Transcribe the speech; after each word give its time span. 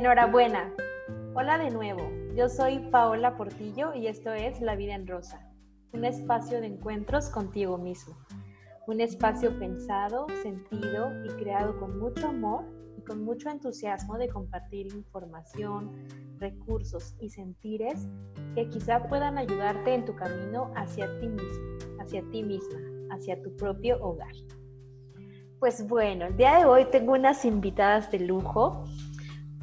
Enhorabuena. 0.00 0.72
Hola 1.34 1.58
de 1.58 1.70
nuevo. 1.70 2.00
Yo 2.34 2.48
soy 2.48 2.78
Paola 2.90 3.36
Portillo 3.36 3.92
y 3.92 4.06
esto 4.06 4.32
es 4.32 4.58
La 4.62 4.74
Vida 4.74 4.94
en 4.94 5.06
Rosa, 5.06 5.46
un 5.92 6.06
espacio 6.06 6.58
de 6.58 6.68
encuentros 6.68 7.28
contigo 7.28 7.76
mismo. 7.76 8.16
Un 8.86 9.02
espacio 9.02 9.58
pensado, 9.58 10.26
sentido 10.42 11.10
y 11.26 11.28
creado 11.42 11.78
con 11.78 11.98
mucho 11.98 12.28
amor 12.28 12.64
y 12.96 13.02
con 13.02 13.22
mucho 13.22 13.50
entusiasmo 13.50 14.16
de 14.16 14.30
compartir 14.30 14.86
información, 14.86 15.92
recursos 16.38 17.14
y 17.20 17.28
sentires 17.28 18.08
que 18.54 18.70
quizá 18.70 19.02
puedan 19.06 19.36
ayudarte 19.36 19.92
en 19.92 20.06
tu 20.06 20.16
camino 20.16 20.72
hacia 20.76 21.14
ti 21.20 21.28
mismo, 21.28 21.76
hacia 22.00 22.22
ti 22.30 22.42
misma, 22.42 22.78
hacia 23.10 23.42
tu 23.42 23.54
propio 23.54 24.02
hogar. 24.02 24.32
Pues 25.58 25.86
bueno, 25.86 26.24
el 26.24 26.38
día 26.38 26.60
de 26.60 26.64
hoy 26.64 26.86
tengo 26.86 27.12
unas 27.12 27.44
invitadas 27.44 28.10
de 28.10 28.20
lujo 28.20 28.82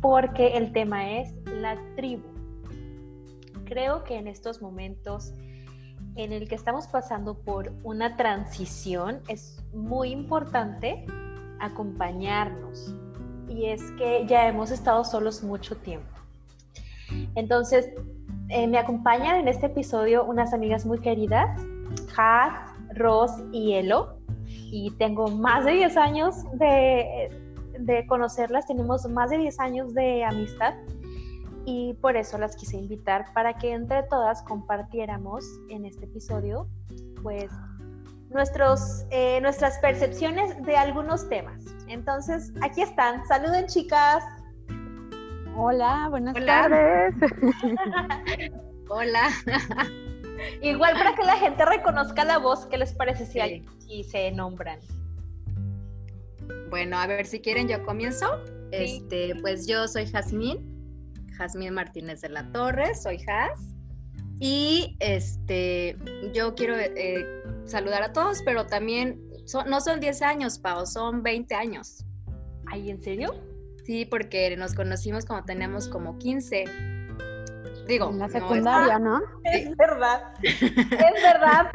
porque 0.01 0.57
el 0.57 0.71
tema 0.71 1.19
es 1.19 1.33
la 1.45 1.77
tribu. 1.95 2.27
Creo 3.65 4.03
que 4.03 4.17
en 4.17 4.27
estos 4.27 4.61
momentos 4.61 5.33
en 6.15 6.31
el 6.31 6.47
que 6.47 6.55
estamos 6.55 6.87
pasando 6.87 7.35
por 7.35 7.71
una 7.83 8.15
transición 8.17 9.21
es 9.27 9.63
muy 9.73 10.09
importante 10.09 11.05
acompañarnos. 11.59 12.93
Y 13.47 13.65
es 13.65 13.81
que 13.91 14.25
ya 14.27 14.47
hemos 14.47 14.71
estado 14.71 15.03
solos 15.03 15.43
mucho 15.43 15.77
tiempo. 15.77 16.07
Entonces, 17.35 17.89
eh, 18.49 18.67
me 18.67 18.77
acompañan 18.77 19.37
en 19.37 19.47
este 19.47 19.67
episodio 19.67 20.25
unas 20.25 20.53
amigas 20.53 20.85
muy 20.85 20.99
queridas, 20.99 21.61
Has, 22.17 22.71
Ros 22.95 23.31
y 23.51 23.73
Elo. 23.73 24.17
Y 24.45 24.91
tengo 24.97 25.27
más 25.27 25.65
de 25.65 25.73
10 25.73 25.97
años 25.97 26.35
de, 26.53 27.29
de 27.79 28.05
conocerlas, 28.07 28.65
tenemos 28.67 29.05
más 29.09 29.29
de 29.29 29.37
10 29.37 29.59
años 29.59 29.93
de 29.93 30.23
amistad 30.23 30.73
y 31.65 31.93
por 31.95 32.15
eso 32.15 32.37
las 32.37 32.55
quise 32.55 32.77
invitar 32.77 33.25
para 33.33 33.57
que 33.57 33.73
entre 33.73 34.03
todas 34.03 34.41
compartiéramos 34.43 35.45
en 35.69 35.85
este 35.85 36.05
episodio 36.05 36.67
pues 37.21 37.51
nuestros, 38.29 39.05
eh, 39.09 39.41
nuestras 39.41 39.77
percepciones 39.79 40.61
de 40.63 40.77
algunos 40.77 41.27
temas. 41.29 41.63
Entonces, 41.87 42.53
aquí 42.61 42.81
están. 42.81 43.25
Saluden 43.27 43.67
chicas. 43.67 44.23
Hola, 45.55 46.07
buenas 46.09 46.35
tardes. 46.45 47.15
Hola. 48.89 49.29
Igual 50.61 50.93
para 50.93 51.15
que 51.15 51.23
la 51.23 51.35
gente 51.37 51.65
reconozca 51.65 52.23
la 52.23 52.37
voz, 52.37 52.65
¿qué 52.67 52.77
les 52.77 52.93
parece 52.93 53.25
si, 53.25 53.65
si 53.79 54.03
se 54.03 54.31
nombran? 54.31 54.79
Bueno, 56.69 56.97
a 56.97 57.07
ver 57.07 57.25
si 57.25 57.39
quieren, 57.39 57.67
yo 57.67 57.83
comienzo. 57.83 58.27
Este, 58.71 59.33
pues 59.41 59.65
yo 59.65 59.87
soy 59.87 60.05
Jazmín, 60.05 60.59
Jazmín 61.37 61.73
Martínez 61.73 62.21
de 62.21 62.29
la 62.29 62.51
Torre, 62.51 62.93
soy 62.95 63.19
Jaz. 63.19 63.75
Y 64.39 64.95
este, 64.99 65.97
yo 66.33 66.53
quiero 66.53 66.75
eh, 66.77 67.25
saludar 67.65 68.03
a 68.03 68.13
todos, 68.13 68.41
pero 68.43 68.67
también 68.67 69.19
no 69.67 69.81
son 69.81 69.99
10 69.99 70.21
años, 70.21 70.59
Pau, 70.59 70.85
son 70.85 71.23
20 71.23 71.55
años. 71.55 72.05
¿Ay, 72.65 72.89
en 72.89 73.01
serio? 73.01 73.33
Sí, 73.85 74.05
porque 74.05 74.55
nos 74.57 74.73
conocimos 74.73 75.25
cuando 75.25 75.45
teníamos 75.45 75.87
como 75.87 76.17
15. 76.17 76.65
Digo, 77.87 78.09
en 78.09 78.19
la 78.19 78.29
secundaria, 78.29 78.99
¿no? 78.99 79.21
Es, 79.43 79.75
verdad. 79.77 80.33
es 80.43 80.61
verdad. 81.23 81.71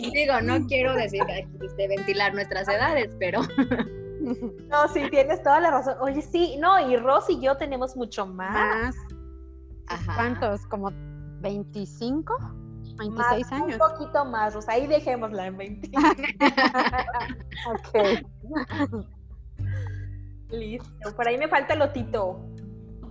Digo, 0.12 0.40
no 0.40 0.66
quiero 0.66 0.94
decir 0.94 1.22
este, 1.60 1.88
ventilar 1.88 2.34
nuestras 2.34 2.68
edades, 2.68 3.14
pero. 3.18 3.40
no, 4.20 4.88
sí, 4.92 5.08
tienes 5.10 5.42
toda 5.42 5.60
la 5.60 5.70
razón. 5.70 5.96
Oye, 6.00 6.22
sí, 6.22 6.56
no, 6.60 6.88
y 6.88 6.96
Ros 6.96 7.28
y 7.28 7.40
yo 7.40 7.56
tenemos 7.56 7.96
mucho 7.96 8.26
más. 8.26 8.94
Ajá. 9.88 10.14
¿Cuántos? 10.14 10.66
¿Como 10.66 10.90
25? 11.40 12.36
26 12.98 13.52
años. 13.52 13.72
Un 13.72 13.78
poquito 13.78 14.24
más, 14.24 14.54
Rosa. 14.54 14.72
Ahí 14.72 14.86
dejémosla 14.86 15.46
en 15.46 15.56
20. 15.56 15.90
ok. 17.66 18.24
Listo. 20.50 21.14
Por 21.14 21.28
ahí 21.28 21.38
me 21.38 21.48
falta 21.48 21.74
el 21.74 21.80
Lotito. 21.80 22.40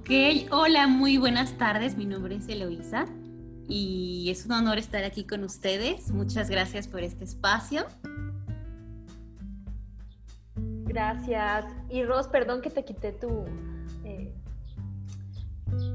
Ok, 0.09 0.53
hola, 0.53 0.87
muy 0.87 1.17
buenas 1.17 1.57
tardes. 1.57 1.97
Mi 1.97 2.05
nombre 2.05 2.37
es 2.37 2.47
Eloisa 2.47 3.07
y 3.67 4.29
es 4.31 4.45
un 4.45 4.53
honor 4.53 4.77
estar 4.77 5.03
aquí 5.03 5.25
con 5.25 5.43
ustedes. 5.43 6.11
Muchas 6.11 6.49
gracias 6.49 6.87
por 6.87 7.01
este 7.01 7.25
espacio. 7.25 7.85
Gracias. 10.55 11.65
Y 11.89 12.05
Ros, 12.05 12.29
perdón 12.29 12.61
que 12.61 12.69
te 12.69 12.85
quité 12.85 13.11
tu 13.11 13.43
eh, 14.05 14.33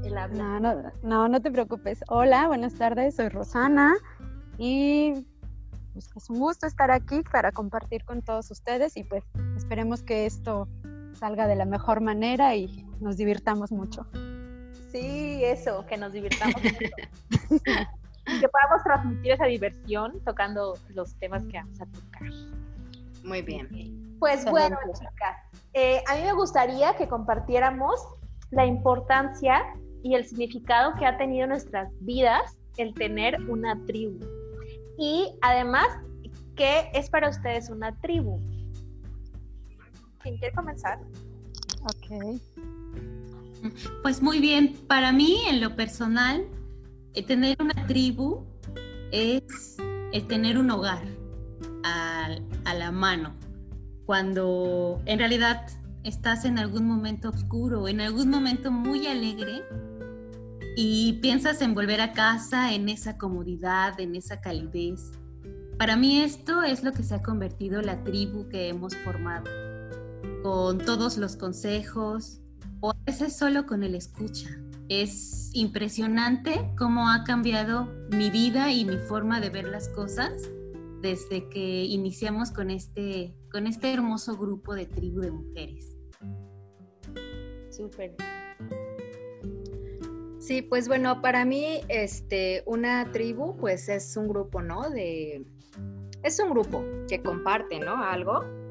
el 0.03 0.15
habla. 0.15 0.59
No, 0.59 0.91
no, 1.01 1.27
no, 1.27 1.41
te 1.41 1.49
preocupes. 1.49 2.03
Hola, 2.07 2.47
buenas 2.47 2.75
tardes. 2.75 3.15
Soy 3.15 3.29
Rosana 3.29 3.95
y 4.59 5.25
pues, 5.93 6.07
es 6.15 6.29
un 6.29 6.37
gusto 6.37 6.67
estar 6.67 6.91
aquí 6.91 7.23
para 7.31 7.51
compartir 7.51 8.05
con 8.05 8.21
todos 8.21 8.51
ustedes 8.51 8.95
y 8.95 9.05
pues 9.05 9.23
esperemos 9.57 10.03
que 10.03 10.27
esto 10.27 10.67
salga 11.23 11.47
de 11.47 11.55
la 11.55 11.63
mejor 11.63 12.01
manera 12.01 12.53
y 12.53 12.85
nos 12.99 13.15
divirtamos 13.15 13.71
mucho. 13.71 14.05
Sí, 14.91 15.41
eso, 15.41 15.85
que 15.85 15.95
nos 15.95 16.11
divirtamos 16.11 16.55
mucho. 16.63 16.79
que 18.41 18.49
podamos 18.49 18.83
transmitir 18.83 19.31
esa 19.31 19.45
diversión 19.45 20.21
tocando 20.25 20.77
los 20.89 21.15
temas 21.19 21.45
que 21.45 21.59
vamos 21.59 21.79
a 21.79 21.85
tocar. 21.85 22.29
Muy 23.23 23.41
bien. 23.41 24.17
Pues 24.19 24.43
bueno, 24.43 24.77
chicas, 24.93 25.37
eh, 25.71 26.03
a 26.09 26.15
mí 26.15 26.23
me 26.23 26.33
gustaría 26.33 26.93
que 26.97 27.07
compartiéramos 27.07 28.01
la 28.51 28.65
importancia 28.65 29.63
y 30.03 30.15
el 30.15 30.25
significado 30.25 30.93
que 30.95 31.05
ha 31.05 31.17
tenido 31.17 31.45
en 31.45 31.51
nuestras 31.51 31.89
vidas 32.01 32.57
el 32.75 32.93
tener 32.95 33.39
una 33.49 33.79
tribu. 33.85 34.19
Y 34.97 35.37
además, 35.41 35.87
¿qué 36.57 36.91
es 36.93 37.09
para 37.09 37.29
ustedes 37.29 37.69
una 37.69 37.97
tribu? 38.01 38.41
¿Quién 40.23 40.37
quiere 40.37 40.55
comenzar? 40.55 40.99
Ok. 41.83 42.41
Pues 44.01 44.21
muy 44.21 44.39
bien, 44.39 44.75
para 44.87 45.11
mí 45.11 45.37
en 45.47 45.61
lo 45.61 45.75
personal, 45.75 46.45
el 47.13 47.25
tener 47.25 47.57
una 47.59 47.85
tribu 47.87 48.45
es 49.11 49.77
el 50.13 50.25
tener 50.27 50.57
un 50.57 50.71
hogar 50.71 51.03
a, 51.83 52.37
a 52.65 52.73
la 52.73 52.91
mano. 52.91 53.35
Cuando 54.05 55.01
en 55.05 55.19
realidad 55.19 55.67
estás 56.03 56.45
en 56.45 56.57
algún 56.57 56.85
momento 56.87 57.29
oscuro, 57.29 57.87
en 57.87 58.01
algún 58.01 58.29
momento 58.29 58.71
muy 58.71 59.07
alegre 59.07 59.61
y 60.75 61.13
piensas 61.21 61.61
en 61.61 61.73
volver 61.73 62.01
a 62.01 62.13
casa, 62.13 62.73
en 62.73 62.89
esa 62.89 63.17
comodidad, 63.17 63.99
en 63.99 64.15
esa 64.15 64.41
calidez. 64.41 65.11
Para 65.77 65.95
mí 65.95 66.21
esto 66.21 66.63
es 66.63 66.83
lo 66.83 66.93
que 66.93 67.03
se 67.03 67.15
ha 67.15 67.21
convertido 67.21 67.81
la 67.81 68.03
tribu 68.03 68.47
que 68.49 68.69
hemos 68.69 68.95
formado, 68.97 69.45
con 70.43 70.77
todos 70.77 71.17
los 71.17 71.37
consejos, 71.37 72.41
o 72.81 72.91
a 72.91 72.97
veces 73.05 73.35
solo 73.35 73.65
con 73.65 73.81
el 73.81 73.95
escucha. 73.95 74.49
Es 74.89 75.49
impresionante 75.53 76.69
cómo 76.77 77.09
ha 77.09 77.23
cambiado 77.23 77.87
mi 78.11 78.29
vida 78.29 78.71
y 78.71 78.83
mi 78.83 78.97
forma 78.97 79.39
de 79.39 79.49
ver 79.49 79.63
las 79.69 79.87
cosas 79.89 80.33
desde 81.01 81.47
que 81.47 81.85
iniciamos 81.85 82.51
con 82.51 82.69
este, 82.69 83.35
con 83.51 83.67
este 83.67 83.93
hermoso 83.93 84.37
grupo 84.37 84.75
de 84.75 84.85
tribu 84.85 85.21
de 85.21 85.31
mujeres. 85.31 85.95
Súper. 87.69 88.15
Sí, 90.39 90.61
pues 90.61 90.89
bueno, 90.89 91.21
para 91.21 91.45
mí, 91.45 91.79
este, 91.87 92.63
una 92.65 93.09
tribu, 93.13 93.55
pues 93.55 93.87
es 93.87 94.17
un 94.17 94.27
grupo, 94.27 94.61
¿no? 94.61 94.89
De, 94.89 95.45
es 96.21 96.37
un 96.39 96.49
grupo 96.49 96.83
que 97.07 97.21
comparte, 97.21 97.79
¿no? 97.79 98.03
Algo. 98.03 98.62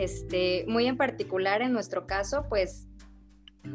Este, 0.00 0.64
muy 0.66 0.86
en 0.86 0.96
particular 0.96 1.60
en 1.60 1.74
nuestro 1.74 2.06
caso, 2.06 2.46
pues 2.48 2.88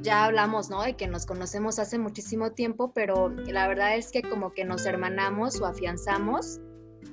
ya 0.01 0.25
hablamos, 0.25 0.71
¿no? 0.71 0.81
De 0.81 0.95
que 0.95 1.05
nos 1.05 1.27
conocemos 1.27 1.77
hace 1.77 1.99
muchísimo 1.99 2.53
tiempo, 2.53 2.93
pero 2.95 3.29
la 3.29 3.67
verdad 3.67 3.95
es 3.95 4.11
que 4.11 4.23
como 4.23 4.51
que 4.51 4.65
nos 4.65 4.87
hermanamos 4.87 5.61
o 5.61 5.67
afianzamos 5.67 6.59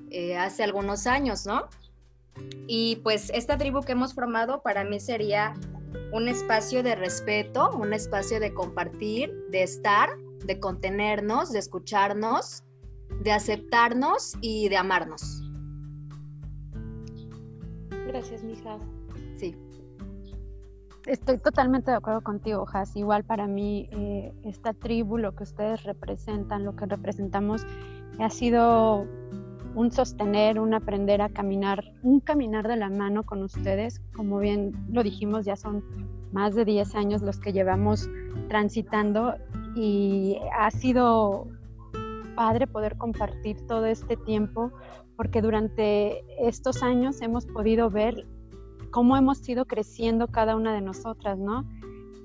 eh, 0.08 0.38
hace 0.38 0.64
algunos 0.64 1.06
años, 1.06 1.44
¿no? 1.44 1.68
Y 2.66 2.96
pues 3.02 3.30
esta 3.34 3.58
tribu 3.58 3.82
que 3.82 3.92
hemos 3.92 4.14
formado 4.14 4.62
para 4.62 4.82
mí 4.82 4.98
sería 4.98 5.52
un 6.14 6.26
espacio 6.26 6.82
de 6.82 6.94
respeto, 6.94 7.70
un 7.72 7.92
espacio 7.92 8.40
de 8.40 8.54
compartir, 8.54 9.30
de 9.50 9.62
estar, 9.62 10.08
de 10.46 10.58
contenernos, 10.58 11.52
de 11.52 11.58
escucharnos, 11.58 12.64
de 13.20 13.32
aceptarnos 13.32 14.38
y 14.40 14.70
de 14.70 14.78
amarnos. 14.78 15.42
Gracias, 18.06 18.42
mija. 18.42 18.78
Estoy 21.06 21.38
totalmente 21.38 21.90
de 21.90 21.96
acuerdo 21.96 22.20
contigo, 22.20 22.64
Has. 22.72 22.94
Igual 22.94 23.24
para 23.24 23.48
mí, 23.48 23.88
eh, 23.90 24.32
esta 24.44 24.72
tribu, 24.72 25.18
lo 25.18 25.34
que 25.34 25.42
ustedes 25.42 25.82
representan, 25.82 26.64
lo 26.64 26.76
que 26.76 26.86
representamos, 26.86 27.66
ha 28.20 28.30
sido 28.30 29.06
un 29.74 29.90
sostener, 29.90 30.60
un 30.60 30.74
aprender 30.74 31.20
a 31.22 31.28
caminar, 31.28 31.82
un 32.02 32.20
caminar 32.20 32.68
de 32.68 32.76
la 32.76 32.88
mano 32.88 33.24
con 33.24 33.42
ustedes. 33.42 34.00
Como 34.14 34.38
bien 34.38 34.72
lo 34.92 35.02
dijimos, 35.02 35.44
ya 35.44 35.56
son 35.56 35.82
más 36.32 36.54
de 36.54 36.64
10 36.64 36.94
años 36.94 37.22
los 37.22 37.40
que 37.40 37.52
llevamos 37.52 38.08
transitando 38.48 39.34
y 39.74 40.38
ha 40.56 40.70
sido 40.70 41.48
padre 42.36 42.66
poder 42.66 42.96
compartir 42.96 43.66
todo 43.66 43.86
este 43.86 44.16
tiempo 44.16 44.72
porque 45.16 45.42
durante 45.42 46.24
estos 46.38 46.82
años 46.82 47.20
hemos 47.20 47.46
podido 47.46 47.90
ver 47.90 48.26
cómo 48.92 49.16
hemos 49.16 49.46
ido 49.48 49.64
creciendo 49.64 50.28
cada 50.28 50.54
una 50.54 50.72
de 50.72 50.80
nosotras, 50.80 51.38
¿no? 51.38 51.64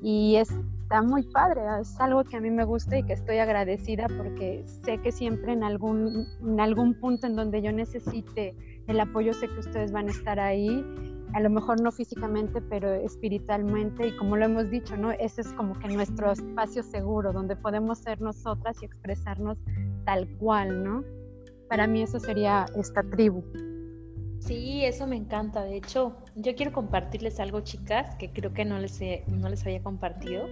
Y 0.03 0.35
está 0.35 1.01
muy 1.01 1.23
padre, 1.23 1.61
es 1.81 1.99
algo 1.99 2.23
que 2.23 2.37
a 2.37 2.39
mí 2.39 2.51
me 2.51 2.65
gusta 2.65 2.99
y 2.99 3.03
que 3.03 3.13
estoy 3.13 3.39
agradecida 3.39 4.07
porque 4.15 4.63
sé 4.85 4.99
que 4.99 5.11
siempre 5.11 5.53
en 5.53 5.63
algún, 5.63 6.27
en 6.41 6.59
algún 6.59 6.93
punto 6.93 7.25
en 7.25 7.35
donde 7.35 7.63
yo 7.63 7.71
necesite 7.71 8.55
el 8.85 8.99
apoyo, 8.99 9.33
sé 9.33 9.47
que 9.47 9.59
ustedes 9.59 9.91
van 9.91 10.07
a 10.07 10.11
estar 10.11 10.39
ahí 10.39 10.85
a 11.33 11.39
lo 11.39 11.49
mejor 11.49 11.81
no 11.81 11.91
físicamente, 11.91 12.61
pero 12.61 12.93
espiritualmente, 12.93 14.07
y 14.07 14.17
como 14.17 14.37
lo 14.37 14.45
hemos 14.45 14.69
dicho, 14.69 14.95
¿no? 14.95 15.11
Ese 15.11 15.41
es 15.41 15.53
como 15.53 15.77
que 15.77 15.87
nuestro 15.89 16.31
espacio 16.31 16.83
seguro, 16.83 17.33
donde 17.33 17.55
podemos 17.55 17.99
ser 17.99 18.21
nosotras 18.21 18.81
y 18.81 18.85
expresarnos 18.85 19.57
tal 20.05 20.27
cual, 20.37 20.83
¿no? 20.83 21.03
Para 21.69 21.85
mí 21.85 22.01
eso 22.01 22.19
sería 22.19 22.65
esta 22.75 23.03
tribu. 23.03 23.43
Sí, 24.47 24.85
eso 24.85 25.05
me 25.07 25.17
encanta. 25.17 25.65
De 25.65 25.75
hecho, 25.75 26.15
yo 26.35 26.55
quiero 26.55 26.71
compartirles 26.71 27.39
algo, 27.41 27.59
chicas, 27.59 28.15
que 28.15 28.31
creo 28.31 28.53
que 28.53 28.63
no 28.63 28.79
les, 28.79 28.97
no 29.27 29.49
les 29.49 29.65
había 29.65 29.83
compartido. 29.83 30.45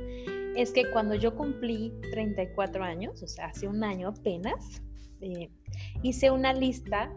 Es 0.57 0.71
que 0.71 0.91
cuando 0.91 1.15
yo 1.15 1.33
cumplí 1.35 1.93
34 2.11 2.83
años, 2.83 3.23
o 3.23 3.27
sea, 3.27 3.45
hace 3.45 3.69
un 3.69 3.85
año 3.85 4.09
apenas, 4.09 4.81
eh, 5.21 5.49
hice 6.03 6.29
una 6.29 6.53
lista 6.53 7.09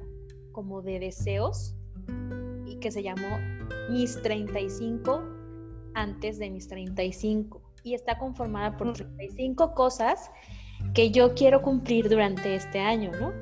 como 0.53 0.81
de 0.81 1.01
deseos 1.01 1.75
y 2.65 2.79
que 2.79 2.93
se 2.93 3.03
llamó 3.03 3.39
Mis 3.91 4.21
35 4.23 5.21
antes 5.95 6.39
de 6.39 6.49
mis 6.49 6.69
35 6.69 7.61
y 7.83 7.95
está 7.95 8.19
conformada 8.19 8.77
por 8.77 8.93
35 8.93 9.75
cosas 9.75 10.31
que 10.95 11.11
yo 11.11 11.35
quiero 11.35 11.61
cumplir 11.61 12.09
durante 12.09 12.55
este 12.55 12.79
año, 12.79 13.11
¿no? 13.13 13.33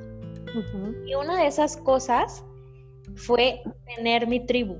Y 1.06 1.14
una 1.14 1.38
de 1.38 1.48
esas 1.48 1.76
cosas 1.76 2.42
fue 3.16 3.62
tener 3.96 4.26
mi 4.26 4.44
tribu. 4.46 4.78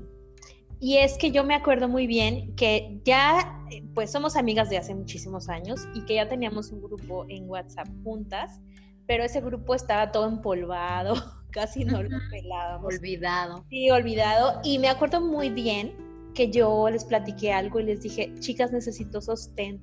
Y 0.79 0.97
es 0.97 1.17
que 1.17 1.31
yo 1.31 1.43
me 1.43 1.55
acuerdo 1.55 1.89
muy 1.89 2.05
bien 2.05 2.55
que 2.55 2.99
ya, 3.03 3.65
pues 3.95 4.11
somos 4.11 4.35
amigas 4.35 4.69
de 4.69 4.77
hace 4.77 4.93
muchísimos 4.93 5.49
años 5.49 5.87
y 5.95 6.05
que 6.05 6.15
ya 6.15 6.29
teníamos 6.29 6.71
un 6.71 6.81
grupo 6.81 7.25
en 7.29 7.49
WhatsApp 7.49 7.87
juntas, 8.03 8.61
pero 9.07 9.23
ese 9.23 9.41
grupo 9.41 9.73
estaba 9.73 10.11
todo 10.11 10.27
empolvado, 10.27 11.15
casi 11.51 11.83
no 11.83 12.03
lo 12.03 12.17
pelábamos. 12.29 12.93
Olvidado. 12.93 13.65
Sí, 13.69 13.89
olvidado. 13.89 14.61
Y 14.63 14.77
me 14.77 14.89
acuerdo 14.89 15.19
muy 15.19 15.49
bien 15.49 15.93
que 16.35 16.51
yo 16.51 16.87
les 16.91 17.03
platiqué 17.03 17.51
algo 17.51 17.79
y 17.79 17.83
les 17.83 18.01
dije, 18.01 18.31
chicas, 18.39 18.71
necesito 18.71 19.19
sostén 19.21 19.81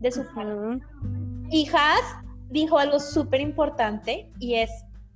de 0.00 0.10
su 0.10 0.24
parte. 0.34 0.84
Hijas, 1.50 2.00
dijo 2.50 2.78
algo 2.78 2.98
súper 2.98 3.40
importante 3.40 4.32
y 4.40 4.54
es, 4.54 4.70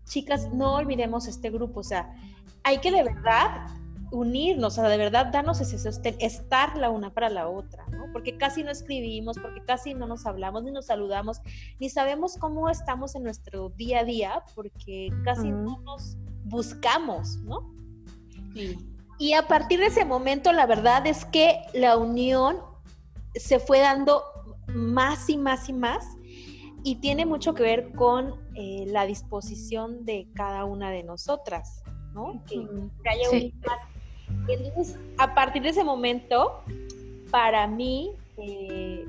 chicas, 0.05 0.53
no 0.53 0.77
olvidemos 0.77 1.27
este 1.27 1.51
grupo, 1.51 1.81
o 1.81 1.83
sea, 1.83 2.15
hay 2.67 2.79
que 2.79 2.91
de 2.91 3.05
verdad 3.05 3.69
unirnos, 4.11 4.73
o 4.73 4.81
sea, 4.81 4.89
de 4.89 4.97
verdad 4.97 5.27
darnos 5.33 5.61
ese 5.61 5.79
sostén, 5.79 6.17
estar 6.19 6.77
la 6.77 6.91
una 6.91 7.15
para 7.15 7.31
la 7.31 7.49
otra, 7.49 7.87
¿no? 7.93 8.07
Porque 8.13 8.37
casi 8.37 8.65
no 8.65 8.73
escribimos, 8.73 9.39
porque 9.39 9.63
casi 9.65 9.95
no 9.95 10.09
nos 10.09 10.27
hablamos, 10.27 10.65
ni 10.65 10.73
nos 10.73 10.87
saludamos, 10.87 11.41
ni 11.79 11.89
sabemos 11.91 12.37
cómo 12.37 12.69
estamos 12.69 13.15
en 13.15 13.23
nuestro 13.23 13.69
día 13.71 14.01
a 14.01 14.05
día, 14.05 14.43
porque 14.57 15.11
casi 15.25 15.53
no 15.53 15.81
nos 15.83 16.17
buscamos, 16.45 17.37
¿no? 17.45 17.73
Y 19.19 19.35
a 19.35 19.47
partir 19.47 19.79
de 19.79 19.87
ese 19.87 20.05
momento, 20.05 20.53
la 20.53 20.67
verdad 20.67 21.07
es 21.07 21.25
que 21.25 21.61
la 21.73 21.97
unión 21.97 22.59
se 23.37 23.61
fue 23.61 23.79
dando 23.79 24.25
más 24.67 25.31
y 25.31 25.39
más 25.39 25.69
y 25.69 25.73
más 25.73 26.05
y 26.83 26.97
tiene 26.97 27.27
mucho 27.27 27.55
que 27.55 27.63
ver 27.63 27.93
con 27.93 28.35
eh, 28.55 28.87
la 28.89 29.07
disposición 29.07 30.05
de 30.05 30.29
cada 30.35 30.65
una 30.65 30.91
de 30.91 31.05
nosotras, 31.05 31.83
¿no? 32.17 32.43
Que, 32.49 32.67
haya 33.09 33.53
entonces, 34.49 34.99
a 35.19 35.35
partir 35.35 35.63
de 35.63 35.69
ese 35.69 35.85
momento, 35.85 36.63
para 37.31 37.67
mí, 37.67 38.13
eh, 38.39 39.05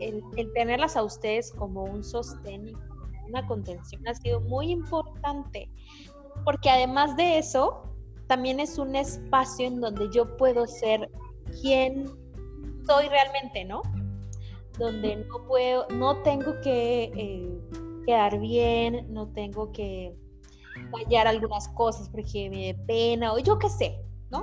el, 0.00 0.52
tenerlas 0.54 0.96
a 0.96 1.02
ustedes 1.02 1.52
como 1.52 1.84
un 1.84 2.04
sostén 2.04 2.68
y 2.68 2.74
una 3.28 3.46
contención 3.46 4.06
ha 4.06 4.14
sido 4.14 4.40
muy 4.40 4.70
importante, 4.70 5.68
porque 6.44 6.70
además 6.70 7.16
de 7.16 7.38
eso, 7.38 7.82
también 8.26 8.60
es 8.60 8.78
un 8.78 8.94
espacio 8.96 9.66
en 9.66 9.80
donde 9.80 10.08
yo 10.10 10.36
puedo 10.36 10.66
ser 10.66 11.10
quien 11.60 12.06
soy 12.86 13.08
realmente, 13.08 13.64
¿no? 13.64 13.82
Donde 14.78 15.16
no 15.16 15.46
puedo, 15.46 15.86
no 15.90 16.22
tengo 16.22 16.60
que 16.62 17.10
eh, 17.16 17.58
quedar 18.06 18.38
bien, 18.38 19.12
no 19.12 19.28
tengo 19.28 19.72
que 19.72 20.14
callar 20.96 21.26
algunas 21.26 21.68
cosas 21.68 22.08
porque 22.08 22.50
me 22.50 22.66
dé 22.66 22.74
pena 22.86 23.32
o 23.32 23.38
yo 23.38 23.58
qué 23.58 23.68
sé, 23.68 24.00
¿no? 24.30 24.42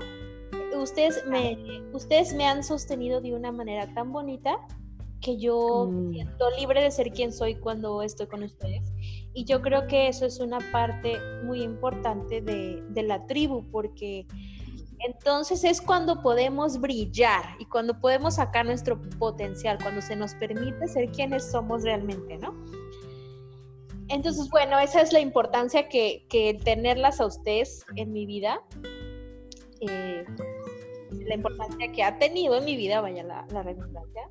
Ustedes 0.77 1.23
me, 1.27 1.81
ustedes 1.93 2.33
me 2.33 2.45
han 2.47 2.63
sostenido 2.63 3.21
de 3.21 3.33
una 3.33 3.51
manera 3.51 3.93
tan 3.93 4.11
bonita 4.11 4.57
que 5.21 5.37
yo 5.37 5.87
mm. 5.89 6.11
siento 6.11 6.49
libre 6.57 6.81
de 6.81 6.91
ser 6.91 7.11
quien 7.11 7.31
soy 7.31 7.55
cuando 7.55 8.01
estoy 8.01 8.27
con 8.27 8.43
ustedes. 8.43 8.91
Y 9.33 9.45
yo 9.45 9.61
creo 9.61 9.87
que 9.87 10.07
eso 10.07 10.25
es 10.25 10.39
una 10.39 10.59
parte 10.71 11.19
muy 11.43 11.61
importante 11.61 12.41
de, 12.41 12.83
de 12.89 13.03
la 13.03 13.25
tribu, 13.27 13.63
porque 13.71 14.25
entonces 14.99 15.63
es 15.63 15.81
cuando 15.81 16.21
podemos 16.21 16.79
brillar 16.79 17.43
y 17.59 17.65
cuando 17.65 17.99
podemos 17.99 18.35
sacar 18.35 18.65
nuestro 18.65 19.01
potencial, 19.19 19.77
cuando 19.81 20.01
se 20.01 20.15
nos 20.15 20.33
permite 20.35 20.87
ser 20.87 21.11
quienes 21.11 21.49
somos 21.49 21.83
realmente, 21.83 22.37
¿no? 22.37 22.53
Entonces, 24.11 24.49
bueno, 24.49 24.77
esa 24.77 25.01
es 25.01 25.13
la 25.13 25.21
importancia 25.21 25.87
que, 25.87 26.25
que 26.29 26.59
tenerlas 26.65 27.21
a 27.21 27.27
ustedes 27.27 27.85
en 27.95 28.11
mi 28.11 28.25
vida. 28.25 28.61
Eh, 29.79 30.25
la 31.11 31.35
importancia 31.35 31.91
que 31.91 32.03
ha 32.03 32.19
tenido 32.19 32.57
en 32.57 32.65
mi 32.65 32.75
vida, 32.75 32.99
vaya 32.99 33.23
la, 33.23 33.47
la 33.51 33.63
redundancia. 33.63 34.29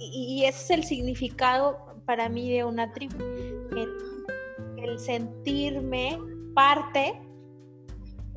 Y, 0.00 0.44
ese 0.44 0.64
es 0.64 0.70
el 0.70 0.84
significado 0.84 1.78
para 2.06 2.28
mí 2.28 2.50
de 2.50 2.64
una 2.64 2.92
tribu. 2.92 3.16
El, 3.76 4.98
sentirme 4.98 6.18
parte 6.52 7.14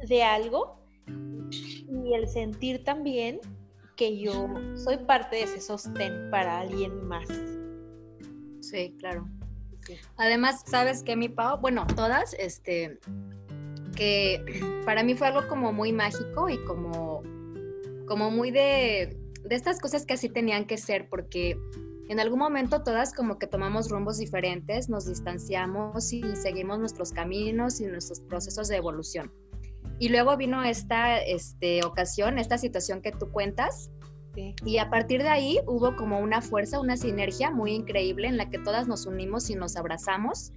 de 0.07 0.23
algo 0.23 0.77
y 1.07 2.13
el 2.13 2.27
sentir 2.27 2.83
también 2.83 3.41
que 3.97 4.17
yo 4.17 4.47
soy 4.75 4.97
parte 4.97 5.37
de 5.37 5.43
ese 5.43 5.59
sostén 5.59 6.29
para 6.29 6.59
alguien 6.59 7.05
más. 7.05 7.27
Sí, 8.61 8.95
claro. 8.99 9.27
Además, 10.17 10.63
¿sabes 10.65 11.03
qué, 11.03 11.15
mi 11.15 11.29
Pau? 11.29 11.59
Bueno, 11.59 11.85
todas, 11.95 12.35
este, 12.39 12.99
que 13.95 14.43
para 14.85 15.03
mí 15.03 15.15
fue 15.15 15.27
algo 15.27 15.47
como 15.47 15.73
muy 15.73 15.91
mágico 15.91 16.49
y 16.49 16.57
como, 16.65 17.23
como 18.07 18.31
muy 18.31 18.51
de, 18.51 19.17
de 19.43 19.55
estas 19.55 19.79
cosas 19.79 20.05
que 20.05 20.13
así 20.13 20.29
tenían 20.29 20.65
que 20.65 20.77
ser, 20.77 21.09
porque 21.09 21.57
en 22.09 22.19
algún 22.19 22.39
momento 22.39 22.83
todas 22.83 23.13
como 23.13 23.39
que 23.39 23.47
tomamos 23.47 23.89
rumbos 23.89 24.17
diferentes, 24.17 24.89
nos 24.89 25.07
distanciamos 25.07 26.11
y 26.11 26.35
seguimos 26.35 26.79
nuestros 26.79 27.11
caminos 27.11 27.79
y 27.79 27.85
nuestros 27.85 28.19
procesos 28.19 28.67
de 28.67 28.77
evolución. 28.77 29.31
Y 29.99 30.09
luego 30.09 30.35
vino 30.37 30.63
esta 30.63 31.17
este, 31.19 31.85
ocasión, 31.85 32.39
esta 32.39 32.57
situación 32.57 33.01
que 33.01 33.11
tú 33.11 33.31
cuentas, 33.31 33.89
y 34.35 34.77
a 34.77 34.89
partir 34.89 35.21
de 35.21 35.29
ahí 35.29 35.59
hubo 35.67 35.95
como 35.95 36.19
una 36.19 36.41
fuerza, 36.41 36.79
una 36.79 36.97
sinergia 36.97 37.51
muy 37.51 37.71
increíble 37.71 38.27
en 38.27 38.37
la 38.37 38.49
que 38.49 38.59
todas 38.59 38.87
nos 38.87 39.05
unimos 39.05 39.49
y 39.49 39.55
nos 39.55 39.75
abrazamos. 39.75 40.51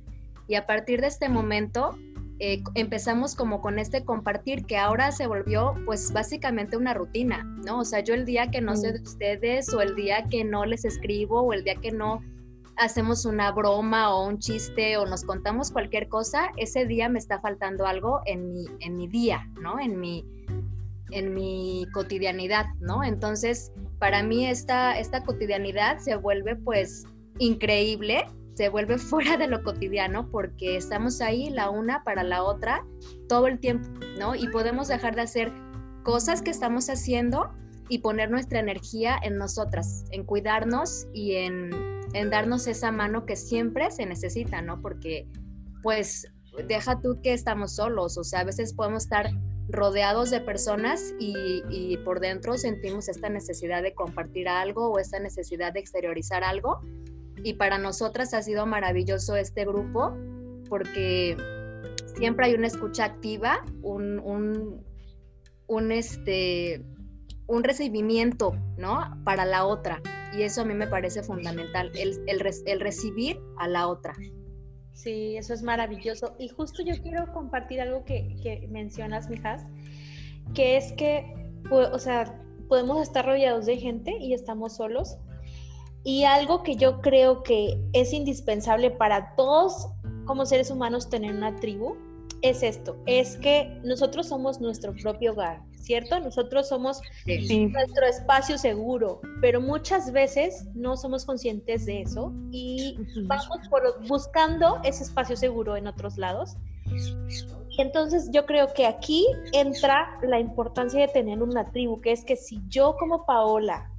Y 0.48 0.54
a 0.54 0.66
partir 0.66 1.00
de 1.00 1.08
este 1.08 1.28
momento 1.28 1.96
eh, 2.38 2.62
empezamos 2.74 3.34
como 3.34 3.60
con 3.60 3.78
este 3.78 4.04
compartir 4.04 4.64
que 4.64 4.76
ahora 4.76 5.10
se 5.10 5.26
volvió 5.26 5.74
pues 5.84 6.12
básicamente 6.12 6.76
una 6.76 6.94
rutina, 6.94 7.44
¿no? 7.64 7.80
O 7.80 7.84
sea, 7.84 8.00
yo 8.00 8.14
el 8.14 8.24
día 8.24 8.50
que 8.50 8.60
no 8.60 8.76
sé 8.76 8.92
de 8.92 9.02
ustedes 9.02 9.72
o 9.72 9.80
el 9.80 9.94
día 9.94 10.26
que 10.30 10.44
no 10.44 10.64
les 10.66 10.84
escribo 10.84 11.40
o 11.42 11.52
el 11.52 11.64
día 11.64 11.76
que 11.76 11.92
no 11.92 12.22
hacemos 12.76 13.24
una 13.24 13.52
broma 13.52 14.14
o 14.14 14.26
un 14.26 14.38
chiste 14.38 14.98
o 14.98 15.06
nos 15.06 15.24
contamos 15.24 15.70
cualquier 15.70 16.08
cosa, 16.08 16.50
ese 16.58 16.84
día 16.84 17.08
me 17.08 17.18
está 17.18 17.40
faltando 17.40 17.86
algo 17.86 18.20
en 18.26 18.52
mi, 18.52 18.66
en 18.80 18.96
mi 18.96 19.08
día, 19.08 19.48
¿no? 19.60 19.80
En 19.80 19.98
mi, 19.98 20.24
en 21.10 21.34
mi 21.34 21.86
cotidianidad, 21.92 22.66
¿no? 22.80 23.04
Entonces, 23.04 23.72
para 23.98 24.22
mí 24.22 24.46
esta, 24.46 24.98
esta 24.98 25.22
cotidianidad 25.22 25.98
se 25.98 26.16
vuelve 26.16 26.56
pues 26.56 27.04
increíble, 27.38 28.26
se 28.54 28.68
vuelve 28.68 28.98
fuera 28.98 29.36
de 29.36 29.48
lo 29.48 29.62
cotidiano 29.62 30.28
porque 30.30 30.76
estamos 30.76 31.20
ahí 31.20 31.50
la 31.50 31.70
una 31.70 32.02
para 32.04 32.22
la 32.22 32.42
otra 32.42 32.84
todo 33.28 33.46
el 33.46 33.58
tiempo, 33.58 33.88
¿no? 34.18 34.34
Y 34.34 34.48
podemos 34.48 34.88
dejar 34.88 35.14
de 35.14 35.22
hacer 35.22 35.52
cosas 36.02 36.42
que 36.42 36.50
estamos 36.50 36.88
haciendo 36.88 37.50
y 37.88 37.98
poner 37.98 38.30
nuestra 38.30 38.58
energía 38.58 39.16
en 39.22 39.38
nosotras, 39.38 40.04
en 40.10 40.24
cuidarnos 40.24 41.06
y 41.12 41.34
en, 41.36 41.70
en 42.14 42.30
darnos 42.30 42.66
esa 42.66 42.90
mano 42.90 43.26
que 43.26 43.36
siempre 43.36 43.90
se 43.90 44.06
necesita, 44.06 44.60
¿no? 44.60 44.80
Porque 44.80 45.28
pues 45.82 46.26
deja 46.66 47.00
tú 47.00 47.20
que 47.22 47.32
estamos 47.32 47.76
solos, 47.76 48.18
o 48.18 48.24
sea, 48.24 48.40
a 48.40 48.44
veces 48.44 48.72
podemos 48.72 49.04
estar 49.04 49.30
rodeados 49.68 50.30
de 50.30 50.40
personas 50.40 51.14
y, 51.18 51.96
por 52.04 52.20
dentro 52.20 52.56
sentimos 52.56 53.08
esta 53.08 53.28
necesidad 53.28 53.82
de 53.82 53.94
compartir 53.94 54.48
algo 54.48 54.90
o 54.90 54.98
esta 54.98 55.18
necesidad 55.18 55.72
de 55.72 55.80
exteriorizar 55.80 56.44
algo. 56.44 56.80
Y 57.42 57.54
para 57.54 57.78
nosotras 57.78 58.32
ha 58.34 58.42
sido 58.42 58.66
maravilloso 58.66 59.36
este 59.36 59.64
grupo 59.64 60.16
porque 60.68 61.36
siempre 62.16 62.46
hay 62.46 62.54
una 62.54 62.66
escucha 62.66 63.04
activa, 63.04 63.64
un, 63.82 64.20
un, 65.66 65.92
este, 65.92 66.84
un 67.46 67.64
recibimiento, 67.64 68.52
¿no? 68.78 69.00
Para 69.24 69.44
la 69.44 69.64
otra. 69.64 70.00
Y 70.32 70.42
eso 70.42 70.62
a 70.62 70.64
mí 70.64 70.74
me 70.74 70.86
parece 70.86 71.22
fundamental, 71.22 71.90
el, 71.94 72.18
el 72.26 72.80
recibir 72.80 73.40
a 73.58 73.68
la 73.68 73.88
otra. 73.88 74.14
Sí, 74.96 75.36
eso 75.36 75.52
es 75.52 75.62
maravilloso. 75.62 76.34
Y 76.38 76.48
justo 76.48 76.82
yo 76.82 76.94
quiero 77.02 77.30
compartir 77.34 77.82
algo 77.82 78.02
que, 78.06 78.66
mencionas, 78.70 79.28
mijas, 79.28 79.66
que 80.54 80.78
es 80.78 80.92
que, 80.92 81.34
o 81.70 81.98
sea, 81.98 82.42
podemos 82.66 83.02
estar 83.02 83.26
rodeados 83.26 83.66
de 83.66 83.76
gente 83.76 84.16
y 84.18 84.32
estamos 84.32 84.76
solos. 84.76 85.18
Y 86.02 86.24
algo 86.24 86.62
que 86.62 86.76
yo 86.76 87.02
creo 87.02 87.42
que 87.42 87.78
es 87.92 88.14
indispensable 88.14 88.90
para 88.90 89.34
todos 89.36 89.86
como 90.24 90.46
seres 90.46 90.70
humanos 90.70 91.10
tener 91.10 91.34
una 91.34 91.54
tribu 91.56 91.96
es 92.40 92.62
esto, 92.62 92.96
es 93.06 93.36
que 93.36 93.80
nosotros 93.84 94.28
somos 94.28 94.60
nuestro 94.60 94.94
propio 94.94 95.32
hogar, 95.32 95.62
¿cierto? 95.86 96.18
Nosotros 96.20 96.68
somos 96.68 97.00
nuestro 97.26 98.06
espacio 98.06 98.58
seguro, 98.58 99.20
pero 99.40 99.60
muchas 99.60 100.12
veces 100.12 100.66
no 100.74 100.96
somos 100.96 101.24
conscientes 101.24 101.86
de 101.86 102.02
eso 102.02 102.32
y 102.50 102.98
vamos 103.24 103.68
por, 103.70 104.06
buscando 104.08 104.80
ese 104.82 105.04
espacio 105.04 105.36
seguro 105.36 105.76
en 105.76 105.86
otros 105.86 106.18
lados. 106.18 106.56
Y 107.70 107.80
entonces 107.80 108.30
yo 108.32 108.46
creo 108.46 108.72
que 108.74 108.86
aquí 108.86 109.26
entra 109.52 110.18
la 110.22 110.40
importancia 110.40 111.00
de 111.00 111.08
tener 111.08 111.42
una 111.42 111.64
tribu, 111.70 112.00
que 112.00 112.12
es 112.12 112.24
que 112.24 112.36
si 112.36 112.60
yo 112.68 112.96
como 112.98 113.24
Paola 113.24 113.90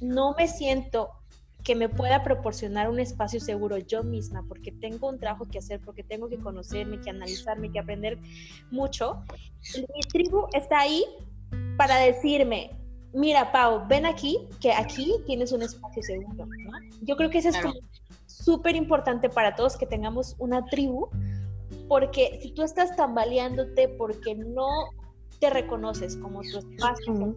no 0.00 0.34
me 0.36 0.48
siento 0.48 1.10
que 1.62 1.74
me 1.74 1.88
pueda 1.88 2.22
proporcionar 2.22 2.88
un 2.88 3.00
espacio 3.00 3.40
seguro 3.40 3.78
yo 3.78 4.02
misma, 4.02 4.44
porque 4.48 4.72
tengo 4.72 5.08
un 5.08 5.18
trabajo 5.18 5.46
que 5.46 5.58
hacer, 5.58 5.80
porque 5.80 6.02
tengo 6.02 6.28
que 6.28 6.38
conocerme, 6.38 7.00
que 7.00 7.10
analizarme, 7.10 7.70
que 7.70 7.78
aprender 7.78 8.18
mucho. 8.70 9.22
Mi 9.74 10.00
tribu 10.08 10.46
está 10.52 10.80
ahí 10.80 11.04
para 11.76 11.96
decirme, 11.98 12.70
mira, 13.12 13.52
Pau, 13.52 13.86
ven 13.88 14.06
aquí, 14.06 14.38
que 14.60 14.72
aquí 14.72 15.14
tienes 15.26 15.52
un 15.52 15.62
espacio 15.62 16.02
seguro. 16.02 16.46
Yo 17.02 17.16
creo 17.16 17.30
que 17.30 17.38
eso 17.38 17.50
es 17.50 17.56
súper 18.26 18.76
importante 18.76 19.28
para 19.28 19.54
todos 19.54 19.76
que 19.76 19.86
tengamos 19.86 20.36
una 20.38 20.64
tribu, 20.66 21.08
porque 21.88 22.38
si 22.42 22.52
tú 22.52 22.62
estás 22.62 22.96
tambaleándote 22.96 23.88
porque 23.88 24.34
no 24.34 24.68
te 25.40 25.50
reconoces 25.50 26.16
como 26.16 26.42
tu 26.42 26.58
espacio, 26.58 27.36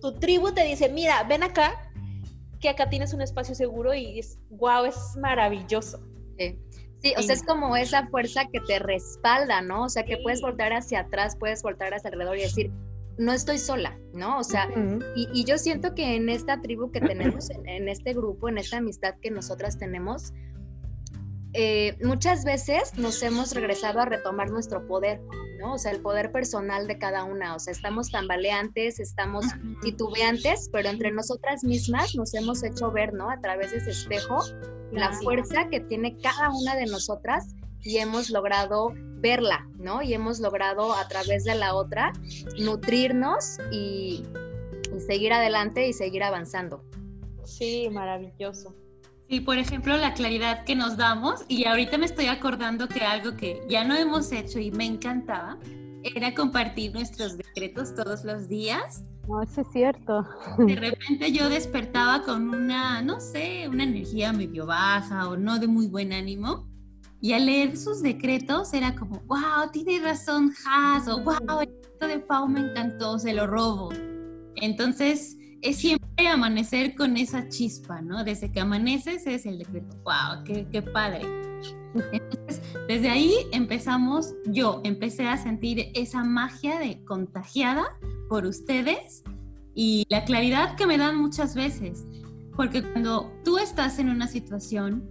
tu 0.00 0.12
tribu 0.14 0.52
te 0.52 0.64
dice, 0.64 0.88
mira, 0.88 1.22
ven 1.24 1.42
acá, 1.42 1.90
que 2.64 2.70
acá 2.70 2.88
tienes 2.88 3.12
un 3.12 3.20
espacio 3.20 3.54
seguro 3.54 3.92
y 3.92 4.18
es, 4.18 4.38
wow, 4.48 4.86
es 4.86 4.96
maravilloso. 5.20 6.00
Sí. 6.38 7.12
o 7.14 7.22
sea, 7.22 7.34
es 7.34 7.42
como 7.42 7.76
esa 7.76 8.06
fuerza 8.06 8.46
que 8.50 8.58
te 8.60 8.78
respalda, 8.78 9.60
¿no? 9.60 9.84
O 9.84 9.88
sea, 9.90 10.06
que 10.06 10.16
puedes 10.22 10.40
voltar 10.40 10.72
hacia 10.72 11.00
atrás, 11.00 11.36
puedes 11.38 11.62
voltar 11.62 11.92
hacia 11.92 12.08
alrededor 12.08 12.38
y 12.38 12.40
decir, 12.40 12.72
no 13.18 13.34
estoy 13.34 13.58
sola, 13.58 13.98
¿no? 14.14 14.38
O 14.38 14.44
sea, 14.44 14.66
y, 15.14 15.44
yo 15.44 15.58
siento 15.58 15.94
que 15.94 16.16
en 16.16 16.30
esta 16.30 16.62
tribu 16.62 16.90
que 16.90 17.02
tenemos, 17.02 17.50
en, 17.50 17.86
este 17.86 18.14
grupo, 18.14 18.48
en 18.48 18.56
esta 18.56 18.78
amistad 18.78 19.14
que 19.20 19.30
nosotras 19.30 19.76
tenemos, 19.76 20.32
eh, 21.54 21.96
muchas 22.02 22.44
veces 22.44 22.98
nos 22.98 23.22
hemos 23.22 23.54
regresado 23.54 24.00
a 24.00 24.04
retomar 24.06 24.50
nuestro 24.50 24.86
poder, 24.88 25.20
¿no? 25.60 25.74
O 25.74 25.78
sea, 25.78 25.92
el 25.92 26.00
poder 26.00 26.32
personal 26.32 26.88
de 26.88 26.98
cada 26.98 27.22
una, 27.22 27.54
o 27.54 27.60
sea, 27.60 27.72
estamos 27.72 28.10
tambaleantes, 28.10 28.98
estamos 28.98 29.46
titubeantes, 29.80 30.68
pero 30.72 30.88
entre 30.88 31.12
nosotras 31.12 31.62
mismas 31.62 32.16
nos 32.16 32.34
hemos 32.34 32.64
hecho 32.64 32.90
ver, 32.90 33.14
¿no? 33.14 33.30
A 33.30 33.40
través 33.40 33.70
de 33.70 33.78
ese 33.78 33.90
espejo, 33.90 34.42
la 34.90 35.12
fuerza 35.12 35.68
que 35.70 35.78
tiene 35.78 36.16
cada 36.18 36.50
una 36.50 36.74
de 36.74 36.86
nosotras 36.86 37.54
y 37.82 37.98
hemos 37.98 38.30
logrado 38.30 38.92
verla, 39.20 39.64
¿no? 39.78 40.02
Y 40.02 40.12
hemos 40.12 40.40
logrado 40.40 40.92
a 40.92 41.06
través 41.06 41.44
de 41.44 41.54
la 41.54 41.74
otra 41.74 42.12
nutrirnos 42.58 43.58
y 43.70 44.24
seguir 45.06 45.32
adelante 45.32 45.86
y 45.86 45.92
seguir 45.92 46.24
avanzando. 46.24 46.84
Sí, 47.44 47.88
maravilloso. 47.92 48.74
Sí, 49.28 49.40
por 49.40 49.58
ejemplo, 49.58 49.96
la 49.96 50.12
claridad 50.12 50.64
que 50.64 50.76
nos 50.76 50.96
damos, 50.96 51.44
y 51.48 51.64
ahorita 51.66 51.96
me 51.96 52.06
estoy 52.06 52.26
acordando 52.26 52.88
que 52.88 53.00
algo 53.00 53.36
que 53.36 53.62
ya 53.68 53.84
no 53.84 53.94
hemos 53.94 54.30
hecho 54.32 54.58
y 54.58 54.70
me 54.70 54.84
encantaba, 54.84 55.58
era 56.02 56.34
compartir 56.34 56.92
nuestros 56.92 57.38
decretos 57.38 57.94
todos 57.94 58.24
los 58.24 58.48
días. 58.48 59.02
No, 59.26 59.42
eso 59.42 59.62
es 59.62 59.68
cierto. 59.72 60.26
De 60.58 60.76
repente 60.76 61.32
yo 61.32 61.48
despertaba 61.48 62.22
con 62.22 62.50
una, 62.50 63.00
no 63.00 63.20
sé, 63.20 63.66
una 63.68 63.84
energía 63.84 64.32
medio 64.34 64.66
baja 64.66 65.28
o 65.30 65.36
no 65.36 65.58
de 65.58 65.66
muy 65.66 65.86
buen 65.86 66.12
ánimo. 66.12 66.68
Y 67.22 67.32
al 67.32 67.46
leer 67.46 67.78
sus 67.78 68.02
decretos 68.02 68.74
era 68.74 68.94
como, 68.94 69.20
wow, 69.20 69.70
tiene 69.72 69.98
razón 70.00 70.52
Has, 70.66 71.08
o 71.08 71.22
wow, 71.22 71.60
el 71.62 71.70
de 72.06 72.18
Pau 72.18 72.46
me 72.46 72.60
encantó, 72.60 73.18
se 73.18 73.32
lo 73.32 73.46
robo. 73.46 73.88
Entonces, 74.56 75.38
es 75.64 75.78
siempre 75.78 76.28
amanecer 76.28 76.94
con 76.94 77.16
esa 77.16 77.48
chispa, 77.48 78.02
¿no? 78.02 78.22
Desde 78.22 78.52
que 78.52 78.60
amaneces 78.60 79.26
es 79.26 79.46
el 79.46 79.58
decreto, 79.58 79.96
wow, 80.04 80.44
qué, 80.44 80.82
padre. 80.82 81.22
Entonces, 82.12 82.60
desde 82.86 83.08
ahí 83.08 83.34
empezamos, 83.50 84.34
yo 84.46 84.82
empecé 84.84 85.26
a 85.26 85.38
sentir 85.38 85.90
esa 85.94 86.22
magia 86.22 86.78
de 86.78 87.02
contagiada 87.04 87.84
por 88.28 88.44
ustedes 88.44 89.24
y 89.74 90.04
la 90.10 90.26
claridad 90.26 90.76
que 90.76 90.86
me 90.86 90.98
dan 90.98 91.16
muchas 91.16 91.54
veces, 91.54 92.04
porque 92.54 92.82
cuando 92.82 93.32
tú 93.42 93.56
estás 93.56 93.98
en 93.98 94.10
una 94.10 94.28
situación, 94.28 95.08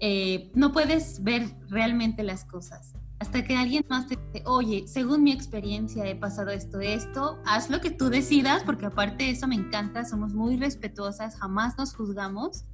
eh, 0.00 0.50
no 0.54 0.72
puedes 0.72 1.22
ver 1.22 1.56
realmente 1.70 2.22
las 2.24 2.44
cosas 2.44 2.93
hasta 3.18 3.44
que 3.44 3.56
alguien 3.56 3.84
más 3.88 4.06
te 4.06 4.16
dice, 4.16 4.44
oye, 4.46 4.84
según 4.86 5.22
mi 5.22 5.32
experiencia 5.32 6.06
he 6.06 6.16
pasado 6.16 6.50
esto, 6.50 6.80
esto, 6.80 7.38
haz 7.46 7.70
lo 7.70 7.80
que 7.80 7.90
tú 7.90 8.10
decidas, 8.10 8.62
porque 8.64 8.86
aparte 8.86 9.24
de 9.24 9.30
eso 9.30 9.46
me 9.46 9.54
encanta, 9.54 10.04
somos 10.04 10.34
muy 10.34 10.56
respetuosas, 10.56 11.36
jamás 11.36 11.78
nos 11.78 11.94
juzgamos. 11.94 12.64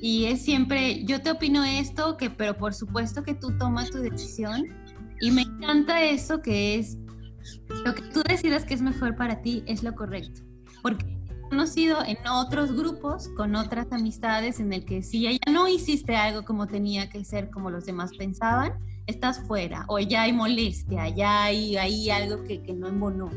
Y 0.00 0.26
es 0.26 0.42
siempre, 0.42 1.04
yo 1.04 1.20
te 1.22 1.32
opino 1.32 1.64
esto, 1.64 2.16
que, 2.16 2.30
pero 2.30 2.56
por 2.56 2.72
supuesto 2.72 3.22
que 3.22 3.34
tú 3.34 3.56
tomas 3.58 3.90
tu 3.90 3.98
decisión. 3.98 4.64
Y 5.20 5.32
me 5.32 5.42
encanta 5.42 6.04
eso 6.04 6.40
que 6.40 6.78
es, 6.78 6.96
lo 7.84 7.94
que 7.94 8.02
tú 8.02 8.22
decidas 8.22 8.64
que 8.64 8.74
es 8.74 8.82
mejor 8.82 9.16
para 9.16 9.42
ti 9.42 9.64
es 9.66 9.82
lo 9.82 9.94
correcto. 9.94 10.42
Porque 10.82 11.18
conocido 11.48 12.04
en 12.04 12.18
otros 12.28 12.72
grupos, 12.72 13.28
con 13.36 13.56
otras 13.56 13.90
amistades, 13.90 14.60
en 14.60 14.72
el 14.72 14.84
que 14.84 15.02
si 15.02 15.22
ya 15.22 15.52
no 15.52 15.66
hiciste 15.66 16.14
algo 16.14 16.44
como 16.44 16.66
tenía 16.66 17.08
que 17.08 17.24
ser, 17.24 17.50
como 17.50 17.70
los 17.70 17.86
demás 17.86 18.12
pensaban, 18.16 18.74
estás 19.08 19.40
fuera 19.40 19.84
o 19.88 19.98
ya 19.98 20.22
hay 20.22 20.32
molestia, 20.32 21.08
ya 21.08 21.44
hay, 21.44 21.76
hay 21.76 22.10
algo 22.10 22.44
que, 22.44 22.62
que 22.62 22.72
no 22.74 22.86
embonó. 22.86 23.30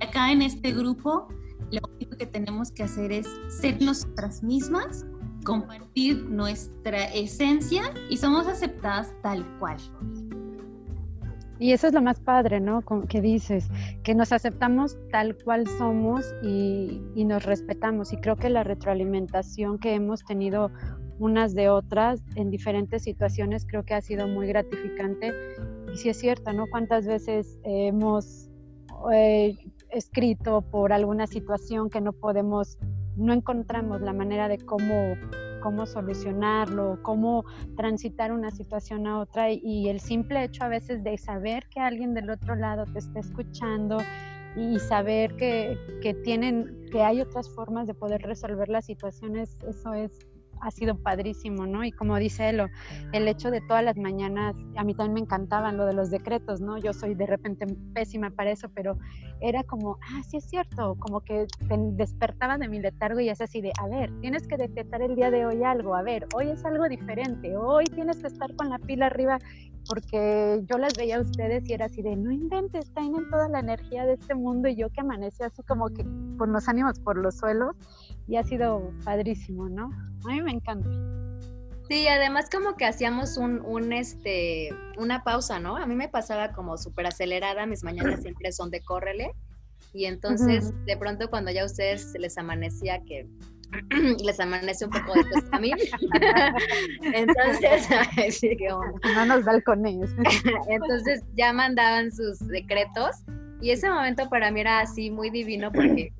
Acá 0.00 0.30
en 0.30 0.42
este 0.42 0.72
grupo, 0.72 1.26
lo 1.70 1.80
único 1.96 2.16
que 2.16 2.26
tenemos 2.26 2.70
que 2.70 2.84
hacer 2.84 3.10
es 3.10 3.26
ser 3.48 3.82
nosotras 3.82 4.42
mismas, 4.42 5.06
compartir 5.44 6.24
nuestra 6.24 7.04
esencia 7.06 7.82
y 8.08 8.18
somos 8.18 8.46
aceptadas 8.46 9.12
tal 9.22 9.44
cual. 9.58 9.78
Y 11.58 11.72
eso 11.72 11.88
es 11.88 11.92
lo 11.92 12.00
más 12.00 12.20
padre, 12.20 12.58
¿no? 12.58 12.82
Que 13.06 13.20
dices, 13.20 13.68
que 14.02 14.14
nos 14.14 14.32
aceptamos 14.32 14.96
tal 15.10 15.36
cual 15.44 15.66
somos 15.66 16.24
y, 16.42 17.02
y, 17.14 17.26
nos 17.26 17.44
respetamos. 17.44 18.14
Y 18.14 18.16
creo 18.16 18.36
que 18.36 18.48
la 18.48 18.64
retroalimentación 18.64 19.78
que 19.78 19.94
hemos 19.94 20.24
tenido 20.24 20.70
unas 21.20 21.54
de 21.54 21.68
otras 21.68 22.24
en 22.34 22.50
diferentes 22.50 23.02
situaciones, 23.02 23.66
creo 23.66 23.84
que 23.84 23.94
ha 23.94 24.00
sido 24.00 24.26
muy 24.26 24.48
gratificante. 24.48 25.32
Y 25.92 25.96
sí 25.96 26.08
es 26.08 26.18
cierto, 26.18 26.52
¿no? 26.52 26.66
¿Cuántas 26.66 27.06
veces 27.06 27.58
hemos 27.62 28.48
eh, 29.12 29.56
escrito 29.90 30.62
por 30.62 30.92
alguna 30.92 31.26
situación 31.26 31.90
que 31.90 32.00
no 32.00 32.12
podemos, 32.12 32.78
no 33.16 33.32
encontramos 33.32 34.00
la 34.00 34.12
manera 34.12 34.48
de 34.48 34.58
cómo 34.58 35.14
cómo 35.60 35.84
solucionarlo, 35.84 36.98
cómo 37.02 37.44
transitar 37.76 38.32
una 38.32 38.50
situación 38.50 39.06
a 39.06 39.18
otra 39.18 39.50
y 39.52 39.90
el 39.90 40.00
simple 40.00 40.42
hecho 40.44 40.64
a 40.64 40.68
veces 40.68 41.04
de 41.04 41.18
saber 41.18 41.68
que 41.68 41.80
alguien 41.80 42.14
del 42.14 42.30
otro 42.30 42.56
lado 42.56 42.86
te 42.86 42.98
está 42.98 43.20
escuchando 43.20 43.98
y 44.56 44.78
saber 44.78 45.36
que, 45.36 45.78
que 46.02 46.14
tienen, 46.14 46.86
que 46.90 47.02
hay 47.02 47.20
otras 47.20 47.48
formas 47.50 47.86
de 47.86 47.94
poder 47.94 48.22
resolver 48.22 48.68
las 48.68 48.86
situaciones, 48.86 49.56
eso 49.68 49.92
es 49.92 50.29
ha 50.60 50.70
sido 50.70 50.96
padrísimo, 50.96 51.66
¿no? 51.66 51.84
Y 51.84 51.92
como 51.92 52.16
dice 52.16 52.48
Elo, 52.48 52.66
el 53.12 53.28
hecho 53.28 53.50
de 53.50 53.60
todas 53.60 53.84
las 53.84 53.96
mañanas, 53.96 54.54
a 54.76 54.84
mí 54.84 54.94
también 54.94 55.14
me 55.14 55.20
encantaban 55.20 55.76
lo 55.76 55.86
de 55.86 55.94
los 55.94 56.10
decretos, 56.10 56.60
¿no? 56.60 56.78
Yo 56.78 56.92
soy 56.92 57.14
de 57.14 57.26
repente 57.26 57.66
pésima 57.94 58.30
para 58.30 58.50
eso, 58.50 58.68
pero 58.74 58.98
era 59.40 59.62
como, 59.64 59.98
ah, 60.02 60.22
sí 60.28 60.36
es 60.36 60.44
cierto, 60.44 60.96
como 60.98 61.20
que 61.20 61.46
despertaba 61.92 62.58
de 62.58 62.68
mi 62.68 62.80
letargo 62.80 63.20
y 63.20 63.28
es 63.28 63.40
así 63.40 63.60
de, 63.60 63.72
a 63.80 63.88
ver, 63.88 64.12
tienes 64.20 64.46
que 64.46 64.56
decretar 64.56 65.02
el 65.02 65.16
día 65.16 65.30
de 65.30 65.46
hoy 65.46 65.62
algo, 65.64 65.94
a 65.94 66.02
ver, 66.02 66.26
hoy 66.34 66.50
es 66.50 66.64
algo 66.64 66.88
diferente, 66.88 67.56
hoy 67.56 67.84
tienes 67.86 68.18
que 68.18 68.26
estar 68.26 68.54
con 68.56 68.68
la 68.68 68.78
pila 68.78 69.06
arriba 69.06 69.38
porque 69.88 70.62
yo 70.66 70.78
las 70.78 70.92
veía 70.96 71.16
a 71.16 71.20
ustedes 71.20 71.68
y 71.68 71.72
era 71.72 71.86
así 71.86 72.02
de, 72.02 72.14
no 72.16 72.30
inventes, 72.30 72.92
tienen 72.94 73.28
toda 73.30 73.48
la 73.48 73.60
energía 73.60 74.04
de 74.04 74.14
este 74.14 74.34
mundo 74.34 74.68
y 74.68 74.76
yo 74.76 74.90
que 74.90 75.00
amanecí 75.00 75.42
así 75.42 75.62
como 75.62 75.88
que 75.88 76.04
con 76.36 76.52
los 76.52 76.68
ánimos 76.68 77.00
por 77.00 77.16
los 77.16 77.36
suelos 77.36 77.74
y 78.30 78.36
ha 78.36 78.44
sido 78.44 78.92
padrísimo, 79.04 79.68
¿no? 79.68 79.90
A 80.24 80.28
mí 80.28 80.40
me 80.40 80.52
encanta. 80.52 80.88
Sí, 81.88 82.06
además 82.06 82.48
como 82.48 82.76
que 82.76 82.86
hacíamos 82.86 83.36
un, 83.36 83.60
un, 83.62 83.92
este, 83.92 84.68
una 84.96 85.24
pausa, 85.24 85.58
¿no? 85.58 85.76
A 85.76 85.84
mí 85.86 85.96
me 85.96 86.08
pasaba 86.08 86.52
como 86.52 86.78
súper 86.78 87.06
acelerada, 87.06 87.66
mis 87.66 87.82
mañanas 87.82 88.22
siempre 88.22 88.52
son 88.52 88.70
de 88.70 88.80
córrele, 88.82 89.34
y 89.92 90.04
entonces 90.04 90.72
de 90.86 90.96
pronto 90.96 91.28
cuando 91.28 91.50
ya 91.50 91.62
a 91.62 91.66
ustedes 91.66 92.14
les 92.16 92.38
amanecía 92.38 93.02
que 93.02 93.26
les 94.24 94.38
amanece 94.38 94.84
un 94.84 94.92
poco 94.92 95.14
después 95.14 95.44
a 95.50 95.58
mí. 95.58 95.72
Entonces, 97.02 97.88
sí, 98.38 98.56
no 98.68 99.26
nos 99.26 99.44
balcones. 99.44 100.10
Entonces 100.68 101.22
ya 101.34 101.52
mandaban 101.52 102.12
sus 102.12 102.38
decretos 102.46 103.16
y 103.60 103.70
ese 103.70 103.90
momento 103.90 104.28
para 104.28 104.52
mí 104.52 104.60
era 104.60 104.80
así 104.80 105.10
muy 105.10 105.30
divino 105.30 105.72
porque 105.72 106.12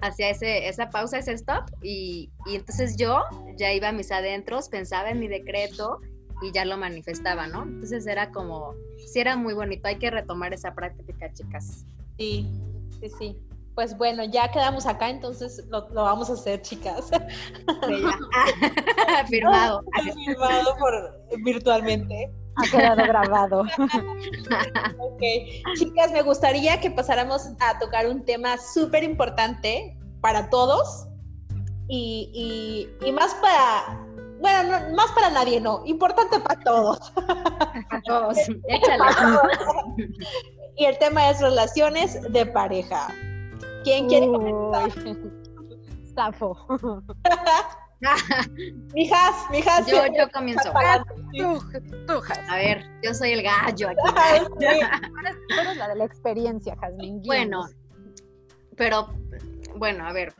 hacía 0.00 0.30
ese, 0.30 0.68
esa 0.68 0.90
pausa, 0.90 1.18
ese 1.18 1.32
stop, 1.32 1.70
y, 1.82 2.30
y, 2.46 2.56
entonces 2.56 2.96
yo 2.96 3.22
ya 3.56 3.72
iba 3.72 3.88
a 3.88 3.92
mis 3.92 4.10
adentros, 4.10 4.68
pensaba 4.68 5.10
en 5.10 5.20
mi 5.20 5.28
decreto 5.28 6.00
y 6.42 6.52
ya 6.52 6.64
lo 6.64 6.76
manifestaba, 6.76 7.46
¿no? 7.46 7.62
Entonces 7.64 8.06
era 8.06 8.30
como, 8.30 8.74
sí 9.06 9.20
era 9.20 9.36
muy 9.36 9.54
bonito, 9.54 9.88
hay 9.88 9.98
que 9.98 10.10
retomar 10.10 10.54
esa 10.54 10.74
práctica, 10.74 11.32
chicas. 11.32 11.84
Sí, 12.18 12.48
sí, 13.00 13.10
sí. 13.18 13.36
Pues 13.74 13.96
bueno, 13.96 14.24
ya 14.24 14.50
quedamos 14.50 14.86
acá, 14.86 15.08
entonces 15.10 15.64
lo, 15.68 15.86
vamos 15.92 16.28
a 16.28 16.34
hacer, 16.34 16.60
chicas. 16.62 17.10
Firmado. 19.28 19.82
Firmado 20.26 20.76
por, 20.78 21.42
virtualmente. 21.44 22.30
Ha 22.56 22.70
quedado 22.70 23.02
grabado. 23.04 23.60
ok. 24.98 25.22
Chicas, 25.78 26.12
me 26.12 26.22
gustaría 26.22 26.80
que 26.80 26.90
pasáramos 26.90 27.50
a 27.60 27.78
tocar 27.78 28.06
un 28.06 28.24
tema 28.24 28.56
súper 28.58 29.04
importante 29.04 29.96
para 30.20 30.50
todos 30.50 31.06
y, 31.88 32.88
más 33.12 33.34
para, 33.34 33.98
bueno, 34.40 34.94
más 34.94 35.10
para 35.12 35.30
nadie, 35.30 35.60
no, 35.60 35.82
importante 35.86 36.38
para 36.40 36.60
todos. 36.60 37.12
Para 37.90 38.02
todos, 38.04 38.36
y 40.76 40.84
el 40.84 40.98
tema 40.98 41.28
es 41.30 41.40
relaciones 41.40 42.22
de 42.32 42.46
pareja. 42.46 43.08
¿Quién 43.84 44.08
quiere 44.08 44.26
comenzar? 44.28 44.90
Safo. 46.14 46.56
Mijas, 48.94 49.34
mijas. 49.50 49.86
Yo, 49.86 50.04
yo 50.06 50.30
comienzo. 50.32 50.72
Tú, 52.06 52.20
A 52.48 52.56
ver, 52.56 52.84
yo 53.02 53.14
soy 53.14 53.32
el 53.32 53.42
gallo 53.42 53.88
aquí. 53.88 54.44
Tú 54.58 55.56
eres 55.60 55.76
la 55.76 55.88
de 55.88 55.96
la 55.96 56.04
experiencia, 56.04 56.76
Jasmine. 56.80 57.20
Bueno, 57.24 57.68
pero, 58.76 59.08
bueno, 59.76 60.06
a 60.06 60.12
ver. 60.12 60.34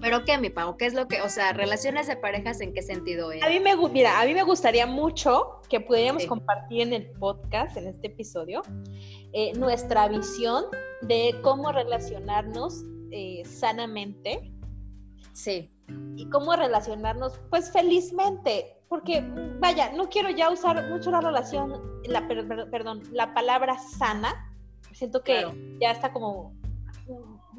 ¿Pero 0.00 0.24
qué, 0.24 0.36
mi 0.36 0.50
Pau? 0.50 0.76
¿Qué 0.76 0.86
es 0.86 0.94
lo 0.94 1.06
que, 1.06 1.22
o 1.22 1.28
sea, 1.28 1.52
relaciones 1.52 2.08
de 2.08 2.16
parejas, 2.16 2.60
en 2.60 2.74
qué 2.74 2.82
sentido 2.82 3.30
es? 3.30 3.42
A 3.42 3.48
mí 3.48 3.60
me, 3.60 3.76
mira, 3.88 4.20
a 4.20 4.26
mí 4.26 4.34
me 4.34 4.42
gustaría 4.42 4.86
mucho 4.86 5.60
que 5.70 5.80
pudiéramos 5.80 6.26
compartir 6.26 6.82
en 6.82 6.92
el 6.92 7.10
podcast, 7.12 7.76
en 7.76 7.86
este 7.86 8.08
episodio, 8.08 8.62
eh, 9.32 9.52
nuestra 9.54 10.08
visión 10.08 10.64
de 11.02 11.36
cómo 11.42 11.70
relacionarnos 11.70 12.82
eh, 13.12 13.44
sanamente. 13.46 14.52
Sí 15.32 15.73
y 16.16 16.28
cómo 16.30 16.54
relacionarnos, 16.54 17.40
pues 17.50 17.70
felizmente, 17.72 18.76
porque 18.88 19.24
vaya, 19.60 19.92
no 19.92 20.08
quiero 20.08 20.30
ya 20.30 20.50
usar 20.50 20.88
mucho 20.90 21.10
la 21.10 21.20
relación, 21.20 22.00
la, 22.06 22.26
perdón, 22.28 23.02
la 23.12 23.34
palabra 23.34 23.78
sana, 23.78 24.52
siento 24.92 25.22
que 25.22 25.46
ya 25.80 25.90
está 25.90 26.12
como, 26.12 26.54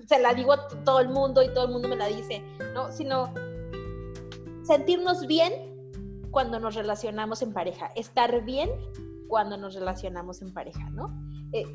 se 0.06 0.20
la 0.20 0.34
digo 0.34 0.54
a 0.54 0.68
todo 0.84 1.00
el 1.00 1.10
mundo 1.10 1.44
y 1.44 1.54
todo 1.54 1.66
el 1.66 1.72
mundo 1.72 1.90
me 1.90 1.96
la 1.96 2.08
dice, 2.08 2.42
¿no? 2.74 2.92
Sino 2.92 3.34
sentirnos 4.64 5.28
bien 5.28 5.54
cuando 6.32 6.60
nos 6.60 6.76
relacionamos 6.76 7.42
en 7.42 7.54
pareja, 7.54 7.92
estar 7.96 8.44
bien 8.44 8.70
cuando 9.28 9.58
nos 9.58 9.76
relacionamos 9.76 10.42
en 10.42 10.54
pareja, 10.54 10.90
¿no? 10.92 11.14
Eh, 11.52 11.66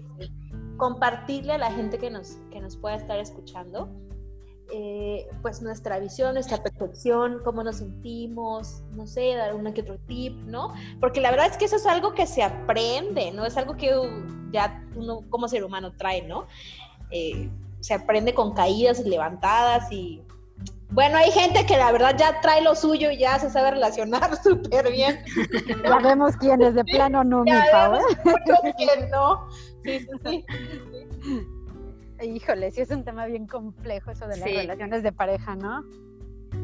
compartirle 0.76 1.52
a 1.52 1.58
la 1.58 1.70
gente 1.72 1.98
que 1.98 2.10
nos, 2.10 2.38
que 2.50 2.60
nos 2.60 2.76
pueda 2.76 2.96
estar 2.96 3.18
escuchando 3.18 3.90
eh, 4.72 5.28
pues 5.42 5.62
nuestra 5.62 5.98
visión, 5.98 6.34
nuestra 6.34 6.62
percepción, 6.62 7.40
cómo 7.44 7.64
nos 7.64 7.76
sentimos, 7.76 8.82
no 8.92 9.06
sé, 9.06 9.34
dar 9.34 9.54
uno 9.54 9.74
que 9.74 9.82
otro 9.82 9.98
tip, 10.06 10.34
¿no? 10.46 10.72
Porque 11.00 11.20
la 11.20 11.30
verdad 11.30 11.46
es 11.46 11.56
que 11.56 11.64
eso 11.64 11.76
es 11.76 11.86
algo 11.86 12.14
que 12.14 12.26
se 12.26 12.42
aprende, 12.42 13.32
¿no? 13.32 13.44
Es 13.44 13.56
algo 13.56 13.76
que 13.76 13.90
ya 14.52 14.84
uno 14.94 15.22
como 15.28 15.48
ser 15.48 15.64
humano 15.64 15.92
trae, 15.96 16.22
¿no? 16.22 16.46
Eh, 17.10 17.50
se 17.80 17.94
aprende 17.94 18.34
con 18.34 18.54
caídas 18.54 19.00
y 19.00 19.08
levantadas 19.08 19.90
y... 19.90 20.22
Bueno, 20.92 21.18
hay 21.18 21.30
gente 21.30 21.64
que 21.66 21.76
la 21.76 21.92
verdad 21.92 22.16
ya 22.18 22.40
trae 22.40 22.62
lo 22.62 22.74
suyo 22.74 23.12
y 23.12 23.18
ya 23.18 23.38
se 23.38 23.48
sabe 23.48 23.70
relacionar 23.70 24.36
súper 24.42 24.90
bien. 24.90 25.22
Ya 25.84 25.98
vemos 25.98 26.36
quién 26.36 26.60
es 26.62 26.74
de 26.74 26.84
plano 26.84 27.22
no, 27.22 27.44
mi 27.44 27.52
favor. 27.70 28.00
no. 29.10 29.48
Sí, 29.84 30.00
sí, 30.00 30.08
sí. 30.24 30.44
Híjole, 32.22 32.70
sí 32.70 32.80
es 32.80 32.90
un 32.90 33.04
tema 33.04 33.26
bien 33.26 33.46
complejo 33.46 34.10
eso 34.10 34.26
de 34.26 34.36
las 34.36 34.50
relaciones 34.50 35.02
de 35.02 35.12
pareja, 35.12 35.56
¿no? 35.56 35.84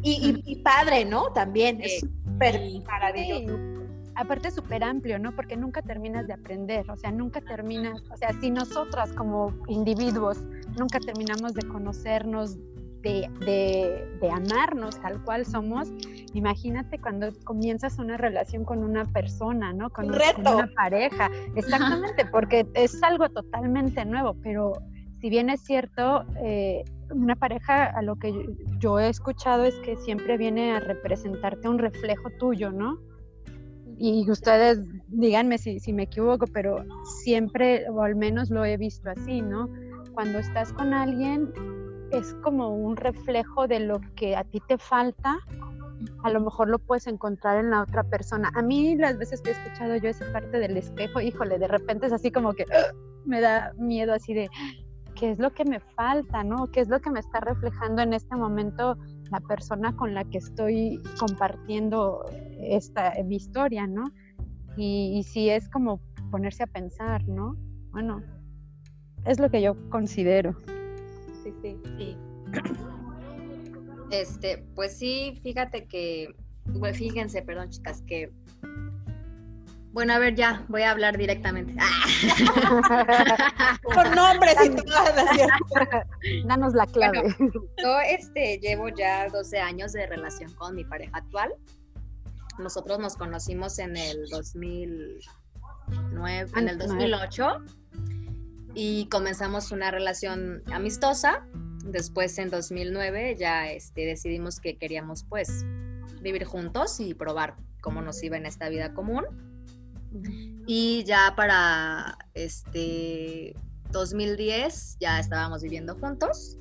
Y, 0.03 0.57
padre, 0.63 1.05
¿no? 1.05 1.33
También, 1.33 1.81
es 1.81 2.01
súper 2.01 2.61
maravilloso. 2.87 3.59
Aparte 4.15 4.51
súper 4.51 4.83
amplio, 4.83 5.19
¿no? 5.19 5.35
Porque 5.35 5.57
nunca 5.57 5.83
terminas 5.83 6.27
de 6.27 6.33
aprender, 6.33 6.91
o 6.91 6.97
sea, 6.97 7.11
nunca 7.13 7.41
terminas, 7.41 8.03
o 8.11 8.17
sea, 8.17 8.31
si 8.41 8.51
nosotras 8.51 9.13
como 9.13 9.53
individuos 9.69 10.43
nunca 10.79 10.99
terminamos 11.01 11.53
de 11.55 11.63
conocernos, 11.69 12.57
de, 13.03 14.09
de, 14.21 14.31
amarnos 14.31 15.01
tal 15.01 15.23
cual 15.23 15.47
somos, 15.47 15.89
imagínate 16.35 16.99
cuando 16.99 17.29
comienzas 17.45 17.99
una 17.99 18.17
relación 18.17 18.65
con 18.65 18.83
una 18.83 19.05
persona, 19.05 19.73
¿no? 19.73 19.91
Con, 19.91 20.09
con 20.09 20.55
una 20.55 20.71
pareja. 20.75 21.31
Exactamente, 21.55 22.27
porque 22.27 22.67
es 22.75 23.01
algo 23.03 23.29
totalmente 23.29 24.05
nuevo, 24.05 24.35
pero 24.43 24.73
si 25.21 25.31
bien 25.31 25.51
es 25.51 25.63
cierto, 25.63 26.25
eh, 26.43 26.85
una 27.11 27.37
pareja 27.37 27.85
a 27.85 28.03
lo 28.03 28.17
que 28.17 28.47
yo, 28.79 28.99
he 28.99 29.09
escuchado 29.09 29.65
es 29.65 29.75
que 29.77 29.97
siempre 29.97 30.37
viene 30.37 30.73
a 30.73 30.81
representarte 30.81 31.69
un 31.69 31.79
reflejo 31.79 32.31
tuyo, 32.39 32.71
¿no? 32.71 32.99
Y 33.99 34.31
ustedes 34.31 34.81
díganme 35.09 35.57
si, 35.59 35.81
si 35.81 35.93
me 35.93 36.05
equivoco, 36.05 36.47
pero 36.47 36.85
siempre, 37.23 37.89
o 37.89 38.03
al 38.03 38.17
menos 38.17 38.51
lo 38.51 38.65
he 38.65 38.77
visto 38.77 39.09
así, 39.11 39.41
¿no? 39.41 39.71
Cuando 40.13 40.39
estás 40.39 40.73
con 40.73 40.93
alguien 40.93 41.51
es 42.13 42.35
como 42.43 42.69
un 42.69 42.97
reflejo 42.97 43.67
de 43.67 43.81
lo 43.81 44.01
que 44.15 44.37
a 44.37 44.45
ti 44.45 44.61
te 44.69 44.79
falta, 44.79 45.39
a 46.23 46.31
lo 46.31 46.41
mejor 46.41 46.69
lo 46.69 46.79
puedes 46.79 47.07
encontrar 47.07 47.59
en 47.59 47.71
la 47.71 47.83
otra 47.83 48.05
persona. 48.05 48.51
A 48.55 48.63
mí 48.63 48.97
las 48.97 49.19
veces 49.19 49.41
que 49.41 49.51
he 49.51 49.53
escuchado 49.53 49.97
yo 49.97 50.09
esa 50.09 50.31
parte 50.33 50.59
del 50.59 50.77
espejo, 50.77 51.21
híjole, 51.21 51.59
de 51.59 51.69
repente 51.69 52.07
es 52.07 52.13
así 52.13 52.31
como 52.31 52.53
que 52.53 52.67
me 53.25 53.41
da 53.41 53.73
miedo 53.79 54.13
así 54.13 54.35
de, 54.35 54.49
qué 55.17 55.31
es 55.31 55.39
lo 55.39 55.53
que 55.53 55.65
me 55.65 55.81
falta, 55.81 56.45
¿no? 56.45 56.71
¿Qué 56.71 56.81
es 56.81 56.89
lo 56.89 57.01
que 57.01 57.11
me 57.11 57.21
está 57.21 57.41
reflejando 57.41 58.03
en 58.03 58.13
este 58.13 58.37
momento 58.37 58.97
la 59.31 59.41
persona 59.41 59.97
con 59.97 60.15
la 60.15 60.25
que 60.25 60.39
estoy 60.39 61.01
compartiendo 61.19 62.25
esta 62.61 63.13
mi 63.25 63.37
historia, 63.37 63.87
¿no? 63.87 64.05
Y, 64.77 65.23
si 65.25 65.49
es 65.49 65.69
como 65.71 66.01
ponerse 66.31 66.63
a 66.63 66.67
pensar, 66.67 67.27
¿no? 67.27 67.57
Bueno, 67.91 68.23
es 69.25 69.41
lo 69.41 69.51
que 69.51 69.63
yo 69.63 69.75
considero. 69.89 70.55
Sí, 71.43 71.53
sí, 71.63 71.77
sí. 71.97 72.17
Este, 74.11 74.59
pues 74.75 74.99
sí, 74.99 75.41
fíjate 75.43 75.87
que, 75.87 76.29
bueno, 76.67 76.95
fíjense, 76.95 77.43
perdón 77.43 77.71
chicas, 77.71 78.03
que 78.07 78.31
bueno, 79.97 80.13
a 80.13 80.19
ver, 80.19 80.35
ya, 80.35 80.63
voy 80.69 80.83
a 80.83 80.91
hablar 80.91 81.17
directamente. 81.17 81.75
Por 83.83 84.15
nombres 84.15 84.55
y 84.63 84.69
todo. 84.69 84.85
Danos 86.45 86.75
la 86.75 86.87
clave. 86.87 87.35
yo 87.39 88.01
este, 88.07 88.59
llevo 88.59 88.91
ya 88.91 89.31
12 89.31 89.59
años 89.59 89.95
de 89.95 90.07
relación 90.07 90.53
con 90.53 90.75
mi 90.75 90.85
pareja 90.85 91.17
actual. 91.17 91.55
Nosotros 92.59 92.99
nos 92.99 93.17
conocimos 93.17 93.79
en 93.79 93.97
el 93.97 94.29
2009, 94.29 96.51
en 96.57 96.69
el 96.69 96.77
2008 96.77 97.65
y 98.75 99.09
comenzamos 99.09 99.73
una 99.73 99.91
relación 99.91 100.63
amistosa. 100.71 101.47
Después 101.87 102.37
en 102.37 102.51
2009 102.51 103.37
ya 103.39 103.71
este, 103.71 104.05
decidimos 104.05 104.61
que 104.61 104.77
queríamos 104.77 105.25
pues 105.25 105.65
vivir 106.21 106.45
juntos 106.45 107.01
y 107.01 107.15
probar 107.15 107.57
cómo 107.81 108.03
nos 108.03 108.23
iba 108.23 108.37
en 108.37 108.45
esta 108.45 108.69
vida 108.69 108.93
común. 108.93 109.25
Y 110.67 111.05
ya 111.05 111.35
para 111.37 112.19
este 112.35 113.55
2010 113.91 114.99
ya 115.01 115.21
estábamos 115.21 115.63
viviendo 115.63 115.95
juntos. 115.97 116.59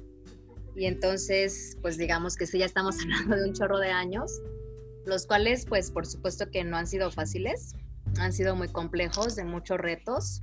Y 0.76 0.86
entonces, 0.86 1.78
pues 1.82 1.98
digamos 1.98 2.36
que 2.36 2.46
sí, 2.46 2.60
ya 2.60 2.66
estamos 2.66 2.98
hablando 3.02 3.36
de 3.38 3.50
un 3.50 3.54
chorro 3.54 3.80
de 3.80 3.92
años, 3.92 4.42
los 5.06 5.26
cuales, 5.26 5.66
pues 5.66 5.92
por 5.92 6.06
supuesto 6.06 6.50
que 6.52 6.64
no 6.64 6.78
han 6.78 6.88
sido 6.88 7.12
fáciles, 7.12 7.74
han 8.20 8.34
sido 8.34 8.56
muy 8.56 8.68
complejos, 8.68 9.36
de 9.36 9.44
muchos 9.44 9.78
retos, 9.78 10.42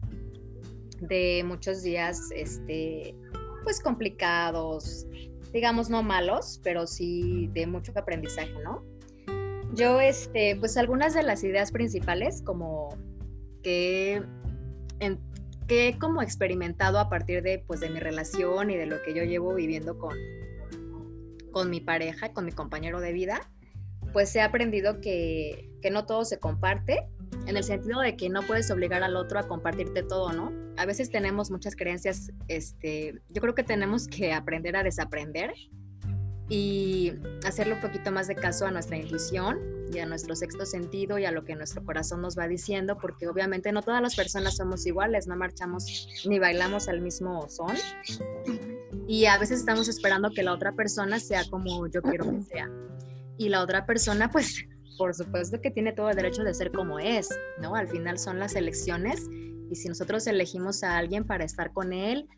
de 1.01 1.43
muchos 1.45 1.83
días, 1.83 2.31
este, 2.35 3.15
pues 3.65 3.81
complicados, 3.81 5.07
digamos 5.53 5.91
no 5.91 6.03
malos, 6.03 6.61
pero 6.63 6.87
sí 6.87 7.49
de 7.53 7.67
mucho 7.67 7.93
aprendizaje, 7.95 8.55
¿no? 8.65 8.85
Yo, 9.73 10.01
este, 10.01 10.57
pues 10.57 10.77
algunas 10.77 11.15
de 11.15 11.23
las 11.23 11.43
ideas 11.45 11.73
principales, 11.73 12.43
como 12.43 12.97
que, 13.63 14.23
que 15.67 15.89
he 15.89 15.99
como 15.99 16.23
experimentado 16.23 16.99
a 16.99 17.09
partir 17.09 17.43
de, 17.43 17.59
pues, 17.67 17.81
de 17.81 17.89
mi 17.89 17.99
relación 17.99 18.71
y 18.71 18.77
de 18.77 18.87
lo 18.87 19.03
que 19.03 19.15
yo 19.15 19.25
llevo 19.25 19.55
viviendo 19.55 19.99
con, 19.99 20.17
con 21.53 21.71
mi 21.71 21.81
pareja, 21.81 22.33
con 22.33 22.45
mi 22.45 22.53
compañero 22.53 23.01
de 23.01 23.13
vida, 23.13 23.51
pues 24.13 24.35
he 24.37 24.43
aprendido 24.43 25.01
que, 25.01 25.71
que 25.81 25.91
no 25.91 26.05
todo 26.05 26.25
se 26.25 26.39
comparte, 26.39 27.09
en 27.47 27.57
el 27.57 27.65
sentido 27.65 28.01
de 28.01 28.17
que 28.17 28.29
no 28.29 28.43
puedes 28.43 28.71
obligar 28.71 29.03
al 29.03 29.17
otro 29.17 29.39
a 29.39 29.49
compartirte 29.49 30.03
todo, 30.03 30.33
¿no? 30.33 30.53
A 30.77 30.87
veces 30.87 31.11
tenemos 31.11 31.51
muchas 31.51 31.75
creencias, 31.75 32.31
este, 32.49 33.21
yo 33.29 33.41
creo 33.41 33.55
que 33.55 33.65
tenemos 33.65 34.07
que 34.07 34.33
aprender 34.33 34.77
a 34.77 34.83
desaprender 34.83 35.53
y 36.49 37.13
hacerle 37.47 37.75
un 37.75 37.81
poquito 37.81 38.11
más 38.13 38.29
de 38.29 38.35
caso 38.35 38.67
a 38.67 38.71
nuestra 38.71 38.97
intuición 38.97 39.59
y 39.93 39.99
a 39.99 40.07
nuestro 40.07 40.35
sexto 40.35 40.67
sentido 40.67 41.19
y 41.19 41.25
a 41.25 41.31
lo 41.31 41.45
que 41.45 41.55
nuestro 41.55 41.85
corazón 41.85 42.23
nos 42.23 42.39
va 42.39 42.49
diciendo, 42.49 42.99
porque 43.01 43.29
obviamente 43.29 43.73
no 43.73 43.83
todas 43.83 44.03
las 44.03 44.17
personas 44.17 44.57
somos 44.57 44.87
iguales, 44.87 45.27
no 45.27 45.37
marchamos 45.37 46.09
ni 46.27 46.39
bailamos 46.39 46.89
al 46.89 47.01
mismo 47.01 47.49
son. 47.49 47.77
Y 49.07 49.27
a 49.27 49.39
veces 49.39 49.61
estamos 49.61 49.89
esperando 49.89 50.31
que 50.31 50.43
la 50.43 50.53
otra 50.53 50.73
persona 50.73 51.21
sea 51.21 51.45
como 51.51 51.87
yo 51.89 52.03
quiero 52.03 52.31
que 52.31 52.43
sea. 52.43 52.71
Y 53.37 53.49
la 53.49 53.63
otra 53.63 53.87
persona, 53.87 54.31
pues, 54.31 54.65
por 54.97 55.15
supuesto 55.15 55.61
que 55.61 55.71
tiene 55.71 55.93
todo 55.93 56.11
el 56.11 56.17
derecho 56.17 56.45
de 56.45 56.55
ser 56.55 56.71
como 56.71 56.99
es, 56.99 57.29
¿no? 57.61 57.75
Al 57.75 57.89
final 57.89 58.19
son 58.19 58.39
las 58.39 58.55
elecciones 58.55 59.29
y 59.71 59.77
si 59.77 59.89
nosotros 59.89 60.27
elegimos 60.27 60.83
a 60.83 60.99
alguien 60.99 61.25
para 61.25 61.45
estar 61.45 61.73
con 61.73 61.93
él 61.93 62.29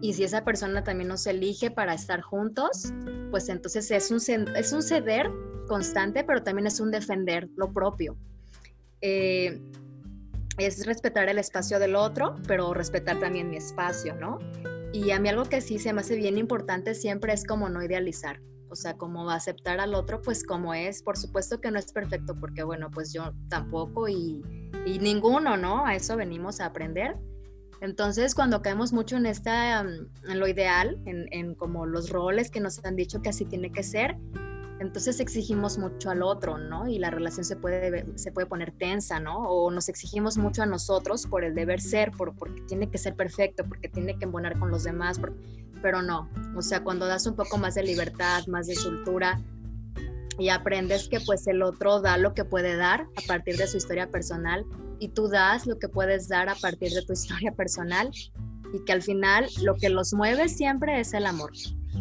y 0.00 0.12
si 0.12 0.24
esa 0.24 0.44
persona 0.44 0.84
también 0.84 1.08
nos 1.08 1.26
elige 1.26 1.70
para 1.70 1.94
estar 1.94 2.20
juntos, 2.20 2.92
pues 3.30 3.48
entonces 3.48 3.90
es 3.90 4.10
un, 4.10 4.18
es 4.56 4.72
un 4.72 4.82
ceder 4.82 5.30
constante, 5.66 6.24
pero 6.24 6.42
también 6.42 6.66
es 6.66 6.80
un 6.80 6.90
defender 6.90 7.48
lo 7.56 7.72
propio. 7.72 8.16
Eh, 9.00 9.60
es 10.58 10.86
respetar 10.86 11.28
el 11.28 11.38
espacio 11.38 11.78
del 11.78 11.96
otro, 11.96 12.36
pero 12.46 12.74
respetar 12.74 13.18
también 13.18 13.50
mi 13.50 13.56
espacio, 13.56 14.14
¿no? 14.14 14.38
Y 14.92 15.10
a 15.10 15.18
mí 15.18 15.28
algo 15.28 15.44
que 15.44 15.60
sí 15.60 15.78
se 15.78 15.92
me 15.92 16.02
hace 16.02 16.14
bien 16.16 16.38
importante 16.38 16.94
siempre 16.94 17.32
es 17.32 17.44
como 17.44 17.68
no 17.68 17.82
idealizar, 17.82 18.40
o 18.74 18.76
sea, 18.76 18.96
como 18.96 19.30
aceptar 19.30 19.80
al 19.80 19.94
otro 19.94 20.20
pues 20.20 20.44
como 20.44 20.74
es, 20.74 21.02
por 21.02 21.16
supuesto 21.16 21.60
que 21.60 21.70
no 21.70 21.78
es 21.78 21.90
perfecto, 21.92 22.34
porque 22.38 22.62
bueno, 22.62 22.90
pues 22.90 23.12
yo 23.12 23.32
tampoco 23.48 24.08
y 24.08 24.42
y 24.84 24.98
ninguno, 24.98 25.56
¿no? 25.56 25.86
A 25.86 25.94
eso 25.94 26.16
venimos 26.16 26.60
a 26.60 26.66
aprender. 26.66 27.16
Entonces, 27.80 28.34
cuando 28.34 28.62
caemos 28.62 28.92
mucho 28.92 29.16
en 29.16 29.26
esta, 29.26 29.82
mm, 29.82 30.30
en 30.30 30.40
lo 30.40 30.48
ideal, 30.48 31.00
en, 31.06 31.26
en, 31.32 31.54
como 31.54 31.86
los 31.86 32.10
roles 32.10 32.50
que 32.50 32.60
nos 32.60 32.82
han 32.84 32.96
dicho 32.96 33.20
que 33.20 33.30
así 33.30 33.44
tiene 33.44 33.72
que 33.72 33.82
ser, 33.82 34.16
entonces 34.80 35.20
exigimos 35.20 35.78
mucho 35.78 36.10
al 36.10 36.22
otro, 36.22 36.58
¿no? 36.58 36.88
Y 36.88 36.98
la 36.98 37.10
relación 37.10 37.44
se 37.44 37.56
puede, 37.56 38.04
se 38.16 38.32
puede 38.32 38.46
poner 38.46 38.72
tensa, 38.72 39.20
¿no? 39.20 39.48
O 39.48 39.70
nos 39.70 39.88
exigimos 39.88 40.36
mucho 40.36 40.62
a 40.62 40.66
nosotros 40.66 41.26
por 41.26 41.44
el 41.44 41.54
deber 41.54 41.80
ser, 41.80 42.10
por, 42.10 42.34
porque 42.36 42.62
tiene 42.62 42.90
que 42.90 42.98
ser 42.98 43.14
perfecto, 43.14 43.64
porque 43.64 43.88
tiene 43.88 44.18
que 44.18 44.24
embonar 44.24 44.58
con 44.58 44.70
los 44.70 44.84
demás, 44.84 45.18
pero 45.84 46.00
no. 46.00 46.30
O 46.56 46.62
sea, 46.62 46.82
cuando 46.82 47.06
das 47.06 47.26
un 47.26 47.36
poco 47.36 47.58
más 47.58 47.74
de 47.74 47.82
libertad, 47.82 48.46
más 48.46 48.68
de 48.68 48.74
soltura, 48.74 49.38
y 50.38 50.48
aprendes 50.48 51.10
que 51.10 51.20
pues 51.20 51.46
el 51.46 51.62
otro 51.62 52.00
da 52.00 52.16
lo 52.16 52.32
que 52.32 52.46
puede 52.46 52.74
dar 52.74 53.02
a 53.02 53.26
partir 53.28 53.58
de 53.58 53.66
su 53.66 53.76
historia 53.76 54.08
personal 54.08 54.64
y 54.98 55.08
tú 55.10 55.28
das 55.28 55.66
lo 55.66 55.78
que 55.78 55.90
puedes 55.90 56.26
dar 56.26 56.48
a 56.48 56.54
partir 56.54 56.90
de 56.92 57.02
tu 57.02 57.12
historia 57.18 57.52
personal 57.52 58.10
y 58.72 58.82
que 58.86 58.92
al 58.94 59.02
final 59.02 59.46
lo 59.62 59.74
que 59.74 59.90
los 59.90 60.14
mueve 60.14 60.48
siempre 60.48 61.00
es 61.00 61.12
el 61.12 61.26
amor, 61.26 61.52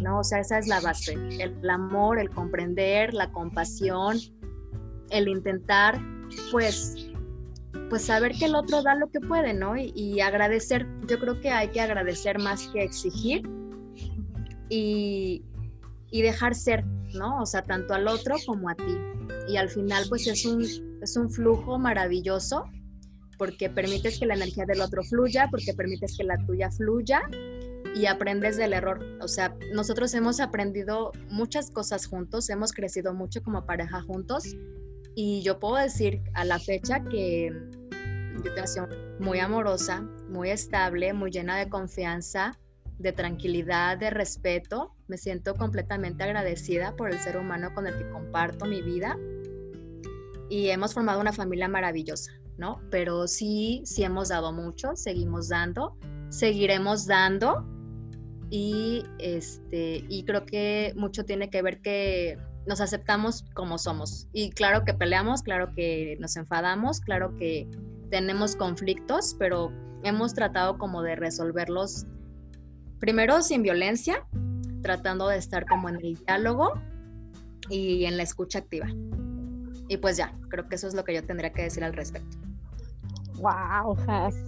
¿no? 0.01 0.19
O 0.19 0.23
sea, 0.23 0.39
esa 0.39 0.59
es 0.59 0.67
la 0.67 0.79
base, 0.79 1.13
el, 1.13 1.69
amor, 1.69 2.19
el 2.19 2.29
comprender, 2.29 3.13
la 3.13 3.29
compasión, 3.33 4.17
el 5.09 5.27
intentar 5.27 5.99
pues 6.53 7.09
pues 7.89 8.05
saber 8.05 8.31
que 8.31 8.45
el 8.45 8.55
otro 8.55 8.81
da 8.81 8.95
lo 8.95 9.11
que 9.11 9.19
puede, 9.19 9.53
¿no? 9.53 9.75
Y, 9.75 9.91
y 9.93 10.21
agradecer, 10.21 10.87
yo 11.05 11.19
creo 11.19 11.41
que 11.41 11.51
hay 11.51 11.67
que 11.67 11.81
agradecer 11.81 12.39
más 12.39 12.69
que 12.69 12.81
exigir 12.81 13.43
y, 14.75 16.21
dejar 16.21 16.55
ser, 16.55 16.85
¿no? 17.13 17.41
O 17.41 17.45
sea, 17.45 17.63
tanto 17.63 17.93
al 17.93 18.07
otro 18.07 18.35
como 18.45 18.69
a 18.69 18.75
ti. 18.75 18.97
Y 19.47 19.57
al 19.57 19.69
final, 19.69 20.05
pues 20.09 20.27
es 20.27 20.45
un, 20.45 20.63
es 21.01 21.17
un 21.17 21.29
flujo 21.29 21.77
maravilloso 21.77 22.65
porque 23.37 23.69
permites 23.69 24.19
que 24.19 24.25
la 24.25 24.35
energía 24.35 24.65
del 24.65 24.81
otro 24.81 25.03
fluya, 25.03 25.47
porque 25.49 25.73
permites 25.73 26.15
que 26.17 26.23
la 26.23 26.37
tuya 26.45 26.69
fluya 26.71 27.21
y 27.95 28.05
aprendes 28.05 28.57
del 28.57 28.73
error. 28.73 29.03
O 29.21 29.27
sea, 29.27 29.55
nosotros 29.73 30.13
hemos 30.13 30.39
aprendido 30.39 31.11
muchas 31.29 31.69
cosas 31.71 32.05
juntos, 32.05 32.49
hemos 32.49 32.71
crecido 32.71 33.13
mucho 33.13 33.41
como 33.43 33.65
pareja 33.65 34.01
juntos 34.03 34.55
y 35.15 35.41
yo 35.43 35.59
puedo 35.59 35.75
decir 35.75 36.21
a 36.33 36.45
la 36.45 36.59
fecha 36.59 37.03
que 37.03 37.51
yo 38.43 38.53
tengo 38.53 38.87
muy 39.19 39.39
amorosa, 39.39 40.01
muy 40.29 40.49
estable, 40.49 41.13
muy 41.13 41.31
llena 41.31 41.57
de 41.57 41.69
confianza, 41.69 42.57
de 42.99 43.11
tranquilidad, 43.11 43.97
de 43.97 44.09
respeto. 44.09 44.95
Me 45.07 45.17
siento 45.17 45.55
completamente 45.55 46.23
agradecida 46.23 46.95
por 46.95 47.11
el 47.11 47.19
ser 47.19 47.37
humano 47.37 47.73
con 47.73 47.87
el 47.87 47.97
que 47.97 48.09
comparto 48.09 48.65
mi 48.65 48.81
vida 48.81 49.17
y 50.49 50.69
hemos 50.69 50.93
formado 50.93 51.19
una 51.19 51.33
familia 51.33 51.67
maravillosa, 51.67 52.31
¿no? 52.57 52.79
Pero 52.91 53.27
sí, 53.27 53.81
sí 53.85 54.03
hemos 54.03 54.29
dado 54.29 54.51
mucho, 54.51 54.95
seguimos 54.95 55.49
dando, 55.49 55.97
seguiremos 56.29 57.07
dando 57.07 57.65
y 58.49 59.03
este 59.19 60.05
y 60.09 60.23
creo 60.25 60.45
que 60.45 60.93
mucho 60.95 61.25
tiene 61.25 61.49
que 61.49 61.61
ver 61.61 61.81
que 61.81 62.37
nos 62.67 62.81
aceptamos 62.81 63.43
como 63.55 63.77
somos 63.77 64.27
y 64.31 64.51
claro 64.51 64.85
que 64.85 64.93
peleamos, 64.93 65.41
claro 65.41 65.73
que 65.75 66.17
nos 66.19 66.35
enfadamos, 66.35 67.01
claro 67.01 67.35
que 67.35 67.67
tenemos 68.11 68.55
conflictos, 68.55 69.35
pero 69.39 69.71
hemos 70.03 70.33
tratado 70.35 70.77
como 70.77 71.01
de 71.01 71.15
resolverlos 71.15 72.05
primero 73.03 73.41
sin 73.41 73.63
violencia, 73.63 74.25
tratando 74.81 75.27
de 75.27 75.35
estar 75.35 75.65
como 75.65 75.89
en 75.89 75.97
el 75.97 76.15
diálogo 76.15 76.71
y 77.69 78.05
en 78.05 78.15
la 78.15 78.23
escucha 78.23 78.59
activa. 78.59 78.87
Y 79.89 79.97
pues 79.97 80.15
ya, 80.15 80.33
creo 80.47 80.69
que 80.69 80.75
eso 80.75 80.87
es 80.87 80.93
lo 80.93 81.03
que 81.03 81.13
yo 81.13 81.21
tendría 81.21 81.51
que 81.51 81.63
decir 81.63 81.83
al 81.83 81.91
respecto. 81.91 82.37
Wow, 83.41 83.97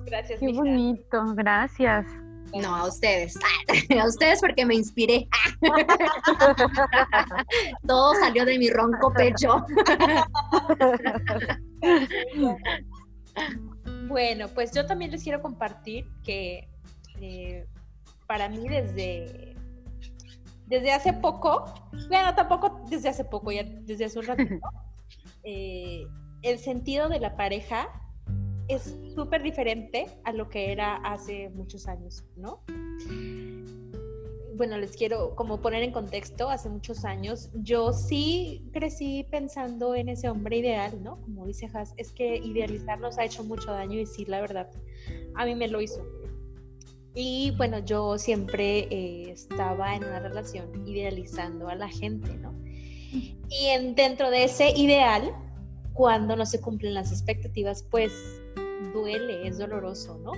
Gracias. 0.06 0.40
Qué 0.40 0.54
bonito, 0.54 1.36
gracias. 1.36 2.06
No, 2.54 2.74
a 2.74 2.88
ustedes. 2.88 3.38
A 4.02 4.08
ustedes 4.08 4.40
porque 4.40 4.66
me 4.66 4.76
inspiré. 4.76 5.28
Todo 7.86 8.14
salió 8.22 8.46
de 8.46 8.58
mi 8.58 8.70
ronco 8.70 9.14
pecho. 9.14 9.66
Bueno, 14.08 14.48
pues 14.48 14.72
yo 14.72 14.86
también 14.86 15.12
les 15.12 15.24
quiero 15.24 15.42
compartir 15.42 16.08
que 16.24 16.70
eh, 17.20 17.66
para 18.28 18.50
mí 18.50 18.68
desde, 18.68 19.56
desde 20.68 20.92
hace 20.92 21.14
poco, 21.14 21.66
bueno, 22.10 22.34
tampoco 22.36 22.82
desde 22.90 23.10
hace 23.10 23.24
poco, 23.24 23.52
ya 23.52 23.64
desde 23.64 24.06
hace 24.06 24.20
un 24.20 24.26
ratito, 24.26 24.60
eh, 25.44 26.06
el 26.42 26.60
sentido 26.60 27.10
de 27.10 27.20
la 27.20 27.36
pareja 27.36 27.88
es 28.68 28.96
súper 29.14 29.44
diferente 29.44 30.08
a 30.24 30.34
lo 30.34 30.50
que 30.50 30.72
era 30.72 30.96
hace 30.98 31.50
muchos 31.50 31.88
años, 31.88 32.24
¿no? 32.36 32.62
Bueno, 34.56 34.78
les 34.78 34.96
quiero 34.96 35.36
como 35.36 35.60
poner 35.62 35.84
en 35.84 35.92
contexto, 35.92 36.50
hace 36.50 36.70
muchos 36.70 37.04
años 37.04 37.50
yo 37.56 37.92
sí 37.92 38.64
crecí 38.72 39.28
pensando 39.30 39.96
en 39.96 40.08
ese 40.08 40.30
hombre 40.30 40.58
ideal, 40.58 41.04
¿no? 41.04 41.20
Como 41.22 41.46
dice 41.46 41.70
Has, 41.74 41.94
es 41.98 42.14
que 42.14 42.38
idealizarnos 42.38 43.18
ha 43.18 43.26
hecho 43.26 43.44
mucho 43.44 43.72
daño 43.72 44.00
y 44.00 44.06
sí, 44.06 44.26
la 44.26 44.40
verdad, 44.40 44.72
a 45.36 45.46
mí 45.46 45.56
me 45.56 45.68
lo 45.68 45.82
hizo. 45.82 46.02
Y 47.16 47.52
bueno, 47.58 47.80
yo 47.80 48.18
siempre 48.18 48.88
eh, 48.92 49.32
estaba 49.32 49.96
en 49.96 50.04
una 50.04 50.20
relación 50.20 50.86
idealizando 50.86 51.70
a 51.70 51.76
la 51.76 51.88
gente, 51.88 52.36
¿no? 52.38 52.54
Y 53.50 53.68
en, 53.68 53.96
dentro 53.96 54.30
de 54.30 54.44
ese 54.44 54.72
ideal, 54.72 55.34
cuando 55.94 56.36
no 56.36 56.46
se 56.46 56.60
cumplen 56.60 56.94
las 56.94 57.12
expectativas, 57.12 57.84
pues 57.84 58.12
duele, 58.94 59.48
es 59.48 59.58
doloroso, 59.58 60.18
¿no? 60.18 60.34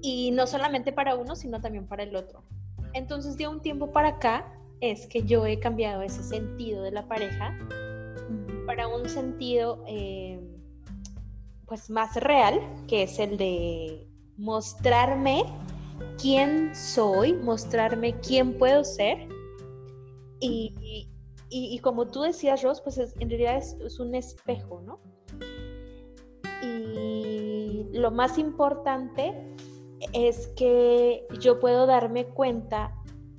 Y 0.00 0.30
no 0.30 0.46
solamente 0.46 0.92
para 0.92 1.16
uno, 1.16 1.36
sino 1.36 1.60
también 1.60 1.86
para 1.86 2.04
el 2.04 2.16
otro. 2.16 2.42
Entonces, 2.94 3.36
de 3.36 3.46
un 3.46 3.60
tiempo 3.60 3.92
para 3.92 4.08
acá, 4.08 4.58
es 4.80 5.06
que 5.06 5.22
yo 5.24 5.44
he 5.44 5.58
cambiado 5.58 6.02
ese 6.02 6.22
sentido 6.22 6.82
de 6.82 6.92
la 6.92 7.06
pareja 7.06 7.56
fuera 8.64 8.86
un 8.86 9.08
sentido 9.08 9.82
eh, 9.86 10.38
pues 11.66 11.88
más 11.88 12.14
real, 12.16 12.60
que 12.86 13.04
es 13.04 13.18
el 13.18 13.38
de 13.38 14.07
mostrarme 14.38 15.44
quién 16.20 16.74
soy, 16.74 17.34
mostrarme 17.34 18.18
quién 18.20 18.56
puedo 18.56 18.84
ser. 18.84 19.28
Y, 20.40 21.80
como 21.82 22.06
tú 22.06 22.22
decías, 22.22 22.62
Ross, 22.62 22.80
pues 22.80 22.98
en 22.98 23.28
realidad 23.28 23.56
es, 23.56 24.00
un 24.00 24.14
espejo, 24.14 24.80
¿no? 24.82 25.00
Y 26.62 27.86
lo 27.92 28.10
más 28.10 28.38
importante 28.38 29.34
es 30.12 30.48
que 30.56 31.26
yo 31.40 31.58
puedo 31.58 31.86
darme 31.86 32.26
cuenta, 32.26 32.94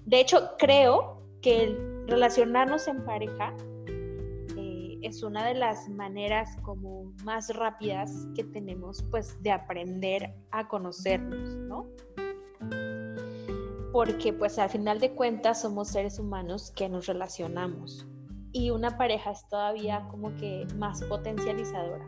de 0.06 0.20
hecho 0.20 0.52
creo 0.58 1.24
que 1.42 1.64
el 1.64 2.08
relacionarnos 2.08 2.88
en 2.88 3.06
pareja 3.06 3.56
es 5.02 5.24
una 5.24 5.46
de 5.46 5.54
las 5.54 5.88
maneras 5.90 6.58
como 6.62 7.14
más 7.24 7.54
rápidas 7.56 8.28
que 8.36 8.44
tenemos 8.44 9.04
pues 9.12 9.42
de 9.42 9.52
aprender 9.52 10.34
a 10.52 10.68
conocernos, 10.68 11.56
¿no? 11.56 11.88
Porque 13.92 14.34
pues 14.34 14.60
al 14.60 14.70
final 14.70 15.00
de 15.00 15.12
cuentas 15.12 15.62
somos 15.62 15.90
seres 15.90 16.20
humanos 16.20 16.72
que 16.76 16.90
nos 16.90 17.08
relacionamos 17.08 18.06
y 18.52 18.72
una 18.72 18.98
pareja 18.98 19.32
es 19.32 19.48
todavía 19.50 20.08
como 20.10 20.36
que 20.38 20.68
más 20.76 21.04
potencializadora 21.04 22.06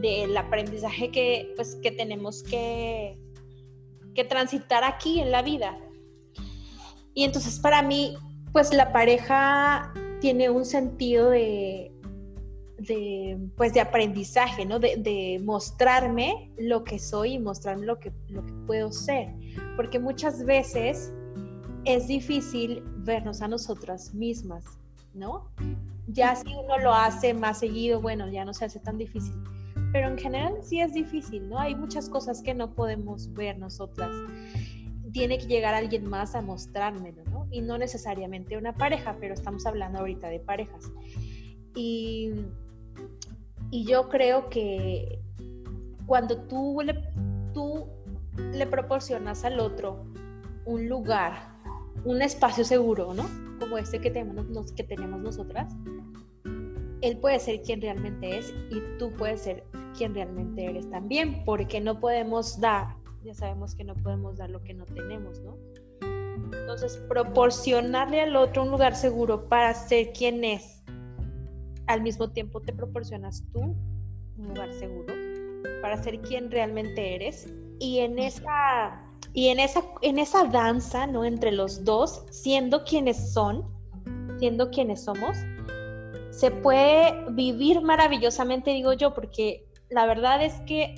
del 0.00 0.36
aprendizaje 0.36 1.10
que 1.10 1.52
pues 1.56 1.76
que 1.76 1.90
tenemos 1.90 2.42
que 2.42 3.18
que 4.16 4.24
transitar 4.24 4.82
aquí 4.82 5.20
en 5.20 5.30
la 5.30 5.42
vida. 5.42 5.78
Y 7.14 7.24
entonces 7.24 7.60
para 7.60 7.82
mí, 7.82 8.16
pues 8.52 8.72
la 8.72 8.92
pareja 8.92 9.92
tiene 10.20 10.50
un 10.50 10.64
sentido 10.64 11.30
de, 11.30 11.92
pues 13.56 13.74
de 13.74 13.80
aprendizaje, 13.80 14.64
¿no? 14.64 14.78
De, 14.78 15.40
mostrarme 15.44 16.50
lo 16.58 16.84
que 16.84 16.98
soy 16.98 17.34
y 17.34 17.38
mostrarme 17.38 17.86
lo 17.86 17.98
que, 17.98 18.12
lo 18.28 18.44
que 18.44 18.52
puedo 18.66 18.92
ser. 18.92 19.34
Porque 19.76 19.98
muchas 19.98 20.44
veces 20.44 21.12
es 21.84 22.08
difícil 22.08 22.82
vernos 22.98 23.42
a 23.42 23.48
nosotras 23.48 24.14
mismas, 24.14 24.64
¿no? 25.14 25.50
Ya 26.08 26.36
si 26.36 26.48
uno 26.54 26.78
lo 26.78 26.94
hace 26.94 27.34
más 27.34 27.58
seguido, 27.58 28.00
bueno, 28.00 28.28
ya 28.28 28.44
no 28.44 28.54
se 28.54 28.64
hace 28.64 28.78
tan 28.78 28.98
difícil 28.98 29.34
pero 29.96 30.08
en 30.08 30.18
general 30.18 30.58
sí 30.62 30.80
es 30.80 30.92
difícil, 30.92 31.48
¿no? 31.48 31.58
Hay 31.58 31.74
muchas 31.74 32.10
cosas 32.10 32.42
que 32.42 32.52
no 32.52 32.74
podemos 32.74 33.32
ver 33.32 33.58
nosotras. 33.58 34.10
Tiene 35.10 35.38
que 35.38 35.46
llegar 35.46 35.72
alguien 35.72 36.06
más 36.06 36.34
a 36.34 36.42
mostrármelo, 36.42 37.22
Y 37.50 37.60
no 37.60 37.78
necesariamente 37.78 38.56
una 38.56 38.74
pareja, 38.74 39.16
pero 39.20 39.34
estamos 39.34 39.66
hablando 39.66 40.00
ahorita 40.00 40.28
de 40.28 40.40
parejas. 40.40 40.90
Y, 41.74 42.32
y 43.70 43.84
yo 43.84 44.08
creo 44.08 44.48
que 44.48 45.20
cuando 46.06 46.42
tú 46.42 46.80
le, 46.82 46.94
tú 47.52 47.86
le 48.52 48.66
proporcionas 48.66 49.44
al 49.44 49.60
otro 49.60 50.04
un 50.64 50.88
lugar, 50.88 51.56
un 52.04 52.22
espacio 52.22 52.64
seguro, 52.64 53.14
¿no? 53.14 53.24
Como 53.58 53.78
este 53.78 54.00
que 54.00 54.10
tenemos, 54.10 54.72
que 54.72 54.84
tenemos 54.84 55.20
nosotras, 55.20 55.72
él 57.00 57.18
puede 57.18 57.38
ser 57.38 57.62
quien 57.62 57.80
realmente 57.80 58.38
es 58.38 58.54
y 58.70 58.80
tú 58.98 59.12
puedes 59.12 59.42
ser 59.42 59.64
quien 59.96 60.14
realmente 60.14 60.64
eres 60.64 60.88
también, 60.90 61.44
porque 61.44 61.80
no 61.80 62.00
podemos 62.00 62.60
dar, 62.60 62.96
ya 63.24 63.34
sabemos 63.34 63.74
que 63.74 63.84
no 63.84 63.94
podemos 63.94 64.36
dar 64.36 64.50
lo 64.50 64.62
que 64.62 64.74
no 64.74 64.84
tenemos, 64.86 65.40
¿no? 65.40 65.56
Entonces, 66.52 66.96
proporcionarle 67.08 68.20
al 68.20 68.36
otro 68.36 68.62
un 68.62 68.70
lugar 68.70 68.94
seguro 68.94 69.48
para 69.48 69.72
ser 69.74 70.12
quien 70.12 70.44
es, 70.44 70.82
al 71.86 72.02
mismo 72.02 72.30
tiempo 72.30 72.60
te 72.60 72.72
proporcionas 72.72 73.44
tú 73.52 73.76
un 74.38 74.48
lugar 74.48 74.72
seguro 74.72 75.14
para 75.80 76.02
ser 76.02 76.20
quien 76.20 76.50
realmente 76.50 77.14
eres 77.14 77.48
y 77.78 78.00
en 78.00 78.18
esa 78.18 79.02
y 79.32 79.48
en 79.48 79.60
esa 79.60 79.82
en 80.02 80.18
esa 80.18 80.44
danza, 80.44 81.06
¿no? 81.06 81.24
Entre 81.24 81.52
los 81.52 81.84
dos, 81.84 82.24
siendo 82.30 82.84
quienes 82.84 83.32
son, 83.32 83.64
siendo 84.38 84.70
quienes 84.70 85.04
somos, 85.04 85.36
se 86.30 86.50
puede 86.50 87.24
vivir 87.30 87.80
maravillosamente, 87.82 88.70
digo 88.72 88.92
yo, 88.92 89.14
porque 89.14 89.66
la 89.90 90.06
verdad 90.06 90.42
es 90.42 90.54
que 90.62 90.94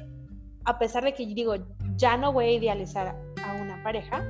a 0.64 0.78
pesar 0.78 1.04
de 1.04 1.14
que 1.14 1.26
digo, 1.26 1.54
ya 1.96 2.16
no 2.16 2.32
voy 2.32 2.44
a 2.46 2.52
idealizar 2.52 3.16
a 3.44 3.54
una 3.54 3.82
pareja, 3.82 4.22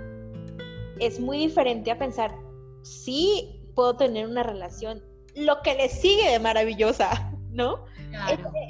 es 1.01 1.21
muy 1.21 1.39
diferente 1.39 1.91
a 1.91 1.99
pensar, 1.99 2.35
sí 2.83 3.61
puedo 3.75 3.97
tener 3.97 4.27
una 4.27 4.43
relación, 4.43 5.03
lo 5.35 5.61
que 5.63 5.75
le 5.75 5.89
sigue 5.89 6.31
de 6.31 6.39
maravillosa, 6.39 7.33
¿no? 7.51 7.85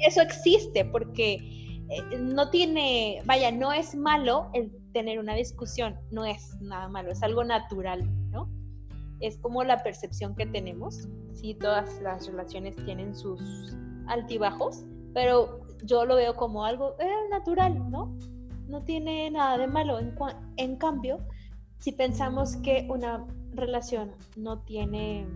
Eso, 0.05 0.21
existe 0.21 0.85
porque 0.85 1.35
eh, 1.89 2.17
no 2.19 2.49
tiene, 2.49 3.21
vaya, 3.25 3.51
no 3.51 3.71
es 3.71 3.95
malo 3.95 4.49
el 4.53 4.71
tener 4.93 5.19
una 5.19 5.33
discusión, 5.33 5.97
no 6.11 6.25
es 6.25 6.55
nada 6.61 6.89
malo, 6.89 7.11
es 7.11 7.23
algo 7.23 7.43
natural, 7.43 8.03
¿no? 8.31 8.49
Es 9.21 9.37
como 9.37 9.63
la 9.63 9.81
percepción 9.81 10.35
que 10.35 10.45
tenemos, 10.45 11.07
sí, 11.33 11.55
todas 11.55 12.01
las 12.01 12.27
relaciones 12.27 12.75
tienen 12.85 13.15
sus 13.15 13.41
altibajos, 14.07 14.85
pero 15.13 15.61
yo 15.83 16.05
lo 16.05 16.15
veo 16.15 16.35
como 16.35 16.65
algo 16.65 16.95
eh, 16.99 17.29
natural, 17.29 17.89
¿no? 17.89 18.15
No 18.67 18.83
tiene 18.83 19.31
nada 19.31 19.57
de 19.57 19.67
malo. 19.67 19.99
En, 19.99 20.13
en 20.57 20.75
cambio, 20.75 21.17
si 21.79 21.91
pensamos 21.93 22.57
que 22.57 22.85
una 22.89 23.25
relación 23.53 24.13
no 24.35 24.59
tiene 24.59 25.27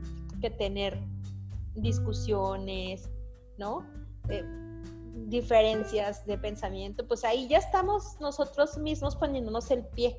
que 0.42 0.50
tener 0.50 1.00
discusiones, 1.76 3.10
¿no? 3.58 3.86
Eh, 4.30 4.44
diferencias 5.28 6.26
de 6.26 6.38
pensamiento, 6.38 7.08
pues 7.08 7.24
ahí 7.24 7.48
ya 7.48 7.58
estamos 7.58 8.20
nosotros 8.20 8.78
mismos 8.78 9.16
poniéndonos 9.16 9.72
el 9.72 9.86
pie. 9.86 10.18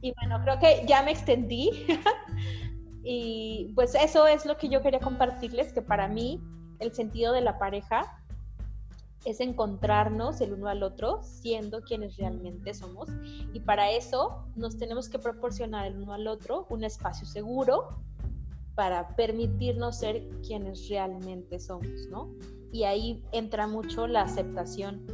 Y 0.00 0.12
bueno, 0.14 0.40
creo 0.42 0.58
que 0.58 0.84
ya 0.86 1.02
me 1.02 1.10
extendí. 1.10 1.70
y 3.04 3.72
pues 3.74 3.94
eso 3.94 4.26
es 4.26 4.46
lo 4.46 4.56
que 4.56 4.68
yo 4.68 4.82
quería 4.82 5.00
compartirles, 5.00 5.72
que 5.72 5.82
para 5.82 6.08
mí 6.08 6.40
el 6.78 6.92
sentido 6.92 7.32
de 7.32 7.42
la 7.42 7.58
pareja 7.58 8.19
es 9.24 9.40
encontrarnos 9.40 10.40
el 10.40 10.54
uno 10.54 10.68
al 10.68 10.82
otro 10.82 11.20
siendo 11.22 11.82
quienes 11.82 12.16
realmente 12.16 12.72
somos 12.72 13.08
y 13.52 13.60
para 13.60 13.90
eso 13.90 14.44
nos 14.56 14.78
tenemos 14.78 15.08
que 15.08 15.18
proporcionar 15.18 15.86
el 15.86 15.98
uno 15.98 16.14
al 16.14 16.26
otro 16.26 16.66
un 16.70 16.84
espacio 16.84 17.26
seguro 17.26 17.88
para 18.74 19.14
permitirnos 19.14 19.98
ser 19.98 20.26
quienes 20.40 20.88
realmente 20.88 21.58
somos, 21.58 22.06
¿no? 22.08 22.34
Y 22.72 22.84
ahí 22.84 23.22
entra 23.32 23.66
mucho 23.66 24.06
la 24.06 24.22
aceptación, 24.22 25.06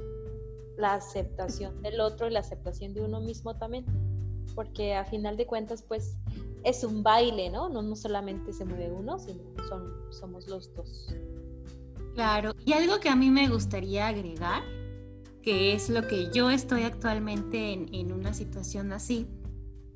la 0.76 0.94
aceptación 0.94 1.82
del 1.82 2.00
otro 2.00 2.28
y 2.28 2.30
la 2.30 2.40
aceptación 2.40 2.94
de 2.94 3.02
uno 3.02 3.20
mismo 3.20 3.56
también, 3.56 3.84
porque 4.54 4.94
a 4.94 5.04
final 5.04 5.36
de 5.36 5.46
cuentas 5.46 5.82
pues 5.82 6.16
es 6.62 6.84
un 6.84 7.02
baile, 7.02 7.50
¿no? 7.50 7.68
No, 7.68 7.82
no 7.82 7.96
solamente 7.96 8.52
se 8.52 8.64
mueve 8.64 8.92
uno, 8.92 9.18
sino 9.18 9.42
son, 9.68 10.12
somos 10.12 10.46
los 10.46 10.72
dos. 10.74 11.08
Claro, 12.16 12.54
y 12.64 12.72
algo 12.72 12.98
que 12.98 13.10
a 13.10 13.14
mí 13.14 13.28
me 13.28 13.46
gustaría 13.46 14.08
agregar, 14.08 14.62
que 15.42 15.74
es 15.74 15.90
lo 15.90 16.08
que 16.08 16.30
yo 16.32 16.50
estoy 16.50 16.84
actualmente 16.84 17.74
en, 17.74 18.10
una 18.10 18.32
situación 18.32 18.90
así, 18.94 19.26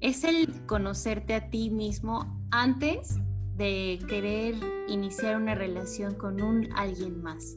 es 0.02 0.24
el 0.24 0.66
conocerte 0.66 1.32
a 1.32 1.48
ti 1.48 1.70
mismo 1.70 2.38
antes 2.50 3.16
de 3.56 3.98
querer 4.06 4.54
iniciar 4.86 5.38
una 5.38 5.54
relación 5.54 6.14
con 6.14 6.42
un 6.42 6.68
alguien 6.74 7.22
más. 7.22 7.56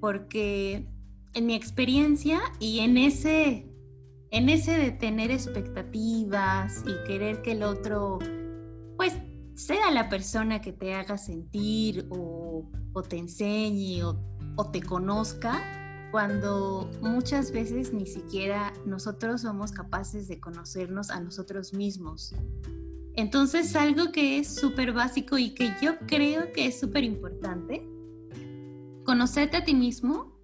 Porque 0.00 0.88
en 1.34 1.44
mi 1.44 1.54
experiencia 1.54 2.40
y 2.60 2.78
en 2.78 2.96
ese 2.96 3.66
en 4.30 4.48
ese 4.48 4.78
de 4.78 4.92
tener 4.92 5.30
expectativas 5.30 6.82
y 6.86 7.06
querer 7.06 7.42
que 7.42 7.52
el 7.52 7.62
otro 7.62 8.18
pues 8.96 9.12
sea 9.54 9.90
la 9.90 10.08
persona 10.08 10.60
que 10.60 10.72
te 10.72 10.94
haga 10.94 11.16
sentir 11.18 12.06
o, 12.10 12.68
te 13.08 13.18
enseñe 13.18 14.02
o, 14.02 14.70
te 14.70 14.82
conozca, 14.82 15.62
cuando 16.10 16.88
muchas 17.00 17.50
veces 17.50 17.92
ni 17.92 18.06
siquiera 18.06 18.72
nosotros 18.86 19.42
somos 19.42 19.72
capaces 19.72 20.28
de 20.28 20.38
conocernos 20.38 21.10
a 21.10 21.20
nosotros 21.20 21.72
mismos. 21.72 22.34
Entonces, 23.16 23.74
algo 23.74 24.12
que 24.12 24.38
es 24.38 24.54
súper 24.54 24.92
básico 24.92 25.38
y 25.38 25.54
que 25.54 25.72
yo 25.82 25.98
creo 26.06 26.52
que 26.52 26.66
es 26.66 26.78
súper 26.78 27.04
importante, 27.04 27.84
conocerte 29.04 29.56
a 29.56 29.64
ti 29.64 29.74
mismo 29.74 30.40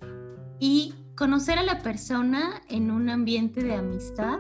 y 0.58 0.94
conocer 1.16 1.58
a 1.58 1.62
la 1.62 1.82
persona 1.82 2.62
en 2.68 2.90
un 2.90 3.08
ambiente 3.08 3.62
de 3.62 3.74
amistad 3.74 4.38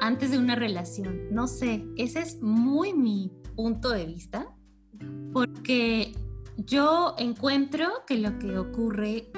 antes 0.00 0.30
de 0.30 0.38
una 0.38 0.56
relación. 0.56 1.20
No 1.30 1.46
sé, 1.46 1.86
ese 1.96 2.20
es 2.20 2.42
muy 2.42 2.92
mi 2.92 3.30
punto 3.56 3.90
de 3.90 4.06
vista, 4.06 4.54
porque 5.32 6.14
yo 6.56 7.14
encuentro 7.18 7.88
que 8.06 8.18
lo 8.18 8.38
que 8.38 8.58
ocurre 8.58 9.32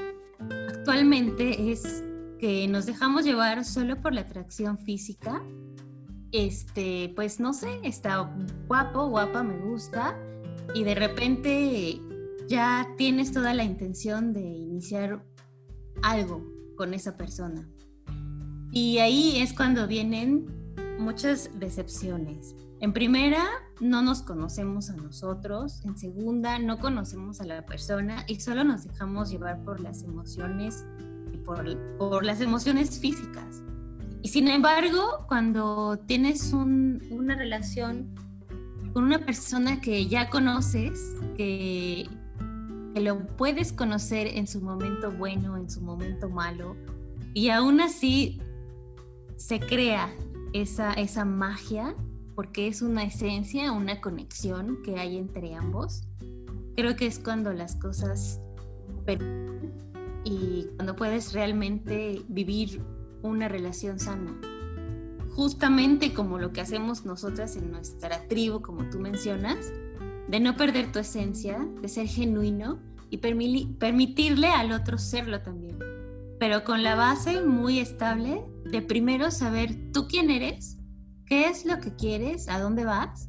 actualmente 0.69 1.73
es 1.73 2.05
que 2.39 2.69
nos 2.69 2.87
dejamos 2.87 3.25
llevar 3.25 3.65
solo 3.65 4.01
por 4.01 4.13
la 4.15 4.23
atracción 4.23 4.79
física. 4.79 5.43
Este, 6.31 7.13
pues 7.17 7.41
no 7.41 7.55
sé, 7.55 7.81
está 7.83 8.31
guapo, 8.67 9.09
guapa, 9.09 9.43
me 9.43 9.57
gusta, 9.59 10.15
y 10.75 10.85
de 10.85 10.95
repente 10.95 12.01
ya 12.47 12.87
tienes 12.97 13.33
toda 13.33 13.55
la 13.55 13.65
intención 13.65 14.33
de 14.33 14.43
iniciar 14.43 15.25
algo 16.03 16.45
con 16.77 16.95
esa 16.95 17.17
persona. 17.17 17.69
Y 18.71 18.99
ahí 18.99 19.39
es 19.39 19.55
cuando 19.55 19.87
vienen 19.87 20.47
muchas 20.99 21.51
decepciones. 21.59 22.55
En 22.81 22.93
primera, 22.93 23.45
no 23.81 24.03
nos 24.03 24.23
conocemos 24.23 24.91
a 24.91 24.97
nosotros. 24.97 25.85
En 25.85 25.97
segunda, 25.97 26.59
no 26.59 26.79
conocemos 26.79 27.41
a 27.41 27.45
la 27.45 27.67
persona 27.67 28.25
y 28.29 28.41
solo 28.41 28.65
nos 28.65 28.85
dejamos 28.85 29.31
llevar 29.31 29.63
por 29.65 29.81
las 29.81 30.03
emociones 30.03 30.85
y 31.33 31.39
por, 31.39 31.77
por 31.97 32.25
las 32.25 32.41
emociones 32.41 33.01
físicas. 33.01 33.63
Y 34.23 34.29
sin 34.29 34.49
embargo, 34.49 35.25
cuando 35.29 35.99
tienes 36.07 36.53
una 36.53 37.37
relación 37.37 38.15
con 38.93 39.05
una 39.05 39.19
persona 39.19 39.81
que 39.81 40.07
ya 40.07 40.29
conoces, 40.29 41.15
que, 41.37 42.09
que 42.95 43.01
lo 43.01 43.27
puedes 43.37 43.73
conocer 43.73 44.27
en 44.27 44.47
su 44.47 44.61
momento 44.61 45.11
bueno, 45.13 45.57
en 45.57 45.71
su 45.71 45.81
momento 45.81 46.29
malo, 46.29 46.77
y 47.35 47.51
aún 47.51 47.81
así 47.81 48.41
se 49.37 49.61
crea 49.61 50.13
esa, 50.53 50.93
esa 50.95 51.25
magia, 51.25 51.95
porque 52.35 52.69
es 52.69 52.83
una 52.83 53.05
esencia, 53.05 53.73
una 53.73 54.01
conexión 54.01 54.79
que 54.85 54.99
hay 54.99 55.17
entre 55.17 55.55
ambos. 55.55 56.03
Creo 56.77 56.97
que 56.97 57.07
es 57.07 57.19
cuando 57.19 57.53
las 57.53 57.77
cosas 57.77 58.41
y 60.25 60.67
cuando 60.77 60.95
puedes 60.95 61.33
realmente 61.33 62.23
vivir 62.29 62.83
una 63.23 63.49
relación 63.49 63.99
sana. 63.99 64.39
Justamente 65.35 66.13
como 66.13 66.39
lo 66.39 66.53
que 66.53 66.61
hacemos 66.61 67.05
nosotras 67.05 67.57
en 67.57 67.71
nuestra 67.71 68.27
tribu, 68.29 68.61
como 68.61 68.89
tú 68.91 68.99
mencionas, 68.99 69.73
de 70.29 70.41
no 70.41 70.57
perder 70.57 70.93
tu 70.93 70.99
esencia, 70.99 71.67
de 71.81 71.89
ser 71.89 72.07
genuino 72.07 72.79
y 73.11 73.19
permitirle 73.19 74.49
al 74.49 74.73
otro 74.73 74.99
serlo 74.99 75.41
también. 75.41 75.79
Pero 76.39 76.65
con 76.65 76.83
la 76.83 76.95
base 76.95 77.43
muy 77.43 77.79
estable 77.79 78.45
de 78.71 78.83
primero 78.83 79.31
saber 79.31 79.93
tú 79.93 80.07
quién 80.09 80.31
eres 80.31 80.79
qué 81.29 81.47
es 81.49 81.67
lo 81.67 81.79
que 81.79 81.95
quieres, 81.95 82.49
a 82.49 82.59
dónde 82.59 82.85
vas 82.85 83.29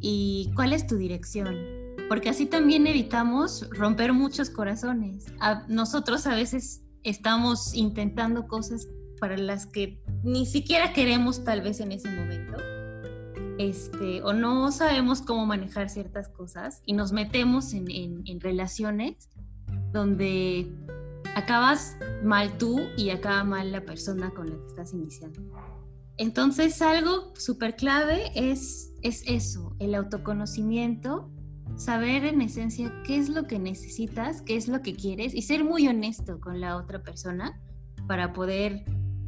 y 0.00 0.50
cuál 0.56 0.72
es 0.72 0.86
tu 0.86 0.96
dirección. 0.96 1.54
Porque 2.08 2.30
así 2.30 2.46
también 2.46 2.86
evitamos 2.86 3.68
romper 3.70 4.12
muchos 4.12 4.50
corazones. 4.50 5.26
nosotros 5.68 6.26
a 6.26 6.34
veces 6.34 6.82
estamos 7.02 7.74
intentando 7.74 8.46
cosas 8.48 8.88
para 9.20 9.36
las 9.36 9.66
que 9.66 10.02
ni 10.22 10.46
siquiera 10.46 10.92
queremos 10.92 11.44
tal 11.44 11.62
vez 11.62 11.80
en 11.80 11.92
ese 11.92 12.10
momento. 12.10 12.56
Este, 13.58 14.22
o 14.22 14.32
no 14.32 14.70
sabemos 14.70 15.22
cómo 15.22 15.46
manejar 15.46 15.88
ciertas 15.88 16.28
cosas 16.28 16.82
y 16.84 16.92
nos 16.92 17.12
metemos 17.12 17.72
en, 17.72 17.86
en 17.90 18.40
relaciones 18.40 19.30
donde 19.92 20.70
acabas 21.36 21.98
mal 22.24 22.56
tú 22.56 22.80
y 22.96 23.10
acaba 23.10 23.44
mal 23.44 23.70
la 23.70 23.84
persona 23.84 24.30
con 24.30 24.48
la 24.48 24.56
que 24.56 24.66
estás 24.68 24.94
iniciando. 24.94 25.42
Entonces 26.16 26.80
algo 26.80 27.34
súper 27.36 27.76
clave 27.76 28.30
es, 28.34 28.94
es 29.02 29.22
eso, 29.26 29.76
el 29.78 29.94
autoconocimiento, 29.94 31.30
saber 31.76 32.24
en 32.24 32.40
esencia 32.40 32.90
qué 33.04 33.18
es 33.18 33.28
lo 33.28 33.46
que 33.46 33.58
necesitas, 33.58 34.40
qué 34.40 34.56
es 34.56 34.66
lo 34.66 34.80
que 34.80 34.96
quieres 34.96 35.34
y 35.34 35.42
ser 35.42 35.62
muy 35.62 35.86
honesto 35.86 36.40
con 36.40 36.58
la 36.58 36.74
otra 36.78 37.02
persona 37.02 37.60
para 38.08 38.32
poder 38.32 38.86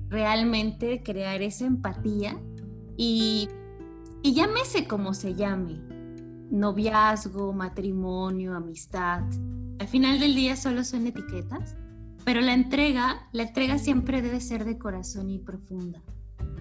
realmente 0.09 1.03
crear 1.03 1.43
esa 1.43 1.67
empatía 1.67 2.41
y, 2.97 3.51
y 4.23 4.33
llámese 4.33 4.89
como 4.89 5.13
se 5.13 5.35
llame, 5.35 5.79
noviazgo, 6.51 7.53
matrimonio, 7.53 8.57
amistad. 8.57 9.25
Al 9.79 9.89
final 9.89 10.19
del 10.19 10.35
día 10.35 10.57
solo 10.57 10.85
son 10.85 11.07
etiquetas, 11.07 11.77
pero 12.29 12.43
la 12.43 12.53
entrega, 12.53 13.27
la 13.33 13.45
entrega 13.45 13.79
siempre 13.79 14.21
debe 14.21 14.43
ser 14.43 14.67
de 14.67 14.77
corazón 14.77 15.31
y 15.31 15.39
profunda 15.39 16.03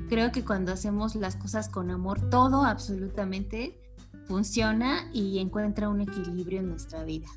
creo 0.07 0.31
que 0.31 0.43
cuando 0.43 0.71
hacemos 0.71 1.15
las 1.15 1.35
cosas 1.35 1.69
con 1.69 1.91
amor, 1.91 2.29
todo 2.29 2.63
absolutamente 2.63 3.77
funciona 4.25 5.09
y 5.13 5.39
encuentra 5.39 5.89
un 5.89 6.01
equilibrio 6.01 6.59
en 6.59 6.69
nuestra 6.69 7.03
vida. 7.03 7.27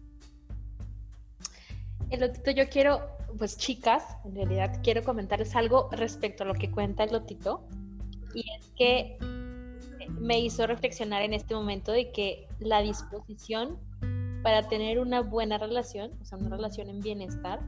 Elotito, 2.11 2.51
yo 2.51 2.69
quiero, 2.69 3.01
pues 3.39 3.57
chicas, 3.57 4.05
en 4.25 4.35
realidad 4.35 4.81
quiero 4.83 5.05
comentarles 5.05 5.55
algo 5.55 5.89
respecto 5.93 6.45
a 6.45 6.47
lo 6.47 6.55
que 6.55 6.71
cuenta 6.71 7.05
Elotito. 7.05 7.65
Y 8.35 8.45
es 8.59 8.71
que 8.77 9.19
me 10.21 10.41
hizo 10.41 10.67
reflexionar 10.67 11.23
en 11.23 11.35
este 11.35 11.55
momento 11.55 11.93
de 11.93 12.13
que 12.13 12.49
la 12.59 12.83
disposición 12.83 13.79
para 14.43 14.69
tener 14.69 14.99
una 14.99 15.21
buena 15.21 15.59
relación, 15.59 16.13
o 16.21 16.25
sea, 16.25 16.39
una 16.39 16.57
relación 16.57 16.89
en 16.89 17.01
bienestar, 17.01 17.61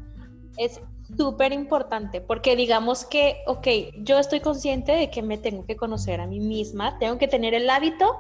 es 0.57 0.81
súper 1.17 1.53
importante 1.53 2.21
porque 2.21 2.57
digamos 2.57 3.05
que, 3.05 3.39
ok, 3.47 3.67
yo 3.99 4.19
estoy 4.19 4.41
consciente 4.41 4.93
de 4.93 5.11
que 5.11 5.23
me 5.23 5.39
tengo 5.39 5.65
que 5.67 5.77
conocer 5.77 6.21
a 6.21 6.27
mí 6.27 6.41
misma, 6.41 6.99
tengo 6.99 7.19
que 7.19 7.29
tener 7.29 7.55
el 7.55 7.69
hábito 7.69 8.17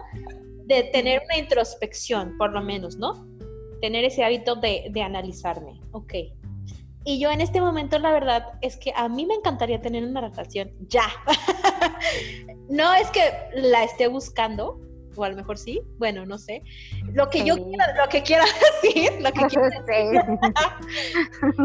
de 0.66 0.84
tener 0.84 1.22
una 1.24 1.38
introspección, 1.38 2.36
por 2.38 2.52
lo 2.52 2.62
menos, 2.62 2.96
¿no? 2.96 3.26
Tener 3.80 4.04
ese 4.04 4.24
hábito 4.24 4.56
de, 4.56 4.86
de 4.90 5.02
analizarme, 5.02 5.80
ok. 5.92 6.14
Y 7.04 7.18
yo 7.18 7.30
en 7.30 7.40
este 7.40 7.60
momento 7.60 7.98
la 7.98 8.12
verdad 8.12 8.52
es 8.60 8.76
que 8.76 8.92
a 8.94 9.08
mí 9.08 9.26
me 9.26 9.34
encantaría 9.34 9.80
tener 9.80 10.04
una 10.04 10.20
relación 10.20 10.70
ya. 10.88 11.06
no 12.68 12.94
es 12.94 13.10
que 13.10 13.22
la 13.54 13.82
esté 13.82 14.06
buscando, 14.06 14.80
o 15.16 15.24
a 15.24 15.28
lo 15.28 15.36
mejor 15.36 15.58
sí, 15.58 15.82
bueno, 15.98 16.24
no 16.26 16.38
sé. 16.38 16.62
Lo 17.12 17.28
que 17.30 17.44
yo 17.44 17.54
quiero, 17.54 17.84
lo 18.02 18.08
que 18.08 18.22
quiero 18.22 18.44
decir, 18.82 19.12
lo 19.20 19.32
que 19.32 19.46
quiero 19.46 19.64
decir, 19.86 20.20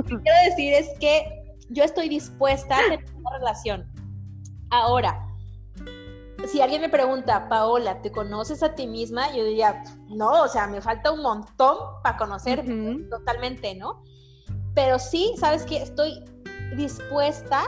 quiero 0.01 0.49
decir 0.49 0.73
es 0.73 0.89
que 0.99 1.55
yo 1.69 1.83
estoy 1.83 2.09
dispuesta 2.09 2.77
a 2.77 2.81
tener 2.83 3.05
una 3.15 3.37
relación. 3.37 3.91
Ahora, 4.69 5.27
si 6.45 6.61
alguien 6.61 6.81
me 6.81 6.89
pregunta, 6.89 7.49
Paola, 7.49 8.01
¿te 8.01 8.11
conoces 8.11 8.63
a 8.63 8.75
ti 8.75 8.87
misma? 8.87 9.33
Yo 9.35 9.43
diría, 9.43 9.83
no, 10.09 10.43
o 10.43 10.47
sea, 10.47 10.67
me 10.67 10.81
falta 10.81 11.11
un 11.11 11.21
montón 11.21 11.77
para 12.03 12.17
conocer 12.17 12.63
totalmente, 13.09 13.75
¿no? 13.75 14.03
Pero 14.73 14.99
sí, 14.99 15.33
sabes 15.37 15.63
que 15.63 15.81
estoy 15.81 16.23
dispuesta 16.75 17.63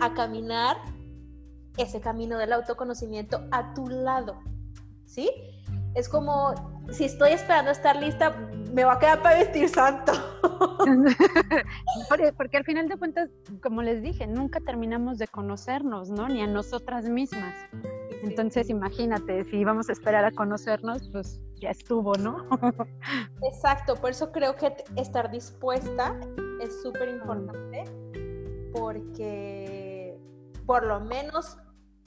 a 0.00 0.14
caminar 0.14 0.76
ese 1.76 2.00
camino 2.00 2.38
del 2.38 2.52
autoconocimiento 2.52 3.42
a 3.50 3.74
tu 3.74 3.88
lado. 3.88 4.38
¿Sí? 5.06 5.30
Es 5.94 6.08
como, 6.08 6.54
si 6.92 7.04
estoy 7.04 7.32
esperando 7.32 7.70
estar 7.70 7.96
lista, 7.96 8.36
me 8.72 8.84
va 8.84 8.94
a 8.94 8.98
quedar 8.98 9.22
para 9.22 9.38
vestir 9.38 9.68
santo. 9.68 10.12
Porque 12.36 12.56
al 12.58 12.64
final 12.64 12.88
de 12.88 12.96
cuentas, 12.96 13.30
como 13.62 13.82
les 13.82 14.02
dije, 14.02 14.26
nunca 14.26 14.60
terminamos 14.60 15.16
de 15.18 15.26
conocernos, 15.26 16.10
¿no? 16.10 16.28
Ni 16.28 16.42
a 16.42 16.46
nosotras 16.46 17.08
mismas. 17.08 17.54
Entonces, 18.22 18.68
imagínate, 18.68 19.44
si 19.44 19.64
vamos 19.64 19.88
a 19.88 19.92
esperar 19.92 20.24
a 20.24 20.32
conocernos, 20.32 21.08
pues 21.10 21.40
ya 21.60 21.70
estuvo, 21.70 22.14
¿no? 22.14 22.46
Exacto, 23.42 23.96
por 23.96 24.10
eso 24.10 24.32
creo 24.32 24.56
que 24.56 24.76
estar 24.96 25.30
dispuesta 25.30 26.18
es 26.60 26.82
súper 26.82 27.08
importante, 27.08 27.84
porque 28.72 30.18
por 30.66 30.84
lo 30.84 31.00
menos 31.00 31.56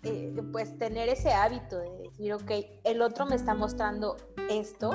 eh, 0.03 0.33
pues 0.51 0.77
tener 0.77 1.09
ese 1.09 1.31
hábito 1.31 1.77
de 1.79 1.89
decir, 2.03 2.33
ok, 2.33 2.51
el 2.83 3.01
otro 3.01 3.25
me 3.25 3.35
está 3.35 3.53
mostrando 3.53 4.15
esto 4.49 4.91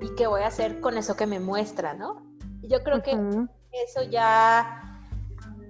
y 0.00 0.14
qué 0.16 0.26
voy 0.26 0.42
a 0.42 0.46
hacer 0.46 0.80
con 0.80 0.96
eso 0.96 1.16
que 1.16 1.26
me 1.26 1.38
muestra, 1.38 1.94
¿no? 1.94 2.32
yo 2.62 2.82
creo 2.82 3.02
que 3.02 3.10
eso 3.84 4.02
ya, 4.10 5.00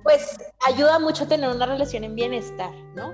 pues, 0.02 0.38
ayuda 0.66 0.98
mucho 0.98 1.24
a 1.24 1.28
tener 1.28 1.48
una 1.50 1.66
relación 1.66 2.04
en 2.04 2.14
bienestar, 2.14 2.72
¿no? 2.94 3.12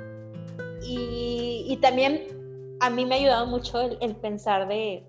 Y, 0.83 1.79
también 1.81 2.77
a 2.81 2.91
mí 2.91 3.07
me 3.07 3.15
ha 3.15 3.19
ayudado 3.19 3.47
mucho 3.47 3.81
el, 3.81 4.17
pensar 4.17 4.67
de, 4.67 5.07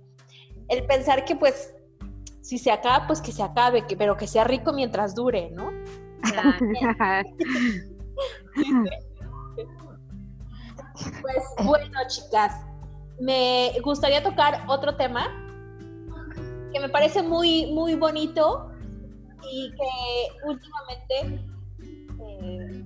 el 0.68 0.86
pensar 0.86 1.26
que 1.26 1.36
pues, 1.36 1.74
si 2.42 2.60
se 2.60 2.72
acaba, 2.72 3.08
pues 3.08 3.22
que 3.22 3.32
se 3.32 3.42
acabe, 3.42 3.88
que, 3.88 3.98
pero 3.98 4.16
que 4.18 4.28
sea 4.28 4.44
rico 4.44 4.72
mientras 4.72 5.16
dure, 5.16 5.50
¿no? 5.52 5.72
Pues 11.22 11.44
bueno, 11.64 12.00
chicas, 12.08 12.54
me 13.20 13.74
gustaría 13.84 14.24
tocar 14.24 14.64
otro 14.68 14.96
tema 14.96 15.28
que 16.72 16.80
me 16.80 16.90
parece 16.90 17.22
muy, 17.22 17.72
muy 17.72 17.96
bonito 17.96 18.72
y 19.52 19.72
que 19.72 20.48
últimamente, 20.48 21.46
eh, 22.22 22.86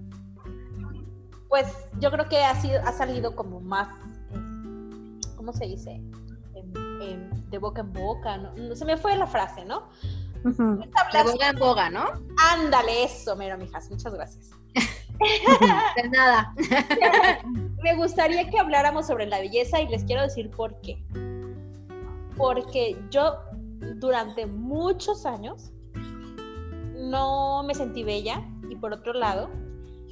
pues 1.49 1.67
yo 1.99 2.11
creo 2.11 2.27
que 2.29 2.43
ha, 2.43 2.55
sido, 2.55 2.81
ha 2.85 2.91
salido 2.91 3.35
como 3.35 3.59
más, 3.59 3.87
eh, 4.31 5.35
¿cómo 5.35 5.53
se 5.53 5.65
dice? 5.65 6.01
de 7.49 7.57
boca 7.59 7.81
en 7.81 7.93
boca, 7.93 8.37
¿no? 8.37 8.75
se 8.75 8.85
me 8.85 8.97
fue 8.97 9.15
la 9.15 9.27
frase, 9.27 9.63
¿no? 9.63 9.89
De 10.43 11.23
boca 11.23 11.49
en 11.49 11.59
boga, 11.59 11.89
¿no? 11.89 12.05
Ándale, 12.51 13.03
eso, 13.03 13.35
mero, 13.35 13.57
mijas, 13.57 13.89
muchas 13.91 14.13
gracias. 14.13 14.49
De 15.95 16.09
nada. 16.09 16.53
Me 17.83 17.95
gustaría 17.95 18.49
que 18.49 18.59
habláramos 18.59 19.07
sobre 19.07 19.27
la 19.27 19.39
belleza 19.39 19.81
y 19.81 19.87
les 19.87 20.03
quiero 20.03 20.21
decir 20.21 20.49
por 20.49 20.79
qué. 20.81 21.03
Porque 22.37 22.97
yo 23.09 23.37
durante 23.97 24.45
muchos 24.45 25.25
años 25.25 25.71
no 26.95 27.63
me 27.63 27.75
sentí 27.75 28.03
bella 28.03 28.41
y 28.69 28.75
por 28.75 28.93
otro 28.93 29.13
lado 29.13 29.49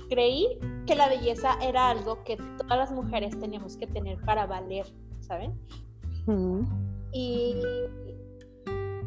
creí 0.10 0.60
que 0.86 0.96
la 0.96 1.08
belleza 1.08 1.58
era 1.62 1.90
algo 1.90 2.24
que 2.24 2.36
todas 2.58 2.78
las 2.78 2.92
mujeres 2.92 3.40
teníamos 3.40 3.78
que 3.78 3.88
tener 3.88 4.20
para 4.22 4.46
valer, 4.46 4.86
¿saben? 5.22 5.58
y, 7.14 7.56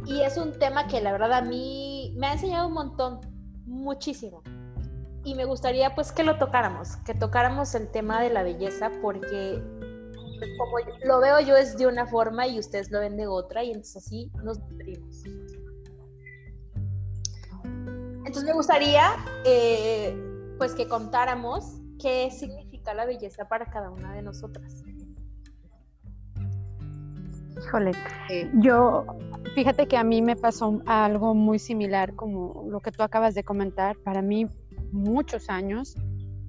y 0.06 0.20
es 0.22 0.36
un 0.36 0.58
tema 0.58 0.86
que 0.86 1.00
la 1.00 1.12
verdad 1.12 1.34
a 1.34 1.42
mí 1.42 2.14
me 2.16 2.26
ha 2.26 2.32
enseñado 2.32 2.68
un 2.68 2.74
montón, 2.74 3.20
muchísimo. 3.66 4.42
Y 5.24 5.34
me 5.34 5.44
gustaría 5.46 5.94
pues 5.94 6.12
que 6.12 6.22
lo 6.22 6.38
tocáramos, 6.38 6.96
que 6.98 7.14
tocáramos 7.14 7.74
el 7.74 7.90
tema 7.90 8.20
de 8.20 8.30
la 8.30 8.42
belleza 8.42 8.90
porque 9.00 9.62
como 10.58 10.76
lo 11.04 11.20
veo 11.20 11.40
yo 11.40 11.56
es 11.56 11.76
de 11.78 11.86
una 11.86 12.06
forma 12.06 12.46
y 12.46 12.58
ustedes 12.58 12.90
lo 12.90 13.00
ven 13.00 13.16
de 13.16 13.26
otra 13.26 13.64
y 13.64 13.68
entonces 13.68 13.96
así 14.04 14.30
nos 14.42 14.58
nutrimos. 14.58 15.22
Entonces 18.26 18.44
me 18.44 18.52
gustaría 18.52 19.12
eh, 19.44 20.16
pues 20.58 20.74
que 20.74 20.88
contáramos 20.88 21.80
qué 22.00 22.30
significa 22.30 22.92
la 22.92 23.06
belleza 23.06 23.48
para 23.48 23.66
cada 23.66 23.90
una 23.90 24.12
de 24.12 24.22
nosotras. 24.22 24.82
Híjole, 27.56 27.92
yo, 28.54 29.06
fíjate 29.54 29.86
que 29.86 29.96
a 29.96 30.04
mí 30.04 30.20
me 30.20 30.36
pasó 30.36 30.82
algo 30.86 31.34
muy 31.34 31.58
similar 31.58 32.14
como 32.14 32.64
lo 32.68 32.80
que 32.80 32.90
tú 32.90 33.02
acabas 33.02 33.34
de 33.34 33.44
comentar. 33.44 33.96
Para 33.98 34.20
mí, 34.22 34.48
muchos 34.94 35.50
años, 35.50 35.96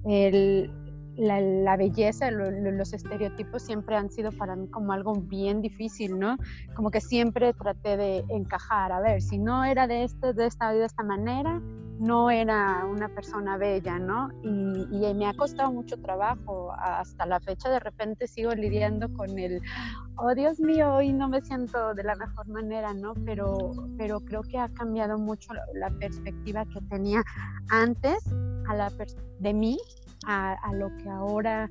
el, 0.04 0.70
la, 1.16 1.76
belleza, 1.76 2.30
los 2.30 2.92
estereotipos 2.92 3.62
siempre 3.62 3.96
han 3.96 4.10
sido 4.10 4.32
para 4.32 4.56
mí 4.56 4.68
como 4.68 4.92
algo 4.92 5.14
bien 5.14 5.62
difícil, 5.62 6.18
¿no? 6.18 6.36
Como 6.74 6.90
que 6.90 7.00
siempre 7.00 7.52
traté 7.54 7.96
de 7.96 8.24
encajar, 8.28 8.92
a 8.92 9.00
ver, 9.00 9.22
si 9.22 9.38
no 9.38 9.64
era 9.64 9.86
de, 9.86 10.04
este, 10.04 10.32
de, 10.32 10.46
esta, 10.46 10.72
de 10.72 10.84
esta 10.84 11.02
manera, 11.02 11.60
no 11.98 12.30
era 12.30 12.84
una 12.84 13.08
persona 13.08 13.56
bella, 13.56 13.98
¿no? 13.98 14.28
Y, 14.42 15.06
y, 15.08 15.14
me 15.14 15.26
ha 15.26 15.34
costado 15.34 15.72
mucho 15.72 15.96
trabajo. 15.96 16.72
Hasta 16.78 17.24
la 17.24 17.40
fecha 17.40 17.70
de 17.70 17.80
repente 17.80 18.26
sigo 18.26 18.54
lidiando 18.54 19.10
con 19.14 19.38
el, 19.38 19.62
oh 20.16 20.34
Dios 20.34 20.60
mío, 20.60 20.94
hoy 20.94 21.12
no 21.12 21.28
me 21.28 21.40
siento 21.40 21.94
de 21.94 22.04
la 22.04 22.14
mejor 22.16 22.46
manera, 22.48 22.92
¿no? 22.92 23.14
Pero, 23.24 23.72
pero 23.96 24.20
creo 24.20 24.42
que 24.42 24.58
ha 24.58 24.68
cambiado 24.68 25.18
mucho 25.18 25.54
la, 25.74 25.90
perspectiva 25.90 26.66
que 26.66 26.80
tenía 26.90 27.22
antes 27.70 28.18
a 28.68 28.74
la 28.74 28.92
de 29.40 29.54
mí 29.54 29.78
a, 30.26 30.72
lo 30.74 30.94
que 30.96 31.08
ahora 31.08 31.70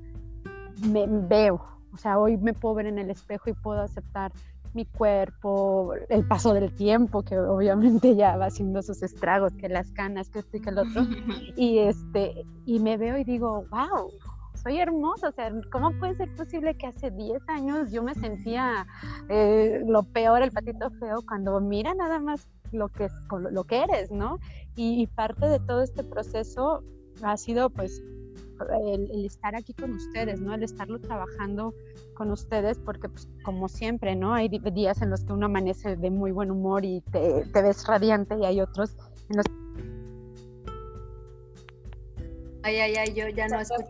me 0.88 1.06
veo. 1.08 1.62
O 1.93 1.97
sea, 1.97 2.20
hoy 2.20 2.38
me 2.38 2.53
puedo 2.53 2.76
ver 2.76 2.88
en 2.88 2.99
el 2.99 3.10
espejo 3.10 3.49
y 3.49 3.53
puedo 3.53 3.82
aceptar 3.82 4.32
mi 4.74 4.86
cuerpo, 4.86 5.93
el 6.10 6.28
paso 6.28 6.53
del 6.53 6.74
tiempo, 6.76 7.24
que 7.24 7.39
obviamente 7.39 8.16
ya 8.16 8.36
va 8.36 8.47
haciendo 8.47 8.82
sus 8.82 9.01
estragos, 9.03 9.53
que 9.53 9.70
las 9.70 9.91
canas, 9.91 10.30
que 10.30 10.39
esto 10.39 10.58
y 10.58 10.62
que 10.62 10.70
el 10.70 10.80
otro. 10.80 11.03
Y, 11.56 11.80
este, 11.80 12.45
y 12.66 12.80
me 12.80 12.97
veo 12.97 13.18
y 13.18 13.24
digo, 13.24 13.66
wow, 13.72 14.12
soy 14.53 14.80
hermosa. 14.80 15.30
O 15.30 15.32
sea, 15.32 15.49
¿cómo 15.72 15.97
puede 15.97 16.16
ser 16.16 16.36
posible 16.36 16.76
que 16.76 16.88
hace 16.88 17.10
10 17.12 17.47
años 17.47 17.91
yo 17.91 18.03
me 18.03 18.16
sentía 18.16 18.86
eh, 19.30 19.82
lo 19.88 20.03
peor, 20.03 20.41
el 20.41 20.51
patito 20.51 20.89
feo, 20.99 21.22
cuando 21.26 21.62
mira 21.62 21.93
nada 21.93 22.20
más 22.20 22.49
lo 22.74 22.89
que, 22.89 23.08
lo 23.51 23.64
que 23.64 23.84
eres, 23.84 24.12
¿no? 24.12 24.39
y 24.78 25.08
parte 25.08 25.47
de 25.47 25.60
todo 25.60 25.84
este 25.84 26.03
proceso 26.03 26.84
ha 27.24 27.38
sido 27.38 27.70
pues 27.70 28.01
el, 28.84 29.26
estar 29.26 29.56
aquí 29.56 29.74
con 29.74 29.93
ustedes, 29.93 30.39
¿no? 30.41 30.53
El 30.53 30.64
estarlo 30.64 30.99
trabajando 30.99 31.74
con 32.14 32.32
ustedes, 32.32 32.78
porque 32.80 33.10
pues, 33.10 33.28
como 33.43 33.68
siempre, 33.68 34.16
¿no? 34.16 34.34
Hay 34.34 34.49
días 34.49 35.01
en 35.01 35.10
los 35.10 35.24
que 35.24 35.34
uno 35.34 35.47
amanece 35.47 35.95
de 35.95 36.10
muy 36.10 36.32
buen 36.32 36.51
humor 36.51 36.86
y 36.86 37.01
te, 37.12 37.45
ves 37.53 37.86
radiante 37.88 38.36
y 38.38 38.45
hay 38.45 38.62
otros 38.62 38.95
en 39.30 39.38
los 39.38 39.45
Ay, 42.64 42.80
ay, 42.80 42.95
ay, 42.95 43.14
yo 43.14 43.30
ya 43.30 43.47
no 43.47 43.60
escucho. 43.60 43.88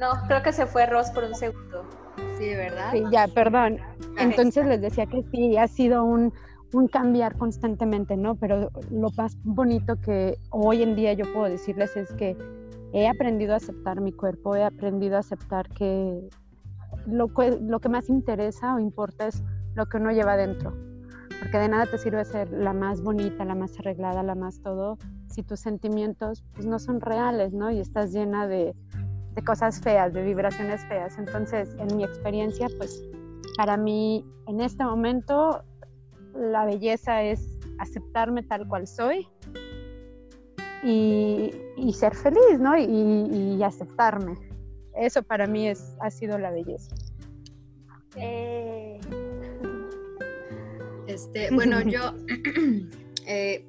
no, 0.00 0.12
creo 0.28 0.42
que 0.44 0.52
se 0.52 0.66
fue 0.66 0.86
Ross 0.86 1.10
por 1.10 1.24
un 1.24 1.34
segundo. 1.34 1.84
Sí, 2.38 2.54
¿verdad? 2.54 2.92
Sí, 2.92 3.02
ya, 3.10 3.26
perdón. 3.26 3.78
Entonces 4.16 4.64
les 4.66 4.80
decía 4.80 5.06
que 5.06 5.24
sí, 5.32 5.56
ha 5.56 5.66
sido 5.66 6.04
un, 6.04 6.32
un 6.72 6.88
cambiar 6.88 7.36
constantemente, 7.36 8.16
¿no? 8.16 8.34
Pero 8.36 8.70
lo 8.90 9.10
más 9.16 9.36
bonito 9.44 9.96
que 10.00 10.38
hoy 10.50 10.82
en 10.82 10.94
día 10.94 11.12
yo 11.12 11.30
puedo 11.32 11.48
decirles 11.48 11.96
es 11.96 12.12
que 12.12 12.36
he 12.92 13.08
aprendido 13.08 13.54
a 13.54 13.56
aceptar 13.56 14.00
mi 14.00 14.12
cuerpo, 14.12 14.54
he 14.54 14.64
aprendido 14.64 15.16
a 15.16 15.20
aceptar 15.20 15.68
que 15.70 16.28
lo, 17.06 17.28
que 17.32 17.88
más 17.88 18.08
interesa 18.08 18.74
o 18.74 18.78
importa 18.78 19.28
es 19.28 19.42
lo 19.74 19.86
que 19.86 19.96
uno 19.96 20.12
lleva 20.12 20.36
dentro. 20.36 20.72
Porque 21.40 21.58
de 21.58 21.68
nada 21.68 21.86
te 21.86 21.98
sirve 21.98 22.24
ser 22.24 22.50
la 22.52 22.72
más 22.72 23.02
bonita, 23.02 23.44
la 23.44 23.54
más 23.54 23.78
arreglada, 23.78 24.22
la 24.22 24.34
más 24.34 24.60
todo, 24.60 24.98
si 25.28 25.42
tus 25.42 25.60
sentimientos 25.60 26.44
pues, 26.54 26.66
no 26.66 26.78
son 26.78 27.00
reales, 27.00 27.52
¿no? 27.52 27.70
Y 27.70 27.80
estás 27.80 28.12
llena 28.12 28.46
de, 28.46 28.76
de 29.34 29.42
cosas 29.42 29.80
feas, 29.80 30.12
de 30.12 30.22
vibraciones 30.22 30.84
feas. 30.84 31.18
Entonces, 31.18 31.74
en 31.78 31.96
mi 31.96 32.04
experiencia, 32.04 32.68
pues 32.78 33.02
para 33.56 33.76
mí 33.76 34.24
en 34.46 34.60
este 34.60 34.84
momento 34.84 35.64
la 36.34 36.64
belleza 36.64 37.22
es 37.22 37.58
aceptarme 37.78 38.42
tal 38.42 38.68
cual 38.68 38.86
soy, 38.86 39.26
y, 40.82 41.92
ser 41.94 42.14
feliz, 42.14 42.58
¿no? 42.58 42.76
Y, 42.76 43.62
aceptarme. 43.62 44.36
Eso 44.94 45.22
para 45.22 45.46
mí 45.46 45.68
es, 45.68 45.96
ha 46.00 46.10
sido 46.10 46.38
la 46.38 46.50
belleza. 46.50 46.94
Eh. 48.16 49.00
Este, 51.06 51.50
bueno, 51.54 51.80
yo 51.80 52.14
eh, 53.26 53.64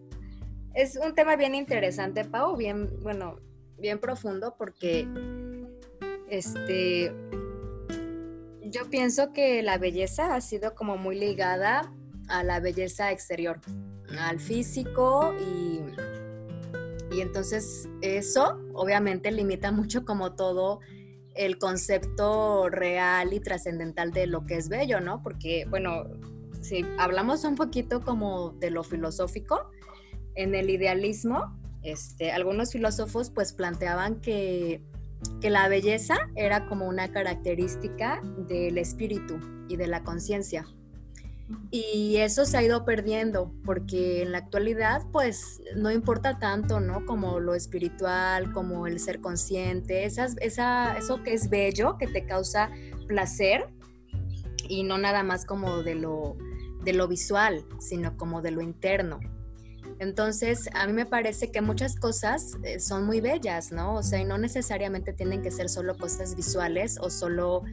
es 0.73 0.97
un 0.97 1.13
tema 1.15 1.35
bien 1.35 1.55
interesante, 1.55 2.25
Pau, 2.25 2.57
bien, 2.57 2.89
bueno, 3.01 3.37
bien 3.77 3.99
profundo, 3.99 4.55
porque 4.57 5.07
este 6.29 7.13
yo 8.73 8.89
pienso 8.89 9.33
que 9.33 9.61
la 9.61 9.77
belleza 9.77 10.33
ha 10.33 10.41
sido 10.41 10.73
como 10.73 10.97
muy 10.97 11.19
ligada 11.19 11.93
a 12.27 12.43
la 12.43 12.59
belleza 12.59 13.11
exterior, 13.11 13.59
al 14.17 14.39
físico 14.39 15.35
y 15.39 15.79
y 17.13 17.21
entonces 17.21 17.87
eso 18.01 18.59
obviamente 18.73 19.31
limita 19.31 19.71
mucho 19.71 20.03
como 20.05 20.33
todo 20.33 20.79
el 21.35 21.57
concepto 21.57 22.69
real 22.69 23.33
y 23.33 23.39
trascendental 23.39 24.11
de 24.11 24.27
lo 24.27 24.45
que 24.45 24.55
es 24.55 24.69
bello, 24.69 24.99
¿no? 24.99 25.21
Porque, 25.23 25.65
bueno, 25.69 26.05
si 26.61 26.85
hablamos 26.97 27.43
un 27.43 27.55
poquito 27.55 28.01
como 28.01 28.51
de 28.51 28.71
lo 28.71 28.83
filosófico, 28.83 29.71
en 30.35 30.55
el 30.55 30.69
idealismo, 30.69 31.59
este, 31.83 32.31
algunos 32.31 32.71
filósofos 32.71 33.29
pues 33.29 33.53
planteaban 33.53 34.21
que, 34.21 34.81
que 35.41 35.49
la 35.49 35.67
belleza 35.67 36.15
era 36.35 36.67
como 36.67 36.87
una 36.87 37.11
característica 37.11 38.21
del 38.47 38.77
espíritu 38.77 39.39
y 39.67 39.77
de 39.77 39.87
la 39.87 40.03
conciencia. 40.03 40.65
Y 41.71 42.17
eso 42.17 42.45
se 42.45 42.57
ha 42.57 42.63
ido 42.63 42.85
perdiendo 42.85 43.51
porque 43.65 44.21
en 44.21 44.31
la 44.31 44.37
actualidad 44.39 45.01
pues 45.11 45.61
no 45.75 45.91
importa 45.91 46.39
tanto, 46.39 46.79
¿no? 46.79 47.05
Como 47.05 47.39
lo 47.39 47.53
espiritual, 47.53 48.53
como 48.53 48.87
el 48.87 48.99
ser 48.99 49.19
consciente, 49.19 50.05
esas, 50.05 50.35
esa, 50.39 50.97
eso 50.97 51.21
que 51.23 51.33
es 51.33 51.49
bello, 51.49 51.97
que 51.97 52.07
te 52.07 52.25
causa 52.25 52.69
placer 53.07 53.67
y 54.67 54.83
no 54.83 54.97
nada 54.97 55.23
más 55.23 55.45
como 55.45 55.83
de 55.83 55.95
lo, 55.95 56.37
de 56.83 56.93
lo 56.93 57.07
visual, 57.07 57.65
sino 57.79 58.17
como 58.17 58.41
de 58.41 58.51
lo 58.51 58.61
interno. 58.61 59.19
Entonces, 59.99 60.69
a 60.73 60.87
mí 60.87 60.93
me 60.93 61.05
parece 61.05 61.51
que 61.51 61.61
muchas 61.61 61.95
cosas 61.95 62.57
eh, 62.63 62.79
son 62.79 63.05
muy 63.05 63.21
bellas, 63.21 63.71
¿no? 63.71 63.95
O 63.95 64.03
sea, 64.03 64.19
y 64.19 64.25
no 64.25 64.37
necesariamente 64.37 65.13
tienen 65.13 65.41
que 65.41 65.51
ser 65.51 65.69
solo 65.69 65.95
cosas 65.97 66.35
visuales 66.35 66.97
o 66.99 67.09
solo 67.09 67.63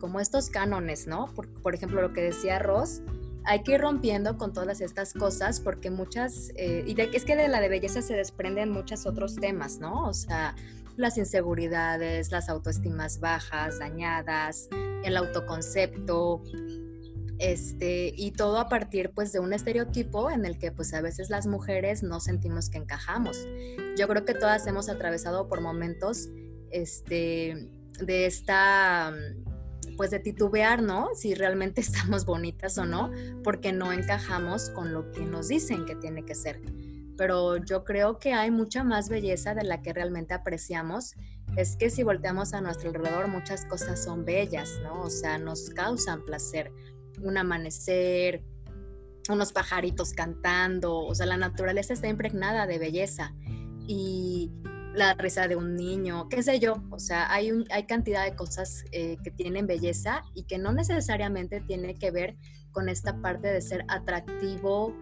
como 0.00 0.20
estos 0.20 0.48
cánones, 0.48 1.06
¿no? 1.06 1.26
Por, 1.34 1.48
por 1.62 1.74
ejemplo, 1.74 2.00
lo 2.02 2.12
que 2.12 2.22
decía 2.22 2.58
Ross, 2.58 3.02
hay 3.46 3.62
que 3.62 3.72
ir 3.72 3.80
rompiendo 3.80 4.36
con 4.36 4.52
todas 4.52 4.80
estas 4.80 5.12
cosas 5.12 5.60
porque 5.60 5.90
muchas, 5.90 6.50
eh, 6.56 6.84
y 6.86 7.00
es 7.00 7.24
que 7.24 7.36
de 7.36 7.48
la 7.48 7.60
de 7.60 7.68
belleza 7.68 8.02
se 8.02 8.14
desprenden 8.14 8.70
muchos 8.70 9.06
otros 9.06 9.36
temas, 9.36 9.78
¿no? 9.78 10.06
O 10.08 10.12
sea, 10.12 10.56
las 10.96 11.16
inseguridades, 11.16 12.32
las 12.32 12.48
autoestimas 12.48 13.20
bajas, 13.20 13.78
dañadas, 13.78 14.68
el 15.04 15.16
autoconcepto, 15.16 16.42
este, 17.38 18.14
y 18.16 18.32
todo 18.32 18.58
a 18.58 18.68
partir 18.68 19.10
pues 19.14 19.32
de 19.32 19.40
un 19.40 19.52
estereotipo 19.52 20.30
en 20.30 20.46
el 20.46 20.58
que 20.58 20.72
pues 20.72 20.94
a 20.94 21.00
veces 21.02 21.28
las 21.28 21.46
mujeres 21.46 22.02
no 22.02 22.18
sentimos 22.18 22.70
que 22.70 22.78
encajamos. 22.78 23.46
Yo 23.96 24.08
creo 24.08 24.24
que 24.24 24.34
todas 24.34 24.66
hemos 24.66 24.88
atravesado 24.88 25.48
por 25.48 25.60
momentos 25.60 26.28
este, 26.70 27.68
de 28.00 28.26
esta 28.26 29.12
pues 29.96 30.10
de 30.10 30.18
titubear, 30.18 30.82
¿no? 30.82 31.08
Si 31.14 31.34
realmente 31.34 31.80
estamos 31.82 32.24
bonitas 32.24 32.78
o 32.78 32.84
no, 32.84 33.10
porque 33.42 33.72
no 33.72 33.92
encajamos 33.92 34.70
con 34.70 34.92
lo 34.92 35.10
que 35.12 35.24
nos 35.24 35.48
dicen 35.48 35.84
que 35.84 35.96
tiene 35.96 36.24
que 36.24 36.34
ser. 36.34 36.60
Pero 37.16 37.56
yo 37.56 37.84
creo 37.84 38.18
que 38.18 38.34
hay 38.34 38.50
mucha 38.50 38.84
más 38.84 39.08
belleza 39.08 39.54
de 39.54 39.64
la 39.64 39.80
que 39.80 39.92
realmente 39.92 40.34
apreciamos. 40.34 41.14
Es 41.56 41.76
que 41.76 41.88
si 41.88 42.02
volteamos 42.02 42.52
a 42.52 42.60
nuestro 42.60 42.90
alrededor, 42.90 43.28
muchas 43.28 43.64
cosas 43.64 44.02
son 44.02 44.24
bellas, 44.24 44.78
¿no? 44.82 45.02
O 45.02 45.10
sea, 45.10 45.38
nos 45.38 45.70
causan 45.70 46.24
placer. 46.26 46.72
Un 47.22 47.38
amanecer, 47.38 48.44
unos 49.30 49.52
pajaritos 49.52 50.12
cantando, 50.12 50.98
o 50.98 51.14
sea, 51.14 51.26
la 51.26 51.38
naturaleza 51.38 51.94
está 51.94 52.08
impregnada 52.08 52.66
de 52.66 52.78
belleza 52.78 53.34
y 53.86 54.52
la 54.96 55.12
risa 55.12 55.46
de 55.46 55.56
un 55.56 55.76
niño, 55.76 56.28
qué 56.30 56.42
sé 56.42 56.58
yo, 56.58 56.82
o 56.90 56.98
sea, 56.98 57.30
hay, 57.30 57.52
un, 57.52 57.66
hay 57.70 57.84
cantidad 57.84 58.24
de 58.24 58.34
cosas 58.34 58.82
eh, 58.92 59.18
que 59.22 59.30
tienen 59.30 59.66
belleza 59.66 60.22
y 60.34 60.44
que 60.44 60.56
no 60.56 60.72
necesariamente 60.72 61.60
tiene 61.60 61.96
que 61.96 62.10
ver 62.10 62.36
con 62.72 62.88
esta 62.88 63.20
parte 63.20 63.48
de 63.48 63.60
ser 63.60 63.84
atractivo 63.88 64.96